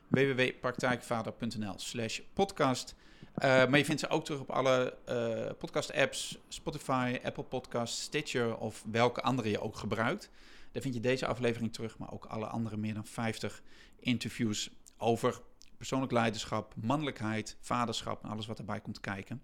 www.praktijkvader.nl 0.08 1.74
slash 1.76 2.20
podcast. 2.34 2.94
Eh, 3.34 3.48
maar 3.66 3.78
je 3.78 3.84
vindt 3.84 4.00
ze 4.00 4.08
ook 4.08 4.24
terug 4.24 4.40
op 4.40 4.50
alle 4.50 4.94
eh, 5.04 5.50
podcast-apps, 5.58 6.38
Spotify, 6.48 7.18
Apple 7.24 7.42
Podcasts, 7.44 8.02
Stitcher 8.02 8.56
of 8.56 8.82
welke 8.90 9.20
andere 9.22 9.50
je 9.50 9.60
ook 9.60 9.76
gebruikt. 9.76 10.30
Daar 10.72 10.82
vind 10.82 10.94
je 10.94 11.00
deze 11.00 11.26
aflevering 11.26 11.72
terug, 11.72 11.98
maar 11.98 12.12
ook 12.12 12.24
alle 12.24 12.46
andere 12.46 12.76
meer 12.76 12.94
dan 12.94 13.06
50 13.06 13.62
interviews 13.98 14.70
over 14.96 15.42
persoonlijk 15.76 16.12
leiderschap, 16.12 16.74
mannelijkheid, 16.76 17.56
vaderschap 17.60 18.22
en 18.24 18.30
alles 18.30 18.46
wat 18.46 18.58
erbij 18.58 18.80
komt 18.80 19.00
kijken. 19.00 19.42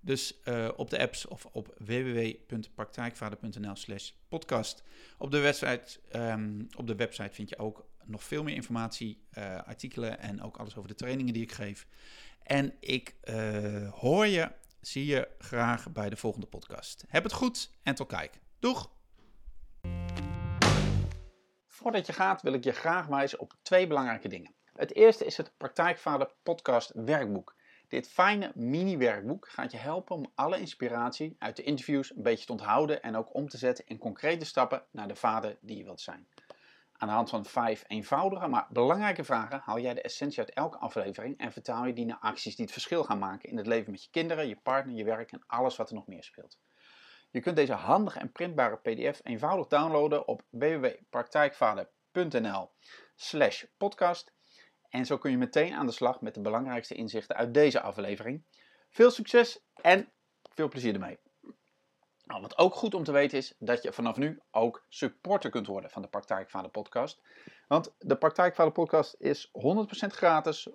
Dus 0.00 0.42
eh, 0.42 0.68
op 0.76 0.90
de 0.90 0.98
apps 0.98 1.26
of 1.26 1.46
op 1.52 1.74
www.praktijkvader.nl 1.78 3.76
slash 3.76 4.10
podcast. 4.28 4.82
Op 5.18 5.30
de, 5.30 5.38
website, 5.38 6.00
ehm, 6.10 6.62
op 6.76 6.86
de 6.86 6.94
website 6.94 7.34
vind 7.34 7.48
je 7.48 7.58
ook 7.58 7.86
nog 8.04 8.24
veel 8.24 8.42
meer 8.42 8.54
informatie, 8.54 9.22
eh, 9.30 9.56
artikelen 9.56 10.18
en 10.18 10.42
ook 10.42 10.56
alles 10.56 10.76
over 10.76 10.88
de 10.88 10.94
trainingen 10.94 11.32
die 11.32 11.42
ik 11.42 11.52
geef. 11.52 11.86
En 12.42 12.74
ik 12.80 13.14
eh, 13.20 13.92
hoor 13.92 14.26
je, 14.26 14.50
zie 14.80 15.06
je 15.06 15.28
graag 15.38 15.92
bij 15.92 16.08
de 16.08 16.16
volgende 16.16 16.46
podcast. 16.46 17.04
Heb 17.08 17.22
het 17.22 17.32
goed 17.32 17.70
en 17.82 17.94
tot 17.94 18.08
kijk. 18.08 18.40
Doeg! 18.58 18.97
Voordat 21.78 22.06
je 22.06 22.12
gaat 22.12 22.42
wil 22.42 22.52
ik 22.52 22.64
je 22.64 22.72
graag 22.72 23.06
wijzen 23.06 23.40
op 23.40 23.54
twee 23.62 23.86
belangrijke 23.86 24.28
dingen. 24.28 24.54
Het 24.72 24.94
eerste 24.94 25.24
is 25.24 25.36
het 25.36 25.52
Praktijkvader 25.56 26.30
Podcast 26.42 26.90
Werkboek. 26.94 27.54
Dit 27.88 28.08
fijne 28.08 28.52
mini-werkboek 28.54 29.48
gaat 29.48 29.72
je 29.72 29.78
helpen 29.78 30.16
om 30.16 30.32
alle 30.34 30.60
inspiratie 30.60 31.36
uit 31.38 31.56
de 31.56 31.62
interviews 31.62 32.16
een 32.16 32.22
beetje 32.22 32.46
te 32.46 32.52
onthouden 32.52 33.02
en 33.02 33.16
ook 33.16 33.34
om 33.34 33.48
te 33.48 33.58
zetten 33.58 33.86
in 33.86 33.98
concrete 33.98 34.44
stappen 34.44 34.82
naar 34.90 35.08
de 35.08 35.14
vader 35.14 35.58
die 35.60 35.76
je 35.76 35.84
wilt 35.84 36.00
zijn. 36.00 36.28
Aan 36.92 37.08
de 37.08 37.14
hand 37.14 37.30
van 37.30 37.44
vijf 37.44 37.84
eenvoudige, 37.86 38.48
maar 38.48 38.66
belangrijke 38.70 39.24
vragen 39.24 39.60
haal 39.64 39.78
jij 39.78 39.94
de 39.94 40.02
essentie 40.02 40.38
uit 40.38 40.50
elke 40.50 40.78
aflevering 40.78 41.38
en 41.38 41.52
vertaal 41.52 41.86
je 41.86 41.92
die 41.92 42.06
naar 42.06 42.18
acties 42.20 42.56
die 42.56 42.64
het 42.64 42.74
verschil 42.74 43.04
gaan 43.04 43.18
maken 43.18 43.48
in 43.48 43.56
het 43.56 43.66
leven 43.66 43.90
met 43.90 44.02
je 44.02 44.10
kinderen, 44.10 44.48
je 44.48 44.56
partner, 44.56 44.94
je 44.94 45.04
werk 45.04 45.32
en 45.32 45.42
alles 45.46 45.76
wat 45.76 45.88
er 45.88 45.94
nog 45.94 46.06
meer 46.06 46.24
speelt. 46.24 46.58
Je 47.30 47.40
kunt 47.40 47.56
deze 47.56 47.72
handige 47.72 48.18
en 48.18 48.32
printbare 48.32 48.76
PDF 48.76 49.20
eenvoudig 49.22 49.66
downloaden 49.66 50.28
op 50.28 50.42
www.praktijkvader.nl 50.50 52.70
slash 53.14 53.64
podcast. 53.76 54.32
En 54.88 55.06
zo 55.06 55.18
kun 55.18 55.30
je 55.30 55.36
meteen 55.36 55.74
aan 55.74 55.86
de 55.86 55.92
slag 55.92 56.20
met 56.20 56.34
de 56.34 56.40
belangrijkste 56.40 56.94
inzichten 56.94 57.36
uit 57.36 57.54
deze 57.54 57.80
aflevering. 57.80 58.44
Veel 58.90 59.10
succes 59.10 59.60
en 59.74 60.12
veel 60.54 60.68
plezier 60.68 60.94
ermee. 60.94 61.18
Nou, 62.24 62.40
wat 62.40 62.58
ook 62.58 62.74
goed 62.74 62.94
om 62.94 63.04
te 63.04 63.12
weten 63.12 63.38
is 63.38 63.54
dat 63.58 63.82
je 63.82 63.92
vanaf 63.92 64.16
nu 64.16 64.40
ook 64.50 64.84
supporter 64.88 65.50
kunt 65.50 65.66
worden 65.66 65.90
van 65.90 66.02
de 66.02 66.08
Praktijkvader 66.08 66.70
podcast. 66.70 67.22
Want 67.66 67.94
de 67.98 68.16
Praktijkvader 68.16 68.72
podcast 68.72 69.14
is 69.18 69.50
100% 69.52 69.58
gratis, 70.06 70.68
100% 70.68 70.72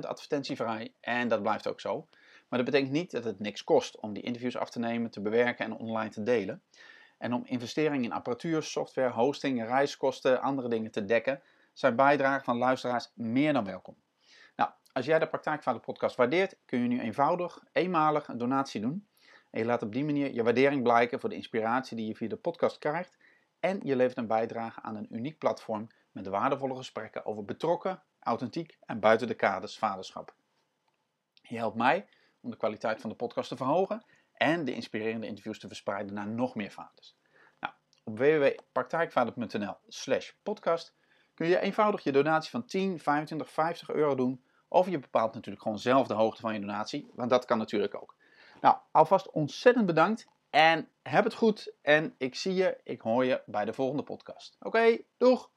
advertentievrij 0.00 0.94
en 1.00 1.28
dat 1.28 1.42
blijft 1.42 1.68
ook 1.68 1.80
zo. 1.80 2.08
Maar 2.48 2.58
dat 2.58 2.70
betekent 2.70 2.92
niet 2.92 3.10
dat 3.10 3.24
het 3.24 3.38
niks 3.38 3.64
kost 3.64 4.00
om 4.00 4.12
die 4.12 4.22
interviews 4.22 4.56
af 4.56 4.70
te 4.70 4.78
nemen, 4.78 5.10
te 5.10 5.20
bewerken 5.20 5.64
en 5.64 5.76
online 5.76 6.10
te 6.10 6.22
delen. 6.22 6.62
En 7.18 7.32
om 7.32 7.42
investeringen 7.44 8.04
in 8.04 8.12
apparatuur, 8.12 8.62
software, 8.62 9.10
hosting, 9.10 9.66
reiskosten, 9.66 10.40
andere 10.40 10.68
dingen 10.68 10.90
te 10.90 11.04
dekken, 11.04 11.42
zijn 11.72 11.96
bijdragen 11.96 12.44
van 12.44 12.56
luisteraars 12.56 13.10
meer 13.14 13.52
dan 13.52 13.64
welkom. 13.64 13.96
Nou, 14.56 14.70
als 14.92 15.06
jij 15.06 15.18
de 15.18 15.28
Praktijkvader 15.28 15.80
podcast 15.80 16.16
waardeert, 16.16 16.56
kun 16.64 16.80
je 16.80 16.88
nu 16.88 17.00
eenvoudig, 17.00 17.64
eenmalig 17.72 18.28
een 18.28 18.38
donatie 18.38 18.80
doen. 18.80 19.06
En 19.50 19.60
je 19.60 19.66
laat 19.66 19.82
op 19.82 19.92
die 19.92 20.04
manier 20.04 20.34
je 20.34 20.42
waardering 20.42 20.82
blijken 20.82 21.20
voor 21.20 21.28
de 21.28 21.34
inspiratie 21.34 21.96
die 21.96 22.06
je 22.06 22.14
via 22.14 22.28
de 22.28 22.36
podcast 22.36 22.78
krijgt. 22.78 23.16
En 23.60 23.80
je 23.82 23.96
levert 23.96 24.18
een 24.18 24.26
bijdrage 24.26 24.82
aan 24.82 24.96
een 24.96 25.14
uniek 25.14 25.38
platform 25.38 25.88
met 26.12 26.26
waardevolle 26.26 26.76
gesprekken 26.76 27.26
over 27.26 27.44
betrokken, 27.44 28.02
authentiek 28.20 28.78
en 28.86 29.00
buiten 29.00 29.26
de 29.26 29.34
kaders 29.34 29.78
vaderschap. 29.78 30.34
Je 31.42 31.56
helpt 31.56 31.76
mij 31.76 32.06
om 32.44 32.50
de 32.50 32.56
kwaliteit 32.56 33.00
van 33.00 33.10
de 33.10 33.16
podcast 33.16 33.48
te 33.48 33.56
verhogen 33.56 34.04
en 34.32 34.64
de 34.64 34.74
inspirerende 34.74 35.26
interviews 35.26 35.58
te 35.58 35.66
verspreiden 35.66 36.14
naar 36.14 36.28
nog 36.28 36.54
meer 36.54 36.70
vaders. 36.70 37.16
Nou, 37.60 37.74
op 38.04 38.18
www.praktijkvader.nl 38.18 39.76
slash 39.88 40.32
podcast 40.42 40.94
kun 41.34 41.48
je 41.48 41.60
eenvoudig 41.60 42.02
je 42.02 42.12
donatie 42.12 42.50
van 42.50 42.66
10, 42.66 42.98
25, 42.98 43.50
50 43.50 43.90
euro 43.90 44.14
doen. 44.14 44.44
Of 44.68 44.88
je 44.88 44.98
bepaalt 44.98 45.34
natuurlijk 45.34 45.62
gewoon 45.62 45.78
zelf 45.78 46.06
de 46.06 46.14
hoogte 46.14 46.40
van 46.40 46.54
je 46.54 46.60
donatie, 46.60 47.10
want 47.14 47.30
dat 47.30 47.44
kan 47.44 47.58
natuurlijk 47.58 47.94
ook. 47.94 48.16
Nou, 48.60 48.76
alvast 48.90 49.30
ontzettend 49.30 49.86
bedankt 49.86 50.26
en 50.50 50.88
heb 51.02 51.24
het 51.24 51.34
goed. 51.34 51.72
En 51.82 52.14
ik 52.18 52.34
zie 52.34 52.54
je, 52.54 52.80
ik 52.84 53.00
hoor 53.00 53.24
je 53.24 53.42
bij 53.46 53.64
de 53.64 53.72
volgende 53.72 54.02
podcast. 54.02 54.56
Oké, 54.60 54.98
doeg! 55.16 55.50